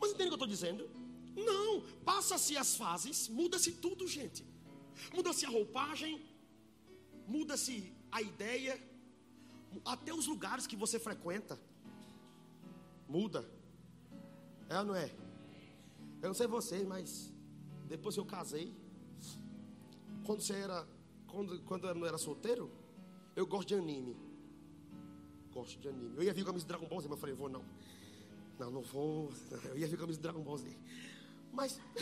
Mas 0.01 0.13
entende 0.13 0.29
o 0.29 0.29
que 0.29 0.43
eu 0.43 0.45
estou 0.45 0.47
dizendo? 0.47 0.89
Não, 1.37 1.81
passa-se 2.05 2.57
as 2.57 2.77
fases, 2.77 3.29
muda-se 3.29 3.73
tudo, 3.73 4.07
gente. 4.07 4.45
Muda-se 5.13 5.45
a 5.45 5.49
roupagem, 5.49 6.25
muda-se 7.27 7.93
a 8.13 8.23
ideia, 8.23 8.81
até 9.85 10.15
os 10.15 10.27
lugares 10.27 10.67
que 10.69 10.77
você 10.77 11.01
frequenta. 11.01 11.59
Muda. 13.09 13.45
É 14.69 14.79
ou 14.79 14.85
não 14.85 14.95
é? 14.95 15.24
Eu 16.25 16.29
não 16.29 16.35
sei 16.35 16.47
vocês, 16.47 16.87
mas 16.87 17.31
depois 17.87 18.15
que 18.15 18.21
eu 18.23 18.25
casei, 18.25 18.75
quando 20.25 20.41
você 20.41 20.55
era, 20.55 20.89
quando, 21.27 21.61
quando 21.65 21.87
eu 21.87 21.95
não 21.95 22.07
era 22.07 22.17
solteiro, 22.17 22.71
eu 23.37 23.47
gosto 23.47 23.69
de 23.69 23.75
anime. 23.75 24.17
Gosto 25.53 25.79
de 25.79 25.87
anime. 25.87 26.17
Eu 26.17 26.23
ia 26.23 26.33
vir 26.33 26.43
com 26.43 26.49
a 26.49 26.53
camisa 26.53 26.65
de 26.65 26.69
Dragon 26.69 26.89
Ball 26.89 27.03
Z, 27.03 27.09
mas 27.09 27.19
eu 27.19 27.21
falei, 27.21 27.35
vou 27.35 27.51
não. 27.51 27.63
Não, 28.59 28.71
não 28.71 28.81
vou. 28.81 29.31
Eu 29.69 29.77
ia 29.77 29.87
vir 29.87 29.99
com 29.99 30.05
a 30.05 30.07
camisa 30.07 30.19
de 30.19 30.23
Dragon 30.23 30.43
Ball 30.43 30.57
Z. 30.57 30.75
Mas, 31.53 31.79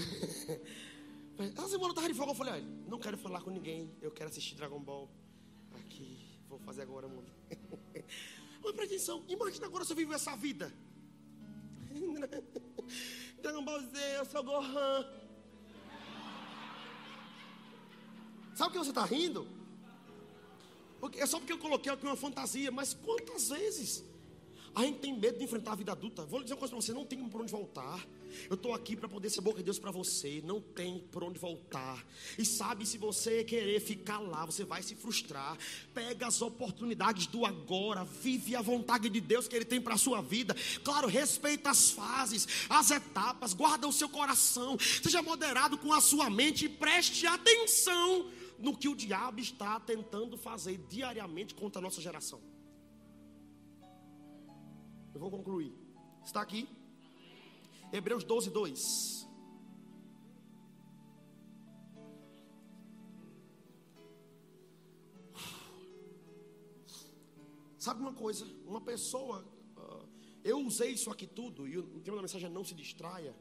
essa 1.37 1.69
semana 1.69 1.89
eu 1.89 1.91
estava 1.91 2.09
de 2.09 2.15
folga, 2.15 2.31
eu 2.31 2.37
falei, 2.37 2.53
olha, 2.53 2.67
não 2.87 3.01
quero 3.01 3.19
falar 3.19 3.41
com 3.41 3.51
ninguém, 3.51 3.91
eu 4.01 4.13
quero 4.13 4.31
assistir 4.31 4.55
Dragon 4.55 4.79
Ball. 4.79 5.11
Aqui, 5.73 6.39
vou 6.49 6.61
fazer 6.61 6.83
agora, 6.83 7.09
mano. 7.11 7.27
Mas 8.63 8.73
presta 8.73 8.95
atenção, 8.95 9.25
imagina 9.27 9.67
agora 9.67 9.85
se 9.85 9.93
eu 9.93 9.97
vivo 9.97 10.15
essa 10.15 10.37
vida. 10.37 10.73
Dragon 13.43 13.65
Ball 13.65 13.81
eu 14.19 14.25
sou 14.25 14.43
Gohan. 14.45 15.05
Sabe 18.55 18.73
que 18.73 18.79
você 18.79 18.91
está 18.91 19.05
rindo? 19.05 19.49
É 21.17 21.27
só 21.27 21.39
porque 21.39 21.53
eu 21.53 21.59
coloquei 21.59 21.91
aqui 21.93 22.07
uma 22.07 22.17
fantasia, 22.17 22.71
mas 22.71 22.95
quantas 22.95 23.49
vezes 23.49 24.05
a 24.75 24.83
gente 24.85 25.01
tem 25.01 25.19
medo 25.19 25.39
de 25.39 25.45
enfrentar 25.45 25.73
a 25.73 25.75
vida 25.75 25.93
adulta? 25.93 26.25
Vou 26.25 26.43
dizer 26.43 26.55
uma 26.55 26.61
coisa 26.61 26.73
para 26.75 26.81
você: 26.81 26.93
não 26.93 27.05
tem 27.05 27.29
por 27.29 27.43
onde 27.43 27.53
voltar. 27.53 28.07
Eu 28.49 28.55
estou 28.55 28.73
aqui 28.73 28.97
para 28.97 29.09
poder 29.09 29.29
ser 29.29 29.43
boca 29.43 29.59
de 29.59 29.65
Deus 29.65 29.79
para 29.79 29.91
você. 29.91 30.43
Não 30.45 30.61
tem 30.61 31.01
por 31.13 31.23
onde 31.23 31.39
voltar. 31.39 32.03
E 32.39 32.45
sabe, 32.45 32.87
se 32.87 32.97
você 32.97 33.45
querer 33.45 33.81
ficar 33.81 34.19
lá, 34.19 34.47
você 34.47 34.65
vai 34.65 34.83
se 34.83 34.95
frustrar. 34.95 35.59
Pega 35.93 36.27
as 36.27 36.41
oportunidades 36.41 37.27
do 37.27 37.45
agora. 37.45 38.05
Vive 38.05 38.57
a 38.57 38.63
vontade 38.63 39.11
de 39.11 39.21
Deus 39.21 39.47
que 39.47 39.55
Ele 39.55 39.65
tem 39.65 39.81
para 39.81 39.95
a 39.95 39.99
sua 39.99 40.23
vida. 40.23 40.57
Claro, 40.83 41.09
respeita 41.09 41.71
as 41.71 41.91
fases, 41.91 42.49
as 42.69 42.91
etapas. 42.91 43.53
Guarda 43.53 43.87
o 43.87 43.93
seu 43.93 44.09
coração. 44.09 44.79
Seja 44.79 45.23
moderado 45.23 45.77
com 45.77 45.93
a 45.93 46.01
sua 46.01 46.31
mente 46.31 46.65
e 46.65 46.69
preste 46.71 47.27
atenção 47.27 48.31
no 48.59 48.77
que 48.77 48.89
o 48.89 48.95
diabo 48.95 49.41
está 49.41 49.79
tentando 49.81 50.39
fazer 50.39 50.79
diariamente 50.89 51.55
contra 51.55 51.81
a 51.81 51.83
nossa 51.83 52.01
geração. 52.01 52.52
Eu 55.15 55.21
vou 55.21 55.31
concluir. 55.31 55.73
Está 56.25 56.41
aqui? 56.41 56.69
Hebreus 57.93 58.25
12, 58.25 58.51
2. 58.51 59.29
Sabe 67.79 68.01
uma 68.01 68.15
coisa? 68.15 68.47
Uma 68.65 68.81
pessoa, 68.81 69.45
Eu 70.45 70.59
usei 70.59 70.91
isso 70.93 71.11
aqui 71.11 71.27
tudo, 71.27 71.69
e 71.69 71.79
o 71.79 72.01
tema 72.01 72.17
da 72.17 72.23
mensagem 72.23 72.49
é 72.49 72.53
não 72.53 72.65
se 72.65 72.75
distraia, 72.75 73.35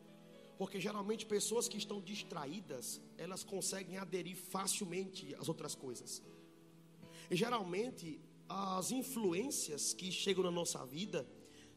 porque 0.57 0.79
geralmente 0.79 1.25
pessoas 1.25 1.67
que 1.67 1.77
estão 1.77 1.99
distraídas, 1.99 3.01
elas 3.17 3.43
conseguem 3.43 3.97
aderir 3.97 4.37
facilmente 4.37 5.33
às 5.35 5.49
outras 5.49 5.73
coisas. 5.73 6.21
E 7.29 7.35
geralmente 7.35 8.21
as 8.47 8.91
influências 8.91 9.93
que 9.93 10.11
chegam 10.11 10.43
na 10.43 10.51
nossa 10.51 10.85
vida 10.85 11.27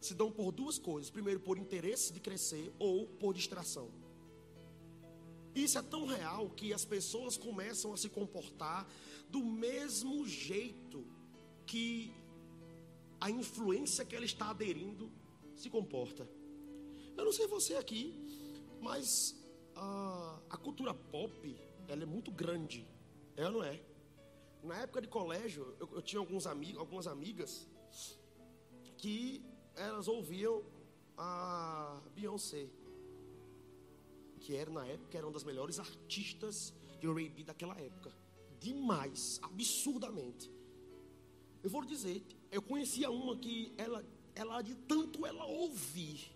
se 0.05 0.15
dão 0.15 0.31
por 0.31 0.53
duas 0.53 0.79
coisas: 0.79 1.11
primeiro, 1.11 1.41
por 1.41 1.57
interesse 1.59 2.13
de 2.13 2.21
crescer, 2.21 2.73
ou 2.79 3.07
por 3.07 3.33
distração. 3.33 3.91
Isso 5.55 5.79
é 5.79 5.83
tão 5.83 6.05
real 6.05 6.51
que 6.51 6.73
as 6.73 6.85
pessoas 6.85 7.37
começam 7.37 7.93
a 7.93 7.97
se 7.97 8.09
comportar 8.09 8.87
do 9.31 9.43
mesmo 9.45 10.27
jeito 10.27 11.07
que 11.65 12.13
a 13.21 13.31
influência 13.31 14.05
que 14.05 14.15
ela 14.15 14.25
está 14.25 14.51
aderindo 14.51 15.11
se 15.57 15.71
comporta. 15.71 16.29
Eu 17.17 17.25
não 17.25 17.33
sei 17.33 17.47
você 17.47 17.77
aqui, 17.77 18.03
mas 18.81 19.37
a, 19.77 20.41
a 20.51 20.57
cultura 20.57 20.93
pop 20.93 21.57
ela 21.87 22.03
é 22.03 22.07
muito 22.07 22.33
grande, 22.33 22.87
é 23.37 23.47
ou 23.47 23.53
não 23.53 23.63
é? 23.63 23.81
Na 24.63 24.77
época 24.79 25.01
de 25.01 25.09
colégio, 25.09 25.77
eu, 25.79 25.89
eu 25.93 26.03
tinha 26.03 26.19
alguns 26.19 26.47
amigos, 26.47 26.81
algumas 26.81 27.07
amigas 27.07 27.69
que 28.97 29.45
elas 29.77 30.09
ouviam 30.09 30.63
a 31.17 32.01
Beyoncé, 32.15 32.69
que 34.41 34.55
era 34.55 34.71
na 34.71 34.87
época 34.87 35.17
era 35.17 35.27
uma 35.27 35.33
das 35.33 35.45
melhores 35.45 35.79
artistas 35.79 36.75
de 37.01 37.07
R&B 37.07 37.45
daquela 37.45 37.79
época, 37.81 38.13
demais, 38.61 39.39
absurdamente. 39.43 40.51
Eu 41.63 41.71
vou 41.71 41.85
dizer, 41.85 42.23
eu 42.51 42.61
conhecia 42.61 43.11
uma 43.11 43.37
que 43.37 43.73
ela, 43.77 44.05
ela 44.35 44.61
de 44.63 44.75
tanto 44.75 45.25
ela 45.25 45.45
ouvir, 45.45 46.34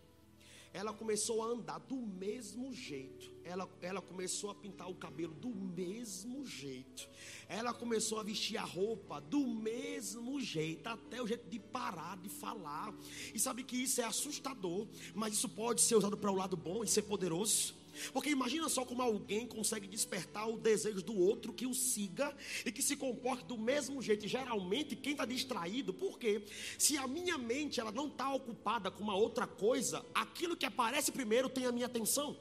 ela 0.73 0.93
começou 0.93 1.43
a 1.43 1.47
andar 1.47 1.79
do 1.79 1.97
mesmo 1.97 2.73
jeito. 2.73 3.31
Ela, 3.45 3.69
ela 3.81 4.03
começou 4.03 4.51
a 4.51 4.55
pintar 4.55 4.91
o 4.91 4.95
cabelo 4.95 5.35
do 5.35 5.49
mesmo 5.49 6.45
jeito. 6.45 7.09
Ela 7.49 7.73
começou 7.73 8.21
a 8.21 8.23
vestir 8.23 8.59
a 8.59 8.65
roupa 8.65 9.21
do 9.21 9.47
mesmo 9.47 10.41
jeito, 10.41 10.87
até 10.87 11.23
o 11.23 11.27
jeito 11.27 11.49
de 11.49 11.59
parar 11.59 12.19
de 12.19 12.29
falar. 12.29 12.95
E 13.35 13.39
sabe 13.39 13.65
que 13.65 13.77
isso 13.77 14.01
é 14.01 14.05
assustador, 14.05 14.87
mas 15.15 15.33
isso 15.33 15.49
pode 15.49 15.81
ser 15.81 15.95
usado 15.95 16.17
para 16.17 16.31
o 16.31 16.35
lado 16.35 16.57
bom 16.57 16.85
e 16.85 16.89
ser 16.89 17.03
poderoso. 17.03 17.78
Porque 18.13 18.31
imagina 18.31 18.69
só 18.69 18.85
como 18.85 19.03
alguém 19.03 19.47
consegue 19.47 19.87
despertar 19.87 20.49
o 20.49 20.59
desejo 20.59 21.03
do 21.03 21.17
outro 21.17 21.53
que 21.53 21.67
o 21.67 21.75
siga 21.75 22.37
e 22.65 22.73
que 22.73 22.83
se 22.83 22.97
comporte 22.97 23.45
do 23.45 23.57
mesmo 23.57 24.03
jeito. 24.03 24.27
Geralmente 24.27 24.97
quem 24.97 25.13
está 25.13 25.25
distraído, 25.25 25.93
porque 25.93 26.43
se 26.79 26.97
a 26.97 27.07
minha 27.07 27.39
mente 27.39 27.81
ela 27.81 27.93
não 27.93 28.09
está 28.09 28.33
ocupada 28.33 28.91
com 28.91 29.03
uma 29.03 29.17
outra 29.17 29.47
coisa, 29.47 30.05
aquilo 30.15 30.57
que 30.57 30.67
aparece 30.67 31.13
primeiro 31.13 31.49
tem 31.49 31.67
a 31.67 31.73
minha 31.73 31.87
atenção. 31.87 32.37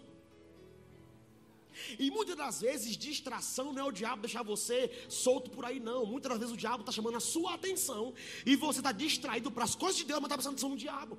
E 2.00 2.10
muitas 2.10 2.36
das 2.36 2.62
vezes 2.62 2.98
distração 2.98 3.72
não 3.72 3.82
é 3.82 3.86
o 3.86 3.92
diabo 3.92 4.22
deixar 4.22 4.44
você 4.44 4.92
solto 5.08 5.50
por 5.52 5.66
aí, 5.66 5.80
não. 5.80 6.06
Muitas 6.06 6.32
das 6.32 6.40
vezes 6.40 6.54
o 6.54 6.58
diabo 6.58 6.82
está 6.82 6.92
chamando 6.92 7.18
a 7.18 7.20
sua 7.20 7.54
atenção 7.54 8.14
e 8.46 8.56
você 8.56 8.80
está 8.80 8.92
distraído 8.92 9.52
para 9.52 9.64
as 9.64 9.76
coisas 9.76 9.98
de 9.98 10.06
Deus, 10.06 10.20
mas 10.20 10.28
está 10.28 10.36
prestando 10.36 10.56
atenção 10.56 10.70
no 10.70 10.78
diabo. 10.78 11.18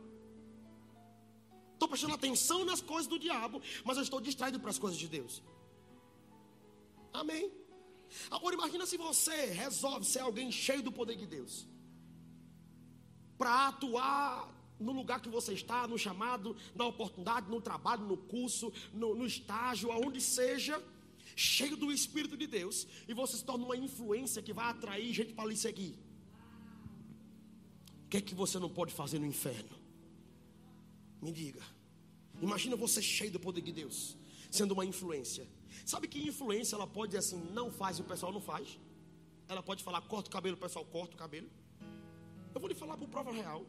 Estou 1.79 1.89
prestando 1.89 2.15
atenção 2.15 2.65
nas 2.65 2.81
coisas 2.81 3.07
do 3.07 3.21
diabo, 3.21 3.63
mas 3.85 3.97
eu 3.97 4.03
estou 4.03 4.21
distraído 4.21 4.59
para 4.59 4.71
as 4.71 4.81
coisas 4.81 4.99
de 4.99 5.07
Deus. 5.07 5.41
Amém. 7.13 7.53
Agora 8.29 8.57
imagina 8.57 8.85
se 8.85 8.97
você 8.97 9.47
resolve 9.47 10.05
ser 10.05 10.19
alguém 10.19 10.51
cheio 10.51 10.83
do 10.83 10.91
poder 10.91 11.15
de 11.15 11.25
Deus. 11.25 11.69
Para 13.37 13.69
atuar 13.69 14.53
no 14.81 14.91
lugar 14.91 15.23
que 15.23 15.29
você 15.29 15.53
está, 15.53 15.87
no 15.87 15.97
chamado, 15.97 16.57
na 16.75 16.85
oportunidade, 16.85 17.49
no 17.49 17.61
trabalho, 17.61 18.05
no 18.05 18.17
curso, 18.17 18.73
no, 18.93 19.15
no 19.15 19.25
estágio, 19.25 19.93
aonde 19.93 20.21
seja, 20.21 20.83
cheio 21.37 21.77
do 21.77 21.93
Espírito 21.93 22.37
de 22.37 22.49
Deus, 22.49 22.89
e 23.07 23.15
você 23.15 23.37
se 23.37 23.45
torna 23.45 23.65
uma 23.65 23.77
influência 23.77 24.43
que 24.43 24.53
vai 24.53 24.69
atrair 24.69 25.13
gente 25.13 25.33
para 25.33 25.49
lhe 25.49 25.57
seguir. 25.57 25.97
O 28.05 28.09
que 28.09 28.17
é 28.17 28.21
que 28.21 28.35
você 28.35 28.59
não 28.59 28.69
pode 28.69 28.93
fazer 28.93 29.21
no 29.21 29.27
inferno? 29.27 29.78
Me 31.21 31.33
diga. 31.33 31.63
Imagina 32.41 32.77
você 32.77 33.03
cheio 33.03 33.31
do 33.31 33.41
poder 33.41 33.61
de 33.61 33.73
Deus, 33.73 34.17
sendo 34.51 34.73
uma 34.73 34.85
influência. 34.85 35.47
Sabe 35.85 36.07
que 36.07 36.19
influência 36.27 36.77
ela 36.77 36.87
pode 36.87 37.13
dizer 37.13 37.19
assim, 37.19 37.41
não 37.53 37.71
faz 37.71 37.99
e 37.99 38.03
o 38.03 38.05
pessoal 38.05 38.33
não 38.33 38.41
faz? 38.41 38.79
Ela 39.49 39.63
pode 39.63 39.83
falar, 39.83 40.01
corta 40.03 40.29
o 40.29 40.33
cabelo, 40.33 40.57
o 40.57 40.61
pessoal 40.61 40.85
corta 40.85 41.15
o 41.15 41.19
cabelo. 41.19 41.49
Eu 42.55 42.61
vou 42.61 42.69
lhe 42.69 42.75
falar 42.75 42.97
por 42.97 43.09
prova 43.09 43.33
real. 43.33 43.65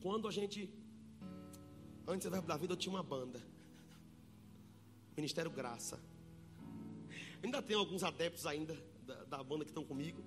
Quando 0.00 0.28
a 0.28 0.30
gente, 0.30 0.70
antes 2.06 2.30
da 2.30 2.56
Vida, 2.56 2.72
eu 2.72 2.76
tinha 2.76 2.94
uma 2.94 3.02
banda. 3.02 3.42
Ministério 5.16 5.50
Graça. 5.50 6.00
Ainda 7.42 7.60
tem 7.60 7.76
alguns 7.76 8.02
adeptos 8.02 8.46
ainda 8.46 8.76
da, 9.04 9.24
da 9.24 9.42
banda 9.42 9.64
que 9.64 9.70
estão 9.70 9.84
comigo. 9.84 10.22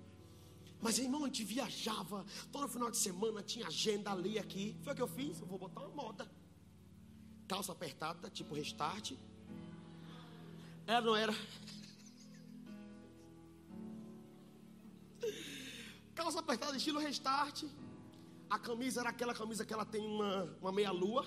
Mas 0.82 0.98
irmão, 0.98 1.24
a 1.24 1.28
gente 1.28 1.44
viajava 1.44 2.26
todo 2.52 2.68
final 2.68 2.90
de 2.90 2.98
semana, 2.98 3.44
tinha 3.44 3.68
agenda 3.68 4.12
ali 4.12 4.40
aqui. 4.40 4.76
Foi 4.82 4.94
o 4.94 4.96
que 4.96 5.02
eu 5.02 5.08
fiz, 5.08 5.40
eu 5.40 5.46
vou 5.46 5.60
botar 5.60 5.82
uma 5.82 6.04
moda. 6.04 6.28
Calça 7.48 7.72
apertada, 7.72 8.30
tipo 8.30 8.56
restart. 8.56 9.14
Ela 10.88 11.02
não 11.02 11.16
era. 11.16 11.34
Calça 16.16 16.40
apertada, 16.40 16.76
estilo 16.76 17.00
restart. 17.00 17.64
A 18.50 18.58
camisa 18.58 19.02
era 19.02 19.10
aquela 19.10 19.36
camisa 19.36 19.64
que 19.64 19.74
ela 19.74 19.86
tem 19.86 20.02
uma, 20.02 20.46
uma 20.60 20.72
meia-lua. 20.72 21.24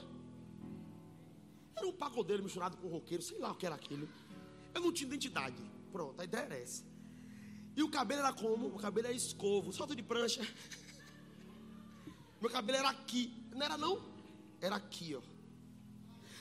Era 1.76 1.86
um 1.86 1.92
pagodeiro 1.92 2.42
misturado 2.42 2.76
com 2.76 2.88
um 2.88 2.90
roqueiro, 2.90 3.22
sei 3.22 3.38
lá 3.38 3.52
o 3.52 3.54
que 3.54 3.66
era 3.66 3.76
aquilo. 3.76 4.08
Eu 4.74 4.80
não 4.80 4.92
tinha 4.92 5.06
identidade. 5.06 5.62
Pronto, 5.92 6.20
a 6.20 6.24
ideia 6.24 6.42
era 6.42 6.58
essa. 6.58 6.93
E 7.76 7.82
o 7.82 7.90
cabelo 7.90 8.20
era 8.20 8.32
como? 8.32 8.68
O 8.68 8.78
cabelo 8.78 9.08
era 9.08 9.16
escovo, 9.16 9.72
solto 9.72 9.94
de 9.94 10.02
prancha. 10.02 10.46
Meu 12.40 12.50
cabelo 12.50 12.78
era 12.78 12.90
aqui. 12.90 13.32
Não 13.52 13.62
era 13.64 13.76
não? 13.76 14.00
Era 14.60 14.76
aqui, 14.76 15.14
ó. 15.14 15.22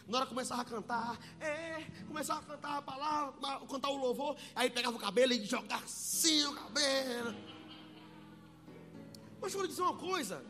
Na 0.07 0.17
hora 0.17 0.27
começava 0.27 0.61
a 0.61 0.65
cantar, 0.65 1.17
é, 1.39 1.85
começava 2.07 2.41
a 2.41 2.43
cantar 2.43 2.77
a 2.77 2.81
palavra, 2.81 3.65
cantar 3.67 3.89
o 3.89 3.97
louvor, 3.97 4.35
aí 4.53 4.69
pegava 4.69 4.97
o 4.97 4.99
cabelo 4.99 5.31
e 5.31 5.45
jogava 5.45 5.85
assim 5.85 6.45
o 6.45 6.53
cabelo. 6.53 7.33
Mas 9.41 9.53
vou 9.53 9.61
lhe 9.61 9.69
dizer 9.69 9.81
uma 9.81 9.95
coisa, 9.95 10.45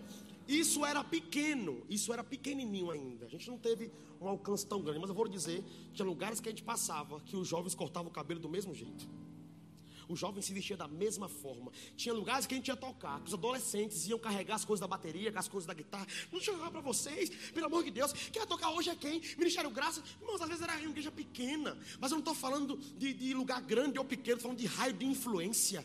isso 0.48 0.84
era 0.84 1.04
pequeno, 1.04 1.86
isso 1.88 2.12
era 2.12 2.24
pequenininho 2.24 2.90
ainda. 2.90 3.28
A 3.28 3.30
gente 3.30 3.48
não 3.48 3.60
teve 3.60 3.92
um 4.20 4.28
alcance 4.28 4.66
tão 4.66 4.82
grande, 4.82 5.00
mas 5.00 5.10
eu 5.10 5.16
vou 5.16 5.26
lhe 5.26 5.32
dizer, 5.32 5.64
tinha 5.94 6.06
lugares 6.06 6.40
que 6.40 6.50
a 6.50 6.52
gente 6.52 6.64
passava 6.64 7.20
que 7.22 7.38
os 7.38 7.48
jovens 7.48 7.76
cortavam 7.76 8.10
o 8.10 8.14
cabelo 8.14 8.40
do 8.40 8.50
mesmo 8.50 8.74
jeito. 8.74 9.08
O 10.14 10.16
jovem 10.16 10.44
se 10.44 10.54
vestia 10.54 10.78
da 10.78 10.88
mesma 10.88 11.28
forma. 11.28 11.72
Tinha 11.96 12.14
lugares 12.14 12.46
que 12.46 12.54
a 12.54 12.58
gente 12.58 12.68
ia 12.68 12.76
tocar, 12.76 13.20
que 13.22 13.30
os 13.30 13.34
adolescentes 13.34 14.08
iam 14.08 14.20
carregar 14.20 14.56
as 14.56 14.64
coisas 14.64 14.80
da 14.80 14.88
bateria, 14.88 15.34
as 15.36 15.48
coisas 15.48 15.66
da 15.66 15.74
guitarra. 15.74 16.06
Não 16.32 16.38
deixa 16.38 16.52
eu 16.52 16.58
falar 16.58 16.70
para 16.70 16.82
vocês, 16.82 17.30
pelo 17.52 17.66
amor 17.66 17.84
de 17.84 17.90
Deus, 17.90 18.14
quem 18.14 18.40
vai 18.40 18.48
tocar 18.48 18.70
hoje 18.70 18.92
é 18.92 18.96
quem? 18.96 19.20
Ministério 19.38 19.72
Graça. 19.72 20.04
Irmãos, 20.22 20.40
às 20.40 20.48
vezes 20.48 20.62
era 20.62 20.74
uma 20.74 20.90
igreja 20.90 21.12
pequena, 21.12 21.76
mas 22.00 22.12
eu 22.12 22.16
não 22.16 22.20
estou 22.20 22.36
falando 22.36 22.78
de, 22.78 23.12
de 23.12 23.34
lugar 23.34 23.60
grande 23.62 23.98
ou 23.98 24.06
pequeno, 24.06 24.38
estou 24.38 24.52
falando 24.52 24.60
de 24.60 24.68
raio 24.68 24.94
de 24.94 25.06
influência. 25.06 25.84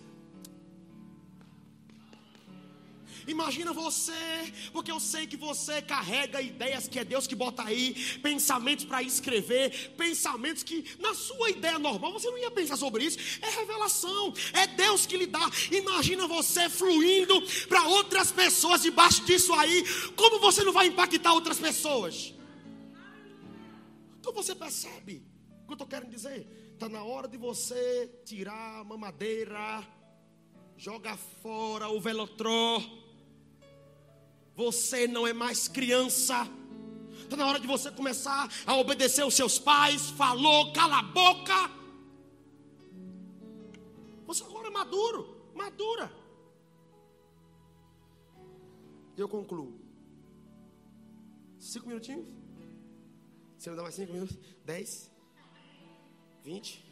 Imagina 3.29 3.75
você, 3.75 4.13
porque 4.73 4.91
eu 4.91 4.99
sei 4.99 5.27
que 5.27 5.37
você 5.37 5.83
carrega 5.83 6.41
ideias 6.41 6.89
que 6.89 6.99
é 6.99 7.05
Deus 7.05 7.27
que 7.27 7.35
bota 7.35 7.63
aí, 7.63 7.95
pensamentos 8.23 8.87
para 8.87 9.03
escrever, 9.03 9.95
pensamentos 9.99 10.63
que 10.63 10.97
na 10.99 11.15
sua 11.15 11.51
ideia 11.51 11.79
normal 11.79 12.15
você 12.15 12.31
não 12.31 12.39
ia 12.39 12.51
pensar 12.51 12.79
sobre 12.79 13.05
isso. 13.05 13.19
É 13.43 13.51
revelação, 13.51 14.33
é 14.55 14.67
Deus 14.67 15.05
que 15.05 15.19
lhe 15.19 15.27
dá. 15.27 15.47
Imagina 15.71 16.27
você 16.27 16.71
fluindo 16.71 17.35
para 17.69 17.87
outras 17.89 18.33
pessoas 18.33 18.81
debaixo 18.81 19.23
disso 19.27 19.53
aí, 19.53 19.85
como 20.17 20.41
você 20.41 20.65
não 20.65 20.73
vai 20.73 20.87
impactar 20.87 21.35
outras 21.35 21.59
pessoas? 21.59 22.33
Então 24.19 24.33
você 24.33 24.55
percebe 24.55 25.23
o 25.65 25.67
que 25.67 25.73
eu 25.73 25.75
estou 25.75 25.87
querendo 25.87 26.11
dizer? 26.11 26.71
Está 26.73 26.89
na 26.89 27.05
hora 27.05 27.29
de 27.29 27.37
você 27.37 28.11
tirar 28.25 28.81
a 28.81 28.85
mamadeira, 28.85 29.87
jogar 30.79 31.19
fora 31.43 31.91
o 31.91 32.01
velotró 32.01 32.81
você 34.59 35.07
não 35.07 35.25
é 35.25 35.33
mais 35.33 35.69
criança. 35.69 36.35
Está 37.23 37.37
na 37.37 37.47
hora 37.47 37.61
de 37.61 37.67
você 37.69 37.93
começar 37.93 38.51
a 38.67 38.75
obedecer 38.75 39.25
os 39.25 39.35
seus 39.35 39.57
pais. 39.57 40.11
Falou, 40.11 40.73
cala 40.73 40.99
a 40.99 41.03
boca. 41.03 41.71
Você 44.27 44.43
agora 44.43 44.67
é 44.67 44.71
maduro, 44.71 45.53
madura. 45.55 46.13
Eu 49.17 49.29
concluo. 49.29 49.79
Cinco 51.61 51.87
minutinhos? 51.87 52.27
Você 53.57 53.71
me 53.71 53.77
dá 53.77 53.83
mais 53.83 53.95
cinco 53.95 54.13
minutos? 54.13 54.37
Dez? 54.65 55.09
Vinte? 56.43 56.85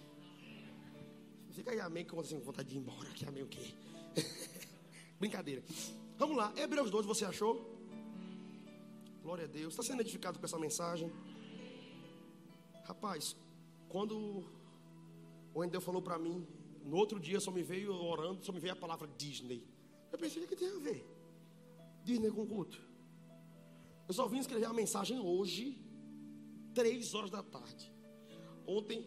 Fica 1.51 1.73
aí, 1.73 1.81
amém, 1.81 2.05
com 2.05 2.23
vontade 2.23 2.69
de 2.69 2.77
ir 2.77 2.79
embora. 2.79 3.11
Que 3.11 3.27
amém 3.27 3.43
o 3.43 3.49
quê? 3.49 3.75
Brincadeira. 5.19 5.65
Vamos 6.19 6.35
lá, 6.35 6.51
Hebreus 6.57 6.91
12, 6.91 7.07
você 7.07 7.27
achou? 7.27 7.55
Glória 9.23 9.45
a 9.45 9.47
Deus. 9.47 9.75
Está 9.75 9.83
sendo 9.83 10.01
edificado 10.01 10.39
com 10.39 10.47
essa 10.47 10.59
mensagem? 10.59 11.13
Rapaz, 12.85 13.37
quando 13.89 14.43
o 15.53 15.63
Endel 15.63 15.81
falou 15.81 16.01
para 16.01 16.19
mim, 16.19 16.47
no 16.85 16.97
outro 16.97 17.21
dia 17.21 17.39
só 17.39 17.51
me 17.51 17.63
veio 17.63 17.93
orando, 17.93 18.43
só 18.43 18.51
me 18.51 18.61
veio 18.61 18.73
a 18.73 18.77
palavra 18.77 19.07
Disney. 19.19 19.63
Eu 20.11 20.19
pensei, 20.19 20.43
o 20.43 20.49
que 20.49 20.57
tem 20.57 20.69
a 20.69 20.79
ver? 20.79 21.07
Disney 22.03 22.31
com 22.31 22.47
culto. 22.47 22.81
Eu 24.09 24.15
só 24.15 24.27
vim 24.27 24.39
escrever 24.39 24.65
a 24.67 24.73
mensagem 24.73 25.19
hoje, 25.19 25.79
três 26.73 27.13
horas 27.13 27.31
da 27.31 27.43
tarde. 27.43 27.93
Ontem, 28.67 29.05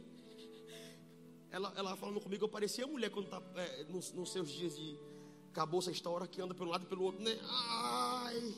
ela, 1.49 1.73
ela 1.75 1.95
falando 1.95 2.21
comigo, 2.21 2.45
eu 2.45 2.49
parecia 2.49 2.85
mulher 2.85 3.09
quando 3.09 3.25
está 3.25 3.41
é, 3.55 3.83
nos, 3.85 4.11
nos, 4.11 4.31
seus 4.31 4.51
dias 4.51 4.75
de 4.75 4.97
acabou 5.49 5.79
essa 5.79 5.91
história, 5.91 6.27
que 6.27 6.41
anda 6.41 6.53
pelo 6.53 6.69
lado 6.69 6.83
e 6.83 6.87
pelo 6.87 7.03
outro, 7.03 7.21
né? 7.21 7.37
Ai, 7.43 8.55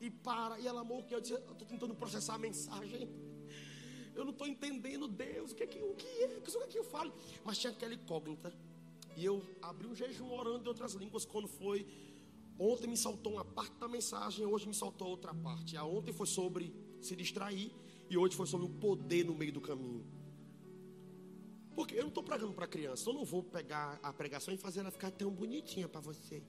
e 0.00 0.10
para, 0.10 0.58
e 0.58 0.66
ela 0.66 0.80
amou 0.80 1.02
que 1.02 1.14
eu 1.14 1.20
disse, 1.20 1.34
eu 1.34 1.38
estou 1.38 1.66
tentando 1.66 1.94
processar 1.94 2.34
a 2.34 2.38
mensagem. 2.38 3.08
Eu 4.14 4.24
não 4.24 4.32
estou 4.32 4.46
entendendo 4.46 5.08
Deus, 5.08 5.52
o 5.52 5.54
que 5.54 5.62
é 5.62 5.66
que, 5.66 5.82
o 5.82 5.94
que 5.94 6.06
é, 6.06 6.38
o 6.38 6.42
que 6.42 6.56
é 6.56 6.66
que 6.66 6.78
eu 6.78 6.84
falo? 6.84 7.12
Mas 7.44 7.58
tinha 7.58 7.72
aquela 7.72 7.94
incógnita. 7.94 8.52
E 9.16 9.24
eu 9.24 9.42
abri 9.60 9.86
um 9.86 9.94
jejum 9.94 10.30
orando 10.32 10.64
em 10.64 10.68
outras 10.68 10.94
línguas 10.94 11.24
quando 11.24 11.48
foi. 11.48 11.86
Ontem 12.58 12.86
me 12.86 12.96
saltou 12.96 13.32
uma 13.34 13.44
parte 13.44 13.74
da 13.76 13.88
mensagem, 13.88 14.44
hoje 14.44 14.66
me 14.66 14.74
saltou 14.74 15.08
outra 15.08 15.34
parte. 15.34 15.76
A 15.76 15.84
ontem 15.84 16.12
foi 16.12 16.26
sobre 16.26 16.74
se 17.00 17.16
distrair 17.16 17.72
e 18.08 18.16
hoje 18.16 18.36
foi 18.36 18.46
sobre 18.46 18.66
o 18.66 18.70
poder 18.70 19.24
no 19.24 19.34
meio 19.34 19.52
do 19.52 19.60
caminho. 19.60 20.04
Porque 21.74 21.94
eu 21.94 22.02
não 22.02 22.08
estou 22.08 22.22
pregando 22.22 22.52
para 22.52 22.66
criança, 22.66 23.08
eu 23.08 23.14
não 23.14 23.24
vou 23.24 23.42
pegar 23.42 23.98
a 24.02 24.12
pregação 24.12 24.52
e 24.52 24.56
fazer 24.56 24.80
ela 24.80 24.90
ficar 24.90 25.10
tão 25.10 25.30
bonitinha 25.30 25.88
para 25.88 26.00
você. 26.00 26.42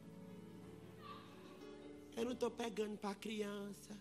Eu 2.16 2.26
não 2.26 2.34
estou 2.34 2.52
pregando 2.52 2.98
para 2.98 3.16
criança. 3.16 3.98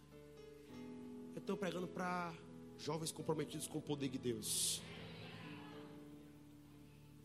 Eu 1.34 1.38
estou 1.38 1.56
pregando 1.56 1.88
para 1.88 2.34
jovens 2.78 3.12
comprometidos 3.12 3.66
com 3.66 3.78
o 3.78 3.82
poder 3.82 4.08
de 4.08 4.18
Deus. 4.18 4.82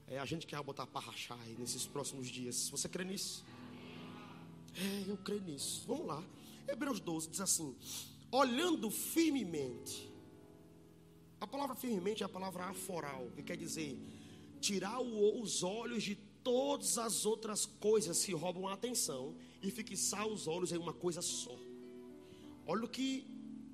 É 0.07 0.17
a 0.19 0.25
gente 0.25 0.47
quer 0.47 0.61
botar 0.63 0.87
para 0.87 1.01
rachar 1.01 1.37
aí 1.41 1.55
nesses 1.57 1.85
próximos 1.85 2.27
dias. 2.27 2.69
Você 2.69 2.87
crê 2.87 3.03
nisso? 3.03 3.43
É, 4.75 5.11
eu 5.11 5.17
creio 5.17 5.41
nisso. 5.41 5.83
Vamos 5.85 6.05
lá. 6.05 6.23
Hebreus 6.67 6.99
12 6.99 7.29
diz 7.29 7.41
assim: 7.41 7.75
olhando 8.31 8.89
firmemente. 8.89 10.09
A 11.39 11.45
palavra 11.45 11.75
firmemente 11.75 12.23
é 12.23 12.25
a 12.25 12.29
palavra 12.29 12.63
aforal, 12.65 13.29
que 13.35 13.43
quer 13.43 13.57
dizer 13.57 13.97
tirar 14.59 14.99
os 14.99 15.63
olhos 15.63 16.03
de 16.03 16.15
todas 16.43 16.97
as 16.97 17.25
outras 17.25 17.65
coisas 17.65 18.25
que 18.25 18.33
roubam 18.33 18.67
a 18.67 18.73
atenção 18.73 19.35
e 19.61 19.69
fixar 19.69 20.27
os 20.27 20.47
olhos 20.47 20.71
em 20.71 20.77
uma 20.77 20.93
coisa 20.93 21.21
só. 21.21 21.55
Olha 22.65 22.85
o 22.85 22.89
que 22.89 23.27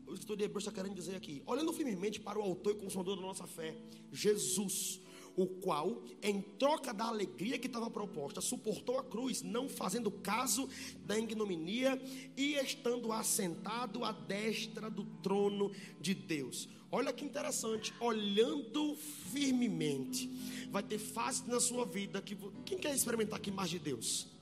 o 0.06 0.14
escritor 0.14 0.38
de 0.38 0.44
Hebreus 0.44 0.64
está 0.64 0.72
querendo 0.72 0.96
dizer 0.96 1.16
aqui. 1.16 1.42
Olhando 1.46 1.72
firmemente 1.72 2.20
para 2.20 2.38
o 2.38 2.42
autor 2.42 2.76
e 2.76 2.80
consumador 2.80 3.16
da 3.16 3.22
nossa 3.22 3.48
fé, 3.48 3.76
Jesus, 4.12 5.00
o 5.36 5.48
qual, 5.48 6.04
em 6.22 6.42
troca 6.42 6.94
da 6.94 7.06
alegria 7.06 7.58
que 7.58 7.68
estava 7.68 7.90
proposta, 7.90 8.42
suportou 8.42 9.00
a 9.00 9.04
cruz, 9.04 9.42
não 9.42 9.68
fazendo 9.68 10.12
caso 10.12 10.70
da 11.06 11.18
ignominia 11.18 12.02
e 12.38 12.54
estando 12.56 13.12
assentado 13.12 14.04
à 14.04 14.12
destra 14.12 14.90
do 14.90 15.06
trono 15.22 15.72
de 16.00 16.14
Deus. 16.14 16.70
Olha 16.92 17.12
que 17.12 17.26
interessante, 17.26 17.94
olhando 18.00 18.96
firmemente, 19.32 20.30
vai 20.70 20.84
ter 20.84 21.00
fases 21.00 21.46
na 21.48 21.60
sua 21.60 21.86
vida 21.86 22.22
que 22.22 22.38
quem 22.64 22.78
quer 22.78 22.94
experimentar 22.94 23.40
aqui 23.40 23.50
mais 23.50 23.70
de 23.70 23.80
Deus? 23.80 24.33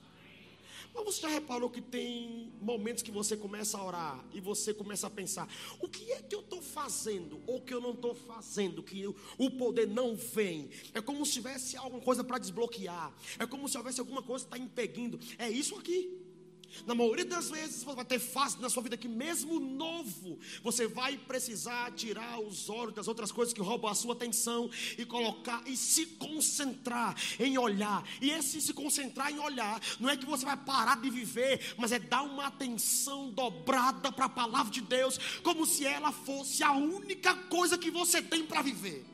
Mas 0.94 1.04
você 1.04 1.22
já 1.22 1.28
reparou 1.28 1.70
que 1.70 1.80
tem 1.80 2.52
momentos 2.60 3.02
que 3.02 3.10
você 3.10 3.36
começa 3.36 3.78
a 3.78 3.84
orar 3.84 4.24
e 4.32 4.40
você 4.40 4.74
começa 4.74 5.06
a 5.06 5.10
pensar: 5.10 5.48
o 5.80 5.88
que 5.88 6.12
é 6.12 6.22
que 6.22 6.34
eu 6.34 6.40
estou 6.40 6.60
fazendo 6.60 7.40
ou 7.46 7.60
que 7.60 7.72
eu 7.72 7.80
não 7.80 7.92
estou 7.92 8.14
fazendo? 8.14 8.82
Que 8.82 9.06
o 9.06 9.50
poder 9.50 9.88
não 9.88 10.14
vem. 10.14 10.70
É 10.92 11.00
como 11.00 11.24
se 11.24 11.32
tivesse 11.32 11.76
alguma 11.76 12.02
coisa 12.02 12.22
para 12.22 12.38
desbloquear. 12.38 13.12
É 13.38 13.46
como 13.46 13.68
se 13.68 13.78
houvesse 13.78 14.00
alguma 14.00 14.22
coisa 14.22 14.44
que 14.44 14.54
está 14.54 14.64
impedindo. 14.64 15.18
É 15.38 15.48
isso 15.48 15.76
aqui. 15.76 16.21
Na 16.86 16.94
maioria 16.94 17.24
das 17.24 17.50
vezes 17.50 17.82
você 17.82 17.94
vai 17.94 18.04
ter 18.04 18.18
fase 18.18 18.60
na 18.60 18.68
sua 18.68 18.82
vida 18.82 18.96
que 18.96 19.08
mesmo 19.08 19.60
novo, 19.60 20.38
você 20.62 20.86
vai 20.86 21.16
precisar 21.16 21.92
tirar 21.92 22.40
os 22.40 22.68
olhos 22.68 22.94
das 22.94 23.08
outras 23.08 23.30
coisas 23.30 23.54
que 23.54 23.60
roubam 23.60 23.90
a 23.90 23.94
sua 23.94 24.14
atenção 24.14 24.70
e 24.98 25.04
colocar 25.04 25.62
e 25.66 25.76
se 25.76 26.06
concentrar 26.06 27.16
em 27.38 27.58
olhar. 27.58 28.04
E 28.20 28.30
esse 28.30 28.60
se 28.60 28.72
concentrar 28.72 29.30
em 29.30 29.38
olhar 29.38 29.80
não 30.00 30.08
é 30.08 30.16
que 30.16 30.26
você 30.26 30.44
vai 30.44 30.56
parar 30.56 31.00
de 31.00 31.10
viver, 31.10 31.74
mas 31.76 31.92
é 31.92 31.98
dar 31.98 32.22
uma 32.22 32.46
atenção 32.46 33.30
dobrada 33.30 34.10
para 34.10 34.26
a 34.26 34.28
palavra 34.28 34.72
de 34.72 34.80
Deus, 34.80 35.18
como 35.42 35.66
se 35.66 35.86
ela 35.86 36.12
fosse 36.12 36.62
a 36.62 36.72
única 36.72 37.34
coisa 37.34 37.78
que 37.78 37.90
você 37.90 38.22
tem 38.22 38.44
para 38.44 38.62
viver. 38.62 39.11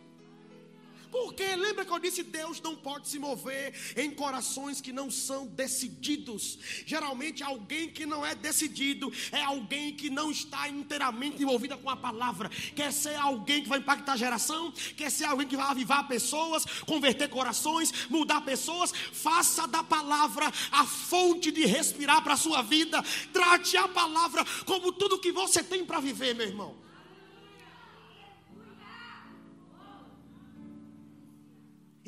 Porque 1.10 1.44
lembra 1.56 1.84
que 1.84 1.92
eu 1.92 1.98
disse: 1.98 2.22
Deus 2.22 2.60
não 2.60 2.76
pode 2.76 3.08
se 3.08 3.18
mover 3.18 3.74
em 3.96 4.10
corações 4.10 4.80
que 4.80 4.92
não 4.92 5.10
são 5.10 5.46
decididos. 5.46 6.58
Geralmente, 6.86 7.42
alguém 7.42 7.88
que 7.88 8.04
não 8.06 8.24
é 8.24 8.34
decidido 8.34 9.12
é 9.32 9.42
alguém 9.42 9.94
que 9.94 10.10
não 10.10 10.30
está 10.30 10.68
inteiramente 10.68 11.42
envolvida 11.42 11.76
com 11.76 11.88
a 11.88 11.96
palavra. 11.96 12.48
Quer 12.74 12.92
ser 12.92 13.14
alguém 13.16 13.62
que 13.62 13.68
vai 13.68 13.78
impactar 13.78 14.12
a 14.12 14.16
geração, 14.16 14.72
quer 14.96 15.10
ser 15.10 15.24
alguém 15.24 15.46
que 15.46 15.56
vai 15.56 15.66
avivar 15.66 16.06
pessoas, 16.08 16.64
converter 16.86 17.28
corações, 17.28 17.92
mudar 18.08 18.42
pessoas. 18.42 18.92
Faça 19.12 19.66
da 19.66 19.82
palavra 19.82 20.52
a 20.70 20.84
fonte 20.84 21.50
de 21.50 21.64
respirar 21.64 22.22
para 22.22 22.34
a 22.34 22.36
sua 22.36 22.62
vida. 22.62 23.02
Trate 23.32 23.76
a 23.76 23.88
palavra 23.88 24.44
como 24.66 24.92
tudo 24.92 25.18
que 25.18 25.32
você 25.32 25.62
tem 25.62 25.84
para 25.84 26.00
viver, 26.00 26.34
meu 26.34 26.46
irmão. 26.46 26.87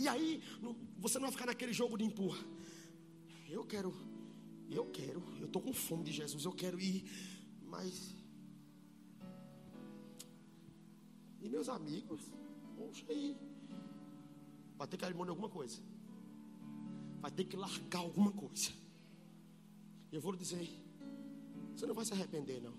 E 0.01 0.09
aí, 0.09 0.42
você 0.96 1.18
não 1.18 1.26
vai 1.26 1.32
ficar 1.32 1.46
naquele 1.46 1.74
jogo 1.74 1.98
de 1.98 2.05
empurra. 2.05 2.42
Eu 3.46 3.64
quero, 3.66 3.92
eu 4.70 4.86
quero, 4.86 5.22
eu 5.38 5.46
estou 5.46 5.61
com 5.61 5.74
fome 5.74 6.05
de 6.05 6.12
Jesus, 6.12 6.42
eu 6.46 6.53
quero 6.53 6.80
ir, 6.80 7.05
mas. 7.72 8.14
E 11.42 11.48
meus 11.51 11.68
amigos, 11.68 12.22
poxa 12.78 13.05
aí. 13.11 13.36
Vai 14.78 14.88
ter 14.88 14.96
que 14.96 15.05
abrir 15.05 15.18
mão 15.18 15.26
de 15.26 15.30
alguma 15.30 15.51
coisa. 15.51 15.78
Vai 17.20 17.30
ter 17.30 17.44
que 17.44 17.57
largar 17.64 17.98
alguma 17.98 18.32
coisa. 18.32 18.70
E 20.11 20.14
eu 20.14 20.20
vou 20.22 20.32
lhe 20.32 20.38
dizer, 20.38 20.66
você 21.76 21.84
não 21.84 21.94
vai 21.94 22.07
se 22.07 22.14
arrepender, 22.14 22.62
não. 22.62 22.74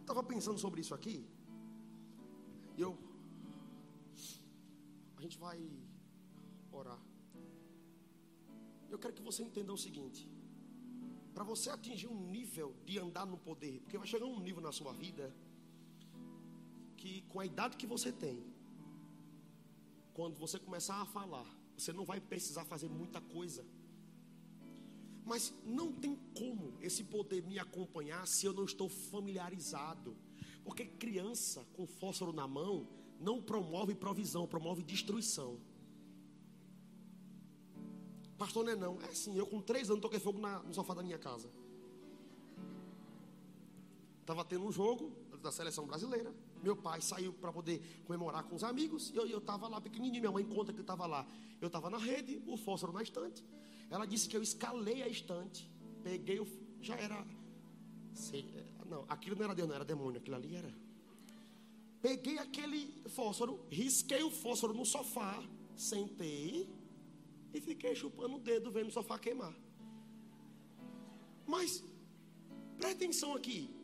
Estava 0.00 0.24
pensando 0.24 0.58
sobre 0.58 0.80
isso 0.80 0.94
aqui. 0.98 1.24
E 2.76 2.80
eu 2.80 3.09
a 5.20 5.22
gente 5.22 5.38
vai 5.38 5.58
orar. 6.72 6.98
Eu 8.88 8.98
quero 8.98 9.12
que 9.16 9.22
você 9.22 9.42
entenda 9.42 9.70
o 9.70 9.76
seguinte: 9.76 10.26
para 11.34 11.44
você 11.44 11.68
atingir 11.68 12.08
um 12.08 12.20
nível 12.36 12.74
de 12.86 12.98
andar 12.98 13.26
no 13.26 13.36
poder, 13.36 13.80
porque 13.80 13.98
vai 13.98 14.06
chegar 14.06 14.24
um 14.24 14.40
nível 14.40 14.62
na 14.62 14.72
sua 14.72 14.92
vida 14.94 15.26
que 16.96 17.12
com 17.28 17.38
a 17.40 17.46
idade 17.46 17.76
que 17.76 17.86
você 17.86 18.10
tem, 18.10 18.42
quando 20.14 20.38
você 20.38 20.58
começar 20.58 20.96
a 21.02 21.06
falar, 21.06 21.48
você 21.76 21.92
não 21.92 22.04
vai 22.04 22.18
precisar 22.18 22.64
fazer 22.64 22.88
muita 22.88 23.20
coisa. 23.20 23.62
Mas 25.30 25.52
não 25.64 25.92
tem 25.92 26.16
como 26.34 26.78
esse 26.80 27.04
poder 27.04 27.42
me 27.42 27.58
acompanhar 27.58 28.26
se 28.26 28.46
eu 28.46 28.54
não 28.54 28.64
estou 28.64 28.88
familiarizado. 28.88 30.16
Porque 30.64 30.84
criança 30.86 31.66
com 31.74 31.86
fósforo 31.86 32.32
na 32.32 32.48
mão, 32.48 32.88
não 33.20 33.40
promove 33.40 33.94
provisão, 33.94 34.46
promove 34.46 34.82
destruição. 34.82 35.60
Pastor, 38.38 38.64
não 38.64 38.72
é 38.72 38.76
não. 38.76 38.98
É 39.02 39.08
assim, 39.08 39.36
eu 39.36 39.46
com 39.46 39.60
três 39.60 39.90
anos 39.90 40.00
toquei 40.00 40.18
fogo 40.18 40.40
na, 40.40 40.60
no 40.60 40.72
sofá 40.72 40.94
da 40.94 41.02
minha 41.02 41.18
casa. 41.18 41.50
Estava 44.22 44.44
tendo 44.44 44.64
um 44.64 44.72
jogo 44.72 45.12
da 45.42 45.52
seleção 45.52 45.86
brasileira. 45.86 46.34
Meu 46.62 46.74
pai 46.74 47.02
saiu 47.02 47.32
para 47.34 47.52
poder 47.52 47.82
comemorar 48.06 48.44
com 48.44 48.56
os 48.56 48.64
amigos. 48.64 49.10
E 49.10 49.16
eu 49.16 49.38
estava 49.38 49.68
lá 49.68 49.80
pequenininho. 49.80 50.22
Minha 50.22 50.32
mãe 50.32 50.44
conta 50.44 50.72
que 50.72 50.78
eu 50.78 50.82
estava 50.82 51.06
lá. 51.06 51.26
Eu 51.60 51.66
estava 51.66 51.90
na 51.90 51.98
rede, 51.98 52.42
o 52.46 52.56
fósforo 52.56 52.92
na 52.92 53.02
estante. 53.02 53.44
Ela 53.90 54.06
disse 54.06 54.28
que 54.28 54.36
eu 54.36 54.42
escalei 54.42 55.02
a 55.02 55.08
estante. 55.08 55.70
Peguei 56.02 56.40
o. 56.40 56.46
Já 56.80 56.96
era. 56.96 57.26
Sei, 58.14 58.46
não, 58.88 59.04
aquilo 59.08 59.36
não 59.36 59.44
era 59.44 59.54
Deus, 59.54 59.68
não 59.68 59.74
era 59.74 59.84
demônio. 59.84 60.18
Aquilo 60.18 60.36
ali 60.36 60.56
era 60.56 60.74
Peguei 62.00 62.38
aquele 62.38 63.02
fósforo, 63.10 63.66
risquei 63.70 64.22
o 64.22 64.30
fósforo 64.30 64.72
no 64.72 64.86
sofá, 64.86 65.42
sentei 65.76 66.68
e 67.52 67.60
fiquei 67.60 67.94
chupando 67.94 68.36
o 68.36 68.40
dedo 68.40 68.70
vendo 68.70 68.88
o 68.88 68.92
sofá 68.92 69.18
queimar. 69.18 69.54
Mas, 71.46 71.84
presta 72.78 72.96
atenção 72.96 73.34
aqui: 73.34 73.74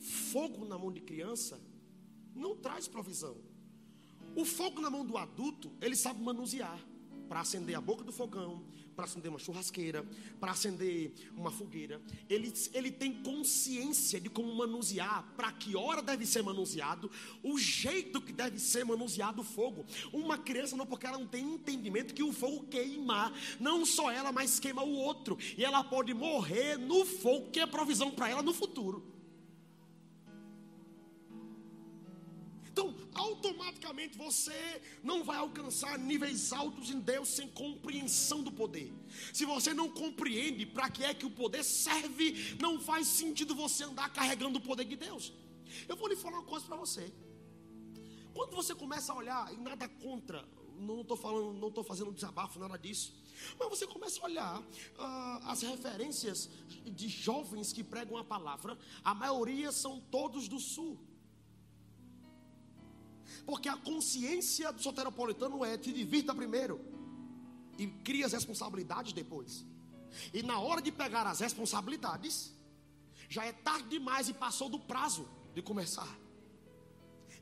fogo 0.00 0.64
na 0.64 0.76
mão 0.76 0.90
de 0.90 1.00
criança 1.00 1.60
não 2.34 2.56
traz 2.56 2.88
provisão. 2.88 3.36
O 4.34 4.44
fogo 4.44 4.80
na 4.80 4.90
mão 4.90 5.04
do 5.04 5.16
adulto, 5.16 5.70
ele 5.80 5.94
sabe 5.94 6.22
manusear. 6.22 6.80
Para 7.32 7.40
acender 7.40 7.74
a 7.74 7.80
boca 7.80 8.04
do 8.04 8.12
fogão, 8.12 8.62
para 8.94 9.06
acender 9.06 9.30
uma 9.30 9.38
churrasqueira, 9.38 10.04
para 10.38 10.52
acender 10.52 11.14
uma 11.34 11.50
fogueira. 11.50 11.98
Ele, 12.28 12.52
ele 12.74 12.90
tem 12.90 13.22
consciência 13.22 14.20
de 14.20 14.28
como 14.28 14.54
manusear, 14.54 15.32
para 15.34 15.50
que 15.50 15.74
hora 15.74 16.02
deve 16.02 16.26
ser 16.26 16.42
manuseado, 16.42 17.10
o 17.42 17.58
jeito 17.58 18.20
que 18.20 18.34
deve 18.34 18.58
ser 18.58 18.84
manuseado 18.84 19.40
o 19.40 19.44
fogo. 19.44 19.86
Uma 20.12 20.36
criança 20.36 20.76
não, 20.76 20.84
porque 20.84 21.06
ela 21.06 21.16
não 21.16 21.26
tem 21.26 21.54
entendimento 21.54 22.12
que 22.12 22.22
o 22.22 22.34
fogo 22.34 22.66
queima, 22.66 23.32
não 23.58 23.86
só 23.86 24.10
ela, 24.10 24.30
mas 24.30 24.60
queima 24.60 24.82
o 24.82 24.92
outro. 24.92 25.38
E 25.56 25.64
ela 25.64 25.82
pode 25.82 26.12
morrer 26.12 26.76
no 26.76 27.06
fogo, 27.06 27.50
que 27.50 27.60
é 27.60 27.66
provisão 27.66 28.10
para 28.10 28.28
ela 28.28 28.42
no 28.42 28.52
futuro. 28.52 29.11
Automaticamente 33.14 34.16
você 34.16 34.82
não 35.02 35.22
vai 35.24 35.36
alcançar 35.36 35.98
níveis 35.98 36.52
altos 36.52 36.90
em 36.90 37.00
Deus 37.00 37.28
sem 37.28 37.48
compreensão 37.48 38.42
do 38.42 38.52
poder. 38.52 38.92
Se 39.32 39.44
você 39.44 39.74
não 39.74 39.88
compreende 39.88 40.66
para 40.66 40.90
que 40.90 41.04
é 41.04 41.14
que 41.14 41.26
o 41.26 41.30
poder 41.30 41.62
serve, 41.62 42.56
não 42.60 42.80
faz 42.80 43.06
sentido 43.06 43.54
você 43.54 43.84
andar 43.84 44.12
carregando 44.12 44.58
o 44.58 44.62
poder 44.62 44.84
de 44.84 44.96
Deus. 44.96 45.32
Eu 45.88 45.96
vou 45.96 46.08
lhe 46.08 46.16
falar 46.16 46.38
uma 46.38 46.46
coisa 46.46 46.66
para 46.66 46.76
você. 46.76 47.12
Quando 48.34 48.54
você 48.54 48.74
começa 48.74 49.12
a 49.12 49.16
olhar, 49.16 49.52
e 49.52 49.56
nada 49.56 49.88
contra, 49.88 50.46
não 50.78 51.02
estou 51.02 51.16
falando, 51.16 51.58
não 51.58 51.68
estou 51.68 51.84
fazendo 51.84 52.12
desabafo, 52.12 52.58
nada 52.58 52.78
disso. 52.78 53.14
Mas 53.58 53.68
você 53.68 53.86
começa 53.86 54.20
a 54.20 54.24
olhar 54.24 54.60
uh, 54.60 54.64
as 55.44 55.62
referências 55.62 56.48
de 56.84 57.08
jovens 57.08 57.72
que 57.72 57.84
pregam 57.84 58.16
a 58.16 58.24
palavra, 58.24 58.78
a 59.04 59.14
maioria 59.14 59.72
são 59.72 60.00
todos 60.00 60.48
do 60.48 60.58
sul. 60.58 60.98
Porque 63.44 63.68
a 63.68 63.76
consciência 63.76 64.72
do 64.72 64.82
soteropolitano 64.82 65.64
é 65.64 65.76
te 65.76 65.92
divirta 65.92 66.34
primeiro 66.34 66.80
e 67.78 67.86
cria 67.86 68.26
as 68.26 68.32
responsabilidades 68.32 69.12
depois. 69.12 69.64
E 70.32 70.42
na 70.42 70.58
hora 70.60 70.80
de 70.80 70.92
pegar 70.92 71.26
as 71.26 71.40
responsabilidades, 71.40 72.52
já 73.28 73.44
é 73.44 73.52
tarde 73.52 73.88
demais 73.88 74.28
e 74.28 74.34
passou 74.34 74.68
do 74.68 74.78
prazo 74.78 75.28
de 75.54 75.62
começar. 75.62 76.21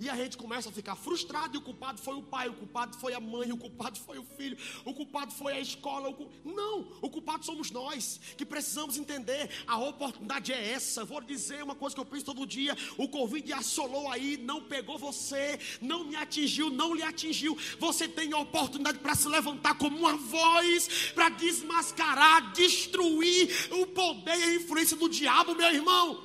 E 0.01 0.09
a 0.09 0.17
gente 0.17 0.39
começa 0.39 0.71
a 0.71 0.73
ficar 0.73 0.97
frustrado, 0.97 1.55
e 1.55 1.59
o 1.59 1.61
culpado 1.61 2.01
foi 2.01 2.15
o 2.15 2.23
pai, 2.23 2.49
o 2.49 2.55
culpado 2.55 2.97
foi 2.97 3.13
a 3.13 3.21
mãe, 3.21 3.53
o 3.53 3.57
culpado 3.59 3.99
foi 4.01 4.19
o 4.19 4.25
filho, 4.25 4.57
o 4.83 4.95
culpado 4.95 5.31
foi 5.31 5.53
a 5.53 5.61
escola. 5.61 6.09
O. 6.09 6.31
Não, 6.43 6.89
o 7.03 7.11
culpado 7.11 7.45
somos 7.45 7.71
nós, 7.71 8.19
que 8.35 8.47
precisamos 8.47 8.97
entender. 8.97 9.51
A 9.67 9.77
oportunidade 9.79 10.55
é 10.55 10.73
essa. 10.73 11.05
Vou 11.05 11.21
dizer 11.21 11.63
uma 11.63 11.75
coisa 11.75 11.95
que 11.95 12.01
eu 12.01 12.07
penso 12.07 12.25
todo 12.25 12.47
dia: 12.47 12.75
o 12.97 13.09
Covid 13.09 13.53
assolou 13.53 14.11
aí, 14.11 14.39
não 14.39 14.63
pegou 14.63 14.97
você, 14.97 15.61
não 15.83 16.05
me 16.05 16.17
atingiu, 16.17 16.71
não 16.71 16.95
lhe 16.95 17.03
atingiu. 17.03 17.55
Você 17.79 18.09
tem 18.09 18.33
a 18.33 18.39
oportunidade 18.39 19.01
para 19.01 19.15
se 19.15 19.29
levantar 19.29 19.77
como 19.77 19.99
uma 19.99 20.17
voz, 20.17 21.13
para 21.13 21.29
desmascarar, 21.29 22.53
destruir 22.55 23.69
o 23.71 23.87
poder 23.89 24.39
e 24.39 24.45
a 24.45 24.55
influência 24.55 24.97
do 24.97 25.11
diabo, 25.11 25.55
meu 25.55 25.69
irmão. 25.69 26.25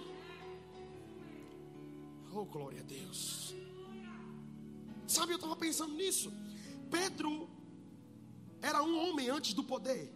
Oh, 2.34 2.46
glória 2.46 2.80
a 2.80 2.84
Deus. 2.84 3.35
Sabe, 5.16 5.32
eu 5.32 5.38
estava 5.38 5.56
pensando 5.56 5.94
nisso. 5.94 6.30
Pedro 6.92 7.50
era 8.62 8.84
um 8.84 8.96
homem 9.08 9.30
antes 9.30 9.54
do 9.54 9.64
poder. 9.64 10.12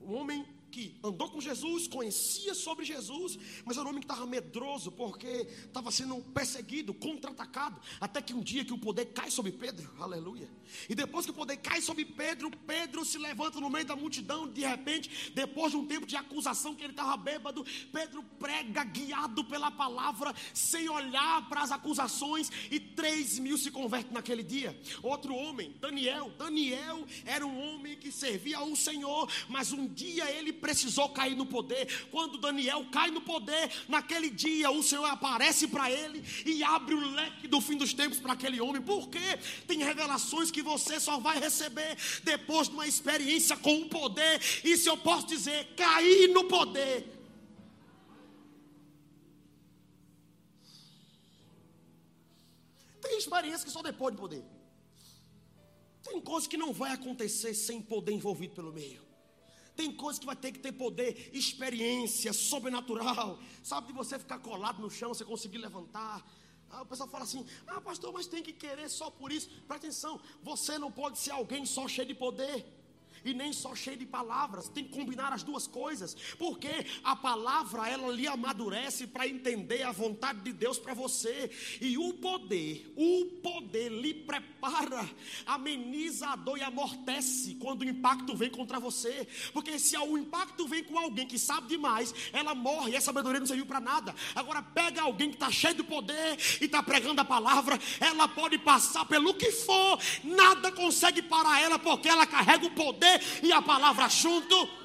Um 0.00 0.14
homem 0.14 0.46
que 0.72 0.96
andou 1.04 1.28
com 1.28 1.40
Jesus, 1.40 1.86
conhecia 1.86 2.54
sobre 2.54 2.84
Jesus, 2.84 3.38
mas 3.64 3.76
era 3.76 3.84
um 3.84 3.90
homem 3.90 4.00
que 4.00 4.06
estava 4.06 4.26
medroso, 4.26 4.90
porque 4.90 5.46
estava 5.66 5.90
sendo 5.90 6.16
perseguido, 6.32 6.94
contra-atacado, 6.94 7.78
até 8.00 8.22
que 8.22 8.32
um 8.32 8.40
dia 8.40 8.64
que 8.64 8.72
o 8.72 8.78
poder 8.78 9.12
cai 9.12 9.30
sobre 9.30 9.52
Pedro, 9.52 9.92
aleluia. 10.00 10.50
E 10.88 10.94
depois 10.94 11.26
que 11.26 11.30
o 11.30 11.34
poder 11.34 11.58
cai 11.58 11.82
sobre 11.82 12.06
Pedro, 12.06 12.50
Pedro 12.66 13.04
se 13.04 13.18
levanta 13.18 13.60
no 13.60 13.68
meio 13.68 13.84
da 13.84 13.94
multidão, 13.94 14.48
de 14.48 14.62
repente, 14.62 15.30
depois 15.34 15.72
de 15.72 15.76
um 15.76 15.86
tempo 15.86 16.06
de 16.06 16.16
acusação 16.16 16.74
que 16.74 16.82
ele 16.82 16.94
estava 16.94 17.16
bêbado, 17.18 17.64
Pedro 17.92 18.22
prega 18.38 18.82
guiado 18.84 19.44
pela 19.44 19.70
palavra, 19.70 20.34
sem 20.54 20.88
olhar 20.88 21.46
para 21.50 21.62
as 21.62 21.70
acusações, 21.70 22.50
e 22.70 22.80
três 22.80 23.38
mil 23.38 23.58
se 23.58 23.70
convertem 23.70 24.14
naquele 24.14 24.42
dia. 24.42 24.80
Outro 25.02 25.34
homem, 25.34 25.76
Daniel, 25.78 26.30
Daniel 26.38 27.06
era 27.26 27.46
um 27.46 27.60
homem 27.60 27.98
que 27.98 28.10
servia 28.10 28.56
ao 28.56 28.74
Senhor, 28.74 29.30
mas 29.50 29.70
um 29.72 29.86
dia 29.86 30.30
ele 30.30 30.61
precisou 30.62 31.08
cair 31.08 31.36
no 31.36 31.44
poder. 31.44 32.06
Quando 32.10 32.38
Daniel 32.38 32.86
cai 32.92 33.10
no 33.10 33.20
poder, 33.20 33.70
naquele 33.88 34.30
dia 34.30 34.70
o 34.70 34.82
Senhor 34.82 35.04
aparece 35.04 35.66
para 35.66 35.90
ele 35.90 36.24
e 36.46 36.62
abre 36.62 36.94
o 36.94 37.10
leque 37.10 37.48
do 37.48 37.60
fim 37.60 37.76
dos 37.76 37.92
tempos 37.92 38.20
para 38.20 38.32
aquele 38.32 38.60
homem. 38.60 38.80
Porque 38.80 39.18
tem 39.66 39.82
revelações 39.82 40.52
que 40.52 40.62
você 40.62 41.00
só 41.00 41.18
vai 41.18 41.40
receber 41.40 41.98
depois 42.22 42.68
de 42.68 42.74
uma 42.74 42.86
experiência 42.86 43.56
com 43.56 43.82
o 43.82 43.88
poder. 43.88 44.40
Se 44.40 44.88
eu 44.88 44.96
posso 44.96 45.26
dizer, 45.26 45.74
cair 45.74 46.28
no 46.28 46.44
poder. 46.44 47.18
Tem 53.00 53.18
experiência 53.18 53.66
que 53.66 53.72
só 53.72 53.82
depois 53.82 54.14
de 54.14 54.20
poder. 54.20 54.44
Tem 56.04 56.20
coisas 56.20 56.46
que 56.46 56.56
não 56.56 56.72
vai 56.72 56.92
acontecer 56.92 57.52
sem 57.52 57.82
poder 57.82 58.12
envolvido 58.12 58.54
pelo 58.54 58.72
meio. 58.72 59.11
Tem 59.74 59.90
coisas 59.92 60.18
que 60.18 60.26
vai 60.26 60.36
ter 60.36 60.52
que 60.52 60.58
ter 60.58 60.72
poder, 60.72 61.30
experiência, 61.32 62.32
sobrenatural. 62.32 63.38
Sabe 63.62 63.88
de 63.88 63.92
você 63.92 64.18
ficar 64.18 64.38
colado 64.38 64.80
no 64.80 64.90
chão, 64.90 65.14
você 65.14 65.24
conseguir 65.24 65.58
levantar. 65.58 66.24
Ah, 66.70 66.82
o 66.82 66.86
pessoal 66.86 67.08
fala 67.08 67.24
assim: 67.24 67.44
ah, 67.66 67.80
pastor, 67.80 68.12
mas 68.12 68.26
tem 68.26 68.42
que 68.42 68.52
querer 68.52 68.88
só 68.88 69.10
por 69.10 69.32
isso. 69.32 69.48
Presta 69.66 69.86
atenção, 69.86 70.20
você 70.42 70.78
não 70.78 70.90
pode 70.90 71.18
ser 71.18 71.32
alguém 71.32 71.64
só 71.64 71.86
cheio 71.88 72.08
de 72.08 72.14
poder 72.14 72.81
e 73.24 73.32
nem 73.32 73.52
só 73.52 73.74
cheio 73.74 73.96
de 73.96 74.06
palavras, 74.06 74.68
tem 74.68 74.84
que 74.84 74.90
combinar 74.90 75.32
as 75.32 75.42
duas 75.42 75.66
coisas, 75.66 76.16
porque 76.38 76.86
a 77.02 77.14
palavra 77.14 77.88
ela 77.88 78.12
lhe 78.12 78.26
amadurece 78.26 79.06
para 79.06 79.26
entender 79.26 79.82
a 79.82 79.92
vontade 79.92 80.40
de 80.40 80.52
Deus 80.52 80.78
para 80.78 80.94
você, 80.94 81.50
e 81.80 81.96
o 81.96 82.14
poder, 82.14 82.92
o 82.96 83.26
poder 83.42 83.90
lhe 83.90 84.14
prepara, 84.14 85.08
ameniza 85.46 86.28
a 86.28 86.36
dor 86.36 86.58
e 86.58 86.62
amortece 86.62 87.54
quando 87.56 87.82
o 87.82 87.88
impacto 87.88 88.36
vem 88.36 88.50
contra 88.50 88.80
você, 88.80 89.26
porque 89.52 89.78
se 89.78 89.96
o 89.96 90.18
impacto 90.18 90.66
vem 90.66 90.82
com 90.84 90.98
alguém 90.98 91.26
que 91.26 91.38
sabe 91.38 91.68
demais, 91.68 92.14
ela 92.32 92.54
morre, 92.54 92.92
e 92.92 92.96
essa 92.96 93.06
sabedoria 93.06 93.40
não 93.40 93.46
serviu 93.46 93.66
para 93.66 93.80
nada. 93.80 94.14
Agora 94.34 94.62
pega 94.62 95.02
alguém 95.02 95.28
que 95.28 95.36
está 95.36 95.50
cheio 95.50 95.74
de 95.74 95.82
poder 95.82 96.38
e 96.60 96.64
está 96.64 96.82
pregando 96.82 97.20
a 97.20 97.24
palavra, 97.24 97.78
ela 98.00 98.26
pode 98.26 98.58
passar 98.58 99.04
pelo 99.04 99.34
que 99.34 99.50
for, 99.50 99.98
nada 100.24 100.72
consegue 100.72 101.22
parar 101.22 101.60
ela, 101.60 101.78
porque 101.78 102.08
ela 102.08 102.26
carrega 102.26 102.66
o 102.66 102.70
poder 102.70 103.11
e 103.42 103.52
a 103.52 103.62
palavra 103.62 104.08
junto. 104.08 104.82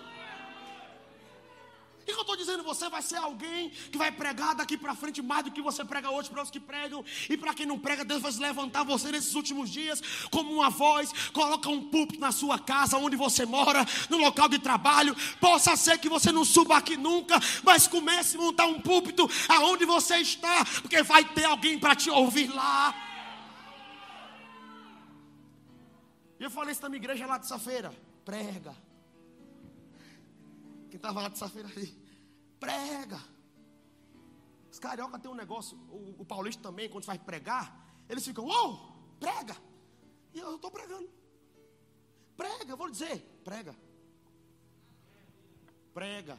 O 2.08 2.10
que 2.10 2.14
eu 2.14 2.22
estou 2.22 2.38
dizendo? 2.38 2.64
Você 2.64 2.90
vai 2.90 3.02
ser 3.02 3.18
alguém 3.18 3.70
que 3.70 3.98
vai 3.98 4.10
pregar 4.10 4.56
daqui 4.56 4.78
para 4.78 4.96
frente 4.96 5.22
mais 5.22 5.44
do 5.44 5.52
que 5.52 5.62
você 5.62 5.84
prega 5.84 6.10
hoje 6.10 6.30
para 6.30 6.42
os 6.42 6.50
que 6.50 6.58
pregam. 6.58 7.04
E 7.30 7.36
para 7.36 7.54
quem 7.54 7.66
não 7.66 7.78
prega, 7.78 8.06
Deus 8.06 8.22
vai 8.22 8.32
levantar 8.32 8.86
você 8.86 9.12
nesses 9.12 9.36
últimos 9.36 9.70
dias 9.70 10.02
como 10.32 10.54
uma 10.54 10.70
voz. 10.70 11.12
Coloca 11.34 11.68
um 11.70 11.90
púlpito 11.90 12.22
na 12.22 12.32
sua 12.32 12.58
casa, 12.58 12.98
onde 12.98 13.18
você 13.18 13.46
mora, 13.46 13.86
no 14.10 14.18
local 14.20 14.48
de 14.48 14.58
trabalho. 14.58 15.14
Possa 15.42 15.76
ser 15.76 15.98
que 15.98 16.08
você 16.08 16.32
não 16.32 16.46
suba 16.46 16.78
aqui 16.78 16.96
nunca, 16.96 17.42
mas 17.62 17.88
comece 17.88 18.38
a 18.38 18.40
montar 18.40 18.68
um 18.68 18.80
púlpito 18.80 19.30
aonde 19.50 19.84
você 19.84 20.16
está, 20.20 20.64
porque 20.82 21.04
vai 21.04 21.26
ter 21.26 21.44
alguém 21.44 21.78
para 21.78 21.94
te 21.94 22.10
ouvir 22.10 22.48
lá. 22.48 22.96
E 26.40 26.44
eu 26.46 26.50
falei 26.50 26.72
isso 26.72 26.82
na 26.84 26.88
minha 26.88 27.02
igreja 27.02 27.26
lá 27.26 27.38
de 27.38 27.60
feira 27.60 28.07
prega. 28.28 28.76
Quem 30.90 30.98
estava 30.98 31.22
lá 31.22 31.30
terça-feira 31.30 31.70
ali, 31.70 31.98
prega. 32.60 33.18
Os 34.70 34.80
carioca 34.80 35.18
tem 35.18 35.32
um 35.32 35.36
negócio, 35.36 35.78
o, 35.90 36.16
o 36.20 36.26
paulista 36.26 36.62
também, 36.62 36.90
quando 36.90 37.06
vai 37.06 37.18
pregar, 37.18 37.66
eles 38.10 38.26
ficam, 38.26 38.44
uou, 38.44 39.16
prega. 39.18 39.56
E 40.34 40.40
eu 40.40 40.56
estou 40.56 40.70
pregando. 40.70 41.10
Prega, 42.36 42.70
eu 42.70 42.76
vou 42.76 42.92
dizer, 42.92 43.22
prega. 43.46 43.74
Prega. 45.94 46.38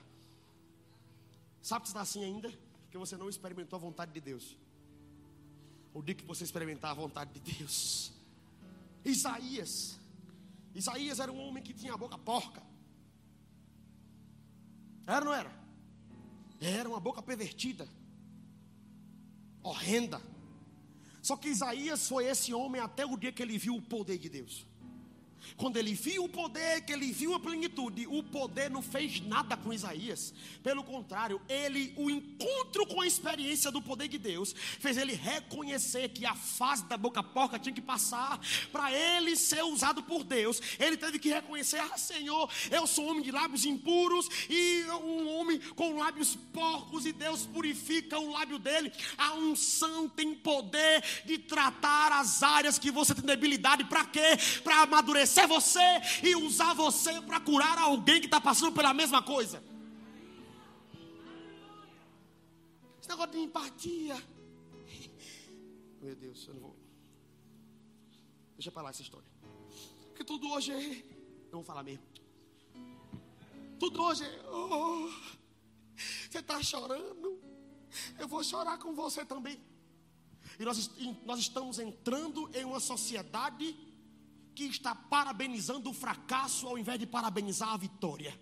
Sabe 1.63 1.83
que 1.85 1.89
está 1.89 2.03
assim 2.03 2.23
ainda? 2.23 2.53
Porque 2.83 2.99
você 2.99 3.17
não 3.17 3.31
experimentou 3.31 3.79
a 3.79 3.81
vontade 3.81 4.13
de 4.13 4.21
Deus. 4.21 4.59
O 5.95 6.03
dia 6.03 6.15
que 6.15 6.25
você 6.25 6.45
experimentar 6.45 6.91
a 6.91 6.95
vontade 6.95 7.41
de 7.41 7.53
Deus. 7.55 8.13
Isaías 9.03 9.98
Isaías 10.75 11.21
era 11.21 11.33
um 11.33 11.41
homem 11.41 11.63
que 11.63 11.73
tinha 11.73 11.95
a 11.95 11.97
boca 11.97 12.17
porca. 12.19 12.63
Era 15.07 15.21
ou 15.21 15.25
não 15.25 15.35
era? 15.35 15.51
Era 16.61 16.89
uma 16.89 17.01
boca 17.01 17.23
pervertida, 17.23 17.89
horrenda. 19.63 20.21
Só 21.23 21.37
que 21.37 21.49
Isaías 21.49 22.09
foi 22.09 22.27
esse 22.27 22.53
homem 22.53 22.81
até 22.81 23.05
o 23.07 23.17
dia 23.17 23.33
que 23.33 23.43
ele 23.43 23.59
viu 23.59 23.77
o 23.77 23.83
poder 23.83 24.19
de 24.19 24.29
Deus. 24.29 24.67
Quando 25.57 25.77
ele 25.77 25.95
viu 25.95 26.25
o 26.25 26.29
poder, 26.29 26.83
que 26.83 26.93
ele 26.93 27.13
viu 27.13 27.35
a 27.35 27.41
plenitude, 27.41 28.07
o 28.07 28.23
poder 28.23 28.71
não 28.71 28.83
fez 28.83 29.21
nada 29.21 29.57
com 29.57 29.73
Isaías. 29.73 30.33
Pelo 30.63 30.83
contrário, 30.83 31.41
ele, 31.49 31.93
o 31.97 32.11
encontro 32.11 32.87
com 32.87 33.01
a 33.01 33.07
experiência 33.07 33.71
do 33.71 33.81
poder 33.81 34.09
de 34.09 34.19
Deus, 34.19 34.55
fez 34.79 34.97
ele 34.97 35.15
reconhecer 35.15 36.09
que 36.11 36.27
a 36.27 36.35
fase 36.35 36.85
da 36.85 36.97
boca 36.97 37.23
porca 37.23 37.59
tinha 37.59 37.75
que 37.75 37.81
passar 37.81 38.41
para 38.73 38.93
ele 38.93 39.37
ser 39.37 39.63
usado 39.63 40.03
por 40.03 40.25
Deus. 40.25 40.61
Ele 40.79 40.97
teve 40.97 41.19
que 41.19 41.29
reconhecer: 41.29 41.79
Ah, 41.79 41.97
Senhor, 41.97 42.51
eu 42.71 42.87
sou 42.87 43.07
um 43.07 43.11
homem 43.11 43.23
de 43.23 43.31
lábios 43.31 43.65
impuros 43.65 44.29
e 44.49 44.85
um 45.05 45.29
homem 45.37 45.61
com 45.75 45.99
lábios 45.99 46.37
porcos, 46.53 47.07
e 47.07 47.13
Deus 47.13 47.47
purifica 47.47 48.19
o 48.19 48.33
lábio 48.33 48.59
dele. 48.59 48.93
A 49.17 49.35
unção 49.35 50.09
tem 50.09 50.35
poder 50.35 51.03
de 51.25 51.39
tratar 51.39 52.13
as 52.13 52.43
áreas 52.43 52.79
que 52.79 52.91
você 52.91 53.15
tem 53.15 53.25
debilidade. 53.25 53.85
Para 53.85 54.05
quê? 54.05 54.37
Para 54.63 54.83
amadurecer 54.83 55.28
você 55.47 55.81
e 56.23 56.35
usar 56.37 56.75
você 56.75 57.21
para 57.23 57.41
curar 57.41 57.79
alguém 57.79 58.21
que 58.21 58.27
está 58.27 58.41
passando 58.41 58.75
pela 58.75 58.95
mesma 58.95 59.23
coisa. 59.23 59.63
Esse 63.01 63.09
negócio 63.09 63.33
de 63.33 63.39
empatia. 63.39 64.23
Meu 66.01 66.15
Deus, 66.15 66.47
eu 66.47 66.55
não 66.55 66.61
vou. 66.61 66.77
Deixa 68.55 68.71
para 68.71 68.83
lá 68.83 68.91
essa 68.91 69.03
história. 69.03 69.27
Porque 70.09 70.25
tudo 70.25 70.51
hoje 70.51 70.73
é. 70.73 71.05
Não 71.51 71.61
vou 71.61 71.65
falar 71.65 71.83
mesmo. 71.83 72.05
Tudo 73.79 74.03
hoje 74.03 74.25
é. 74.25 74.51
Oh, 74.51 75.11
você 76.29 76.39
está 76.39 76.63
chorando. 76.63 77.41
Eu 78.19 78.29
vou 78.29 78.43
chorar 78.45 78.79
com 78.79 78.95
você 78.95 79.25
também. 79.25 79.59
E 80.59 80.65
nós, 80.65 80.91
nós 81.25 81.39
estamos 81.39 81.79
entrando 81.79 82.51
em 82.55 82.65
uma 82.65 82.81
sociedade 82.81 83.77
que 84.59 84.65
está 84.65 84.93
parabenizando 84.93 85.89
o 85.89 85.95
fracasso 85.95 86.67
ao 86.67 86.77
invés 86.77 86.99
de 86.99 87.07
parabenizar 87.07 87.69
a 87.69 87.77
vitória. 87.77 88.37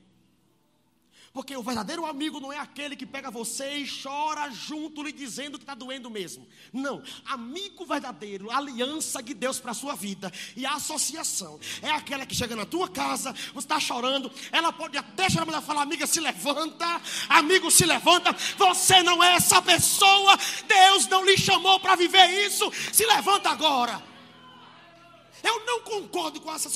Porque 1.31 1.55
o 1.55 1.63
verdadeiro 1.63 2.07
amigo 2.07 2.41
não 2.41 2.51
é 2.51 2.59
aquele 2.59 2.97
que 2.97 3.05
pega 3.05 3.31
você 3.31 3.77
e 3.77 3.87
chora 3.87 4.51
junto 4.51 5.03
lhe 5.03 5.13
dizendo 5.13 5.59
que 5.59 5.65
está 5.65 5.75
doendo 5.75 6.09
mesmo. 6.09 6.49
Não. 6.73 7.03
Amigo 7.27 7.85
verdadeiro, 7.85 8.51
aliança 8.51 9.23
de 9.23 9.35
Deus 9.35 9.61
para 9.61 9.73
a 9.73 9.75
sua 9.75 9.95
vida 9.95 10.33
e 10.57 10.65
a 10.65 10.77
associação 10.77 11.61
é 11.83 11.91
aquela 11.91 12.25
que 12.25 12.35
chega 12.35 12.57
na 12.57 12.65
tua 12.65 12.89
casa, 12.89 13.35
você 13.53 13.67
está 13.67 13.79
chorando, 13.79 14.33
ela 14.51 14.73
pode 14.73 14.97
até 14.97 15.29
chorar, 15.29 15.45
mas 15.45 15.67
falar, 15.67 15.83
amiga, 15.83 16.07
se 16.07 16.19
levanta, 16.19 16.99
amigo, 17.29 17.71
se 17.71 17.85
levanta. 17.85 18.35
Você 18.57 19.03
não 19.03 19.23
é 19.23 19.35
essa 19.35 19.61
pessoa, 19.61 20.39
Deus 20.67 21.07
não 21.09 21.27
lhe 21.27 21.37
chamou 21.37 21.79
para 21.79 21.95
viver 21.95 22.47
isso. 22.47 22.73
Se 22.91 23.05
levanta 23.05 23.51
agora. 23.51 24.16
Eu 25.43 25.65
não 25.65 25.81
concordo 25.81 26.41
com 26.41 26.53
essa, 26.53 26.69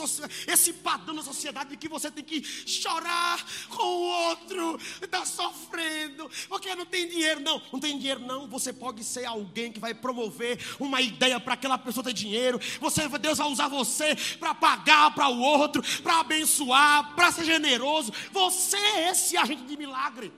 esse 0.46 0.72
padrão 0.72 1.14
da 1.14 1.22
sociedade 1.22 1.70
de 1.70 1.76
que 1.76 1.88
você 1.88 2.10
tem 2.10 2.24
que 2.24 2.42
chorar 2.42 3.44
com 3.68 3.82
o 3.82 4.28
outro, 4.28 4.78
está 5.00 5.24
sofrendo, 5.24 6.30
porque 6.48 6.74
não 6.74 6.86
tem 6.86 7.08
dinheiro. 7.08 7.40
Não, 7.40 7.60
não 7.72 7.80
tem 7.80 7.98
dinheiro, 7.98 8.20
não. 8.20 8.46
Você 8.48 8.72
pode 8.72 9.04
ser 9.04 9.24
alguém 9.24 9.72
que 9.72 9.80
vai 9.80 9.94
promover 9.94 10.58
uma 10.78 11.00
ideia 11.00 11.40
para 11.40 11.54
aquela 11.54 11.78
pessoa 11.78 12.04
ter 12.04 12.12
dinheiro. 12.12 12.60
Você, 12.80 13.08
Deus 13.18 13.38
vai 13.38 13.48
usar 13.48 13.68
você 13.68 14.16
para 14.38 14.54
pagar 14.54 15.14
para 15.14 15.28
o 15.28 15.40
outro, 15.40 15.82
para 16.02 16.20
abençoar, 16.20 17.14
para 17.14 17.32
ser 17.32 17.44
generoso. 17.44 18.12
Você 18.32 18.76
é 18.76 19.10
esse 19.10 19.36
agente 19.36 19.62
de 19.64 19.76
milagre. 19.76 20.32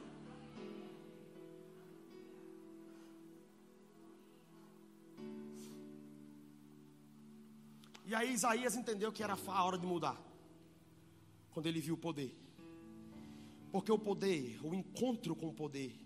E 8.13 8.15
aí 8.15 8.31
Isaías 8.35 8.77
entendeu 8.77 9.11
que 9.11 9.23
era 9.23 9.39
a 9.47 9.65
hora 9.65 9.79
de 9.79 9.87
mudar. 9.87 10.21
Quando 11.51 11.67
ele 11.67 11.81
viu 11.81 11.95
o 11.95 11.97
poder. 11.97 12.31
Porque 13.71 13.91
o 13.91 13.99
poder, 13.99 14.61
o 14.63 14.75
encontro 14.75 15.35
com 15.35 15.49
o 15.49 15.55
poder, 15.55 15.99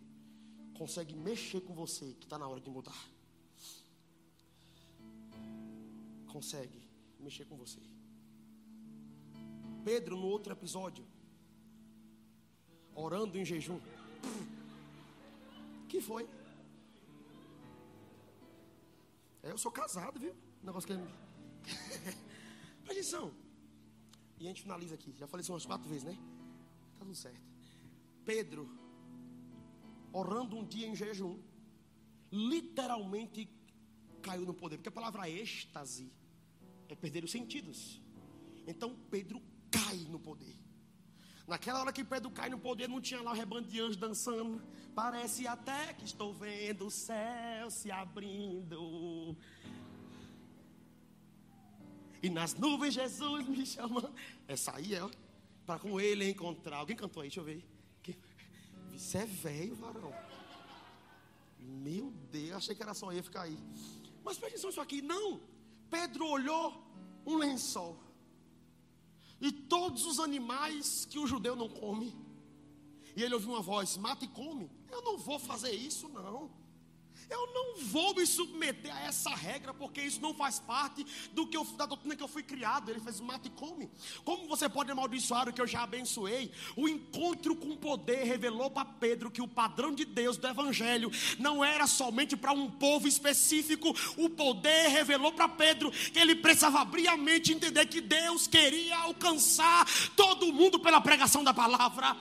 consegue 0.79 1.17
mexer 1.17 1.63
com 1.63 1.75
você 1.75 2.15
que 2.15 2.27
está 2.27 2.39
na 2.39 2.47
hora 2.47 2.61
de 2.61 2.71
mudar. 2.71 2.97
Consegue 6.29 6.81
mexer 7.19 7.45
com 7.45 7.57
você. 7.57 7.81
Pedro, 9.85 10.17
no 10.17 10.29
outro 10.29 10.53
episódio, 10.53 11.05
orando 12.95 13.37
em 13.37 13.45
jejum. 13.45 13.81
Que 15.89 16.01
foi? 16.01 16.29
É, 19.43 19.51
eu 19.51 19.59
sou 19.59 19.73
casado, 19.73 20.21
viu? 20.21 20.37
O 20.63 20.67
negócio 20.67 20.87
que 20.87 20.93
ele 20.93 21.26
Presta 22.85 22.93
atenção. 22.93 23.35
E 24.39 24.45
a 24.45 24.49
gente 24.49 24.62
finaliza 24.62 24.95
aqui. 24.95 25.14
Já 25.17 25.27
falei 25.27 25.43
isso 25.43 25.53
umas 25.53 25.67
quatro 25.67 25.89
vezes, 25.89 26.05
né? 26.05 26.17
Tá 26.99 27.05
tudo 27.05 27.14
certo. 27.14 27.41
Pedro, 28.25 28.69
orando 30.12 30.57
um 30.57 30.64
dia 30.64 30.87
em 30.87 30.95
jejum, 30.95 31.39
literalmente 32.31 33.49
caiu 34.23 34.45
no 34.45 34.55
poder. 34.55 34.77
Porque 34.77 34.89
a 34.89 34.93
palavra 34.93 35.29
êxtase 35.31 36.12
é 36.89 36.95
perder 36.95 37.25
os 37.25 37.31
sentidos. 37.31 38.01
Então 38.67 38.97
Pedro 39.11 39.41
cai 39.71 39.99
no 40.09 40.19
poder. 40.19 40.57
Naquela 41.47 41.81
hora 41.81 41.93
que 41.93 42.05
Pedro 42.05 42.29
cai 42.31 42.49
no 42.51 42.59
poder, 42.59 42.89
não 42.89 43.01
tinha 43.01 43.23
lá 43.23 43.31
o 43.31 43.35
rebando 43.35 43.69
de 43.69 43.81
anjos 43.81 43.97
dançando. 43.97 44.61
Parece 44.95 45.47
até 45.47 45.95
que 45.95 46.05
estou 46.05 46.35
vendo 46.35 46.87
o 46.87 46.91
céu 46.91 47.71
se 47.71 47.91
abrindo. 47.91 49.37
E 52.27 52.31
nas 52.31 52.55
nuvens 52.55 52.95
Jesus 52.95 53.47
me 53.47 53.64
chama. 53.64 54.12
Essa 54.49 54.74
aí 54.77 54.97
é, 54.97 55.11
para 55.64 55.79
com 55.79 56.01
ele 56.01 56.29
encontrar. 56.29 56.79
Alguém 56.79 56.97
cantou 56.97 57.22
aí? 57.22 57.29
Deixa 57.29 57.41
eu 57.41 57.45
ver. 57.45 57.64
Você 58.91 59.18
é 59.18 59.27
velho, 59.27 59.77
varão. 59.77 60.12
Meu 61.61 62.11
Deus, 62.33 62.57
achei 62.57 62.74
que 62.74 62.83
era 62.83 62.95
só 62.95 63.12
eu 63.12 63.22
ficar 63.22 63.43
aí. 63.43 63.57
Mas 64.24 64.39
presta 64.39 64.47
atenção 64.47 64.70
isso 64.70 64.81
aqui. 64.81 65.01
Não. 65.01 65.41
Pedro 65.89 66.27
olhou 66.27 66.83
um 67.24 67.37
lençol. 67.37 67.97
E 69.41 69.53
todos 69.53 70.05
os 70.05 70.18
animais 70.18 71.05
que 71.05 71.20
o 71.20 71.29
judeu 71.29 71.55
não 71.55 71.68
come. 71.68 72.12
E 73.14 73.22
ele 73.22 73.35
ouviu 73.35 73.51
uma 73.51 73.62
voz: 73.62 73.97
mata 73.97 74.24
e 74.24 74.29
come. 74.29 74.68
Eu 74.91 75.01
não 75.03 75.16
vou 75.16 75.39
fazer 75.39 75.70
isso, 75.70 76.09
não. 76.09 76.51
Eu 77.29 77.53
não 77.53 77.85
vou 77.85 78.14
me 78.14 78.24
submeter 78.24 78.95
a 78.95 79.01
essa 79.01 79.31
regra, 79.31 79.74
porque 79.74 80.01
isso 80.01 80.20
não 80.20 80.33
faz 80.33 80.61
parte 80.61 81.05
do 81.33 81.47
que 81.47 81.57
eu, 81.57 81.64
da 81.64 81.85
doutrina 81.85 82.14
que 82.14 82.22
eu 82.22 82.29
fui 82.29 82.43
criado. 82.43 82.91
Ele 82.91 83.01
fez 83.01 83.20
mata 83.20 83.49
e 83.49 83.51
come. 83.51 83.91
Como 84.24 84.47
você 84.47 84.68
pode 84.68 84.91
amaldiçoar 84.91 85.49
o 85.49 85.53
que 85.53 85.61
eu 85.61 85.66
já 85.66 85.83
abençoei? 85.83 86.53
O 86.77 86.89
encontro 86.89 87.57
com 87.57 87.70
o 87.70 87.77
poder 87.77 88.24
revelou 88.24 88.70
para 88.70 88.85
Pedro 88.85 89.31
que 89.31 89.43
o 89.43 89.49
padrão 89.49 89.93
de 89.93 90.05
Deus 90.05 90.37
do 90.37 90.47
Evangelho 90.47 91.11
não 91.39 91.64
era 91.64 91.87
somente 91.87 92.37
para 92.37 92.53
um 92.53 92.70
povo 92.70 93.09
específico. 93.09 93.95
O 94.16 94.31
poder 94.31 94.89
revelou 94.89 95.33
para 95.33 95.49
Pedro 95.49 95.91
que 95.91 96.18
ele 96.18 96.37
precisava 96.37 96.81
abrir 96.81 97.09
a 97.09 97.16
mente 97.16 97.51
e 97.51 97.55
entender 97.57 97.87
que 97.87 98.01
Deus 98.01 98.47
queria 98.47 98.99
alcançar 98.99 99.85
todo 100.14 100.53
mundo 100.53 100.79
pela 100.79 101.01
pregação 101.01 101.43
da 101.43 101.53
palavra. 101.53 102.16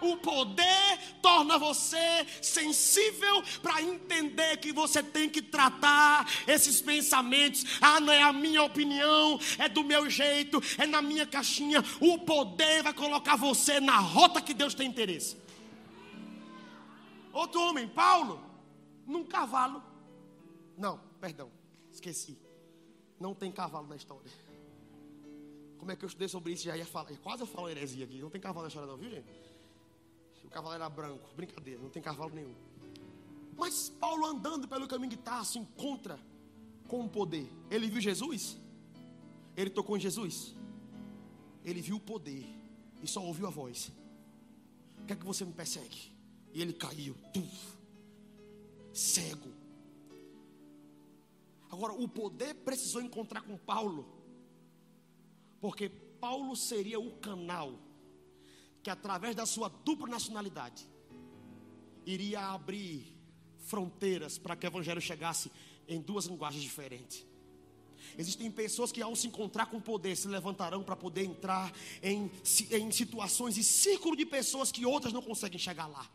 O 0.00 0.16
poder 0.16 0.98
torna 1.20 1.58
você 1.58 2.26
sensível 2.42 3.42
para 3.62 3.82
entender 3.82 4.56
que 4.58 4.72
você 4.72 5.02
tem 5.02 5.28
que 5.28 5.42
tratar 5.42 6.28
esses 6.46 6.80
pensamentos. 6.80 7.64
Ah, 7.80 8.00
não 8.00 8.12
é 8.12 8.22
a 8.22 8.32
minha 8.32 8.62
opinião, 8.62 9.38
é 9.58 9.68
do 9.68 9.84
meu 9.84 10.08
jeito, 10.08 10.60
é 10.78 10.86
na 10.86 11.00
minha 11.00 11.26
caixinha. 11.26 11.82
O 12.00 12.18
poder 12.18 12.82
vai 12.82 12.92
colocar 12.94 13.36
você 13.36 13.80
na 13.80 13.98
rota 13.98 14.40
que 14.40 14.54
Deus 14.54 14.74
tem 14.74 14.88
interesse. 14.88 15.36
Outro 17.32 17.60
homem, 17.60 17.88
Paulo, 17.88 18.40
num 19.06 19.24
cavalo. 19.24 19.82
Não, 20.76 21.00
perdão, 21.20 21.50
esqueci. 21.92 22.38
Não 23.18 23.34
tem 23.34 23.50
cavalo 23.50 23.86
na 23.86 23.96
história. 23.96 24.30
Como 25.78 25.92
é 25.92 25.96
que 25.96 26.04
eu 26.04 26.06
estudei 26.06 26.28
sobre 26.28 26.52
isso? 26.52 26.64
Já 26.64 26.76
ia 26.76 26.86
falar. 26.86 27.10
Quase 27.22 27.42
eu 27.42 27.46
falo 27.46 27.68
heresia 27.68 28.04
aqui. 28.04 28.18
Não 28.18 28.30
tem 28.30 28.40
cavalo 28.40 28.62
na 28.62 28.68
história, 28.68 28.88
não, 28.88 28.96
viu, 28.96 29.10
gente? 29.10 29.28
Cavalo 30.54 30.74
era 30.74 30.88
branco. 30.88 31.28
Brincadeira, 31.34 31.82
não 31.82 31.90
tem 31.90 32.00
cavalo 32.00 32.32
nenhum. 32.32 32.54
Mas 33.56 33.88
Paulo 33.88 34.24
andando 34.24 34.68
pelo 34.68 34.86
caminho 34.86 35.10
de 35.10 35.16
Tarso 35.16 35.58
encontra 35.58 36.18
com 36.88 37.04
o 37.04 37.08
poder. 37.08 37.50
Ele 37.70 37.88
viu 37.88 38.00
Jesus? 38.00 38.56
Ele 39.56 39.70
tocou 39.70 39.96
em 39.96 40.00
Jesus? 40.00 40.54
Ele 41.64 41.80
viu 41.80 41.96
o 41.96 42.00
poder 42.00 42.46
e 43.02 43.06
só 43.06 43.22
ouviu 43.22 43.46
a 43.46 43.50
voz. 43.50 43.90
O 45.02 45.06
que 45.06 45.12
é 45.12 45.16
que 45.16 45.26
você 45.26 45.44
me 45.44 45.52
persegue? 45.52 46.12
E 46.52 46.62
ele 46.62 46.72
caiu, 46.72 47.16
cego. 48.92 49.52
Agora, 51.70 51.92
o 51.94 52.08
poder 52.08 52.54
precisou 52.54 53.02
encontrar 53.02 53.42
com 53.42 53.56
Paulo, 53.56 54.06
porque 55.60 55.88
Paulo 55.88 56.54
seria 56.54 57.00
o 57.00 57.10
canal 57.18 57.83
que 58.84 58.90
através 58.90 59.34
da 59.34 59.46
sua 59.46 59.68
dupla 59.68 60.06
nacionalidade 60.06 60.86
iria 62.04 62.40
abrir 62.48 63.16
fronteiras 63.66 64.36
para 64.36 64.54
que 64.54 64.66
o 64.66 64.68
evangelho 64.68 65.00
chegasse 65.00 65.50
em 65.88 66.00
duas 66.00 66.26
linguagens 66.26 66.62
diferentes. 66.62 67.26
Existem 68.18 68.50
pessoas 68.50 68.92
que, 68.92 69.00
ao 69.00 69.16
se 69.16 69.26
encontrar 69.26 69.66
com 69.66 69.80
poder, 69.80 70.14
se 70.14 70.28
levantarão 70.28 70.82
para 70.82 70.94
poder 70.94 71.24
entrar 71.24 71.72
em, 72.02 72.30
em 72.70 72.90
situações 72.90 73.56
e 73.56 73.64
círculo 73.64 74.14
de 74.14 74.26
pessoas 74.26 74.70
que 74.70 74.84
outras 74.84 75.14
não 75.14 75.22
conseguem 75.22 75.58
chegar 75.58 75.86
lá. 75.86 76.06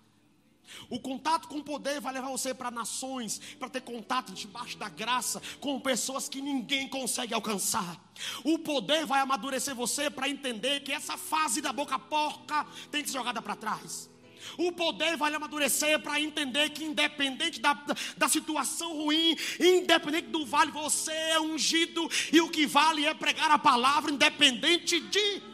O 0.90 1.00
contato 1.00 1.48
com 1.48 1.58
o 1.58 1.64
poder 1.64 2.00
vai 2.00 2.14
levar 2.14 2.30
você 2.30 2.54
para 2.54 2.72
nações, 2.72 3.40
para 3.60 3.70
ter 3.70 3.82
contato 3.82 4.32
debaixo 4.34 4.78
da 4.78 4.90
graça 4.90 5.42
com 5.60 5.80
pessoas 5.80 6.30
que 6.30 6.42
ninguém 6.42 6.88
consegue 6.88 7.34
alcançar. 7.34 8.00
O 8.44 8.60
poder 8.60 9.06
vai 9.06 9.20
amadurecer 9.20 9.76
você 9.76 10.10
para 10.10 10.30
entender 10.30 10.82
que 10.82 10.92
essa 10.92 11.18
fase 11.18 11.62
da 11.62 11.72
boca 11.72 11.98
porca 11.98 12.66
tem 12.92 13.04
que 13.04 13.10
ser 13.10 13.18
jogada 13.18 13.42
para 13.42 13.56
trás. 13.56 14.10
O 14.58 14.72
poder 14.72 15.18
vai 15.18 15.34
amadurecer 15.34 16.00
para 16.00 16.20
entender 16.20 16.70
que, 16.70 16.84
independente 16.84 17.60
da, 17.60 17.74
da 18.18 18.28
situação 18.28 18.94
ruim, 18.94 19.36
independente 19.60 20.28
do 20.30 20.46
vale, 20.46 20.72
você 20.72 21.12
é 21.12 21.40
ungido 21.40 22.10
e 22.32 22.42
o 22.42 22.50
que 22.50 22.66
vale 22.66 23.06
é 23.06 23.14
pregar 23.14 23.52
a 23.52 23.60
palavra, 23.60 24.12
independente 24.12 25.00
de 25.00 25.49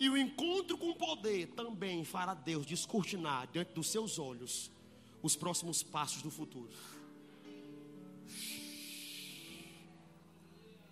e 0.00 0.08
o 0.08 0.16
encontro 0.16 0.78
com 0.78 0.88
o 0.88 0.96
poder 0.96 1.48
também 1.48 2.06
fará 2.06 2.32
Deus 2.32 2.64
descortinar 2.64 3.46
diante 3.52 3.74
dos 3.74 3.90
seus 3.90 4.18
olhos 4.18 4.70
os 5.22 5.36
próximos 5.36 5.82
passos 5.82 6.22
do 6.22 6.30
futuro. 6.30 6.72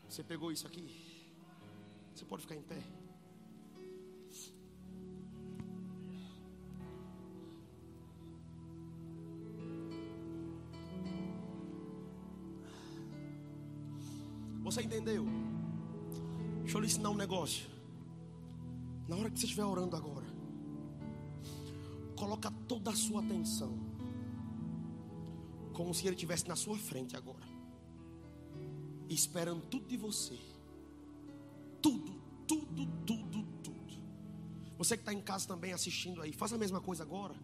Você 0.06 0.22
pegou 0.22 0.52
isso 0.52 0.66
aqui? 0.66 0.94
Você 2.14 2.26
pode 2.26 2.42
ficar 2.42 2.54
em 2.54 2.61
pé. 2.61 2.82
Você 14.62 14.82
entendeu? 14.82 15.24
Deixa 16.61 16.76
eu 16.76 16.80
lhe 16.82 16.86
ensinar 16.88 17.09
um 17.09 17.14
negócio. 17.14 17.78
Na 19.09 19.16
hora 19.16 19.30
que 19.30 19.38
você 19.38 19.46
estiver 19.46 19.64
orando 19.64 19.96
agora, 19.96 20.26
coloca 22.14 22.50
toda 22.68 22.90
a 22.90 22.94
sua 22.94 23.20
atenção, 23.24 23.72
como 25.72 25.94
se 25.94 26.06
ele 26.06 26.14
estivesse 26.14 26.46
na 26.46 26.54
sua 26.54 26.76
frente 26.76 27.16
agora, 27.16 27.46
esperando 29.09 29.62
tudo 29.62 29.86
de 29.86 29.96
você. 29.96 30.38
Tudo, 31.80 32.20
tudo, 32.46 32.86
tudo, 33.06 33.42
tudo. 33.62 33.94
Você 34.76 34.96
que 34.96 35.02
está 35.02 35.12
em 35.12 35.22
casa 35.22 35.48
também 35.48 35.72
assistindo 35.72 36.20
aí, 36.20 36.32
faz 36.32 36.52
a 36.52 36.59
mesma 36.59 36.80
coisa 36.80 37.02
agora. 37.02 37.34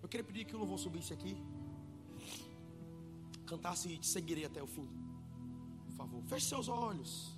Eu 0.00 0.08
queria 0.08 0.24
pedir 0.24 0.44
que 0.44 0.54
o 0.54 0.58
louvor 0.58 0.78
subisse 0.78 1.12
aqui, 1.12 1.36
cantasse 3.44 3.88
e 3.88 3.98
te 3.98 4.06
seguirei 4.06 4.44
até 4.44 4.62
o 4.62 4.66
fim. 4.68 4.88
Por 5.86 5.92
favor, 5.94 6.22
feche 6.24 6.46
seus 6.46 6.68
olhos. 6.68 7.37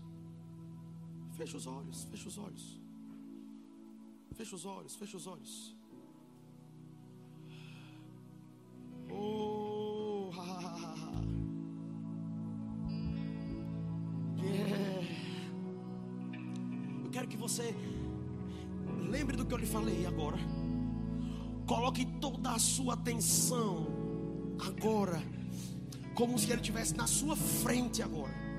Fecha 1.41 1.57
os 1.57 1.67
olhos, 1.67 2.05
fecha 2.11 2.29
os 2.29 2.37
olhos. 2.37 2.79
Fecha 4.35 4.57
os 4.57 4.67
olhos, 4.67 4.95
fecha 4.95 5.17
os 5.17 5.27
olhos. 5.27 5.75
Oh, 9.11 10.31
yeah. 14.37 15.03
Eu 17.05 17.11
quero 17.11 17.27
que 17.27 17.39
você 17.39 17.75
lembre 19.09 19.35
do 19.35 19.47
que 19.47 19.55
eu 19.55 19.59
lhe 19.59 19.65
falei 19.65 20.05
agora. 20.05 20.37
Coloque 21.67 22.05
toda 22.21 22.51
a 22.51 22.59
sua 22.59 22.93
atenção 22.93 23.87
agora, 24.59 25.23
como 26.15 26.39
se 26.39 26.51
ele 26.51 26.61
estivesse 26.61 26.95
na 26.95 27.07
sua 27.07 27.35
frente 27.35 28.03
agora 28.03 28.50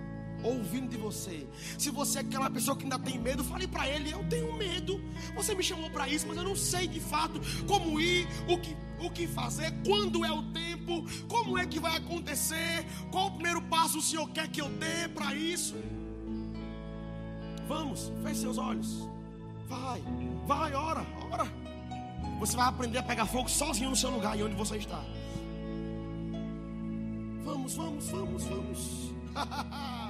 ouvindo 0.43 0.89
de 0.89 0.97
você. 0.97 1.47
Se 1.77 1.89
você 1.89 2.19
é 2.19 2.21
aquela 2.21 2.49
pessoa 2.49 2.75
que 2.75 2.83
ainda 2.83 2.99
tem 2.99 3.19
medo, 3.19 3.43
fale 3.43 3.67
para 3.67 3.87
ele: 3.87 4.11
Eu 4.11 4.23
tenho 4.29 4.53
medo. 4.53 5.01
Você 5.35 5.55
me 5.55 5.63
chamou 5.63 5.89
para 5.89 6.07
isso, 6.07 6.27
mas 6.27 6.37
eu 6.37 6.43
não 6.43 6.55
sei 6.55 6.87
de 6.87 6.99
fato 6.99 7.39
como 7.67 7.99
ir, 7.99 8.27
o 8.47 8.57
que, 8.57 8.75
o 8.99 9.09
que 9.09 9.27
fazer, 9.27 9.73
quando 9.85 10.23
é 10.25 10.31
o 10.31 10.43
tempo, 10.51 11.05
como 11.27 11.57
é 11.57 11.65
que 11.65 11.79
vai 11.79 11.97
acontecer, 11.97 12.85
qual 13.11 13.27
o 13.27 13.31
primeiro 13.31 13.61
passo 13.63 13.99
o 13.99 14.01
Senhor 14.01 14.29
quer 14.29 14.47
que 14.47 14.61
eu 14.61 14.69
dê 14.69 15.07
para 15.13 15.35
isso. 15.35 15.75
Vamos, 17.67 18.11
feche 18.23 18.41
seus 18.41 18.57
olhos. 18.57 19.07
Vai, 19.67 20.03
vai, 20.45 20.73
ora, 20.73 21.05
ora. 21.31 21.47
Você 22.39 22.57
vai 22.57 22.67
aprender 22.67 22.97
a 22.97 23.03
pegar 23.03 23.25
fogo 23.25 23.49
sozinho 23.49 23.91
no 23.91 23.95
seu 23.95 24.09
lugar 24.09 24.37
e 24.37 24.43
onde 24.43 24.55
você 24.55 24.77
está. 24.77 25.01
Vamos, 27.43 27.75
vamos, 27.75 28.07
vamos, 28.09 28.43
vamos. 28.43 29.13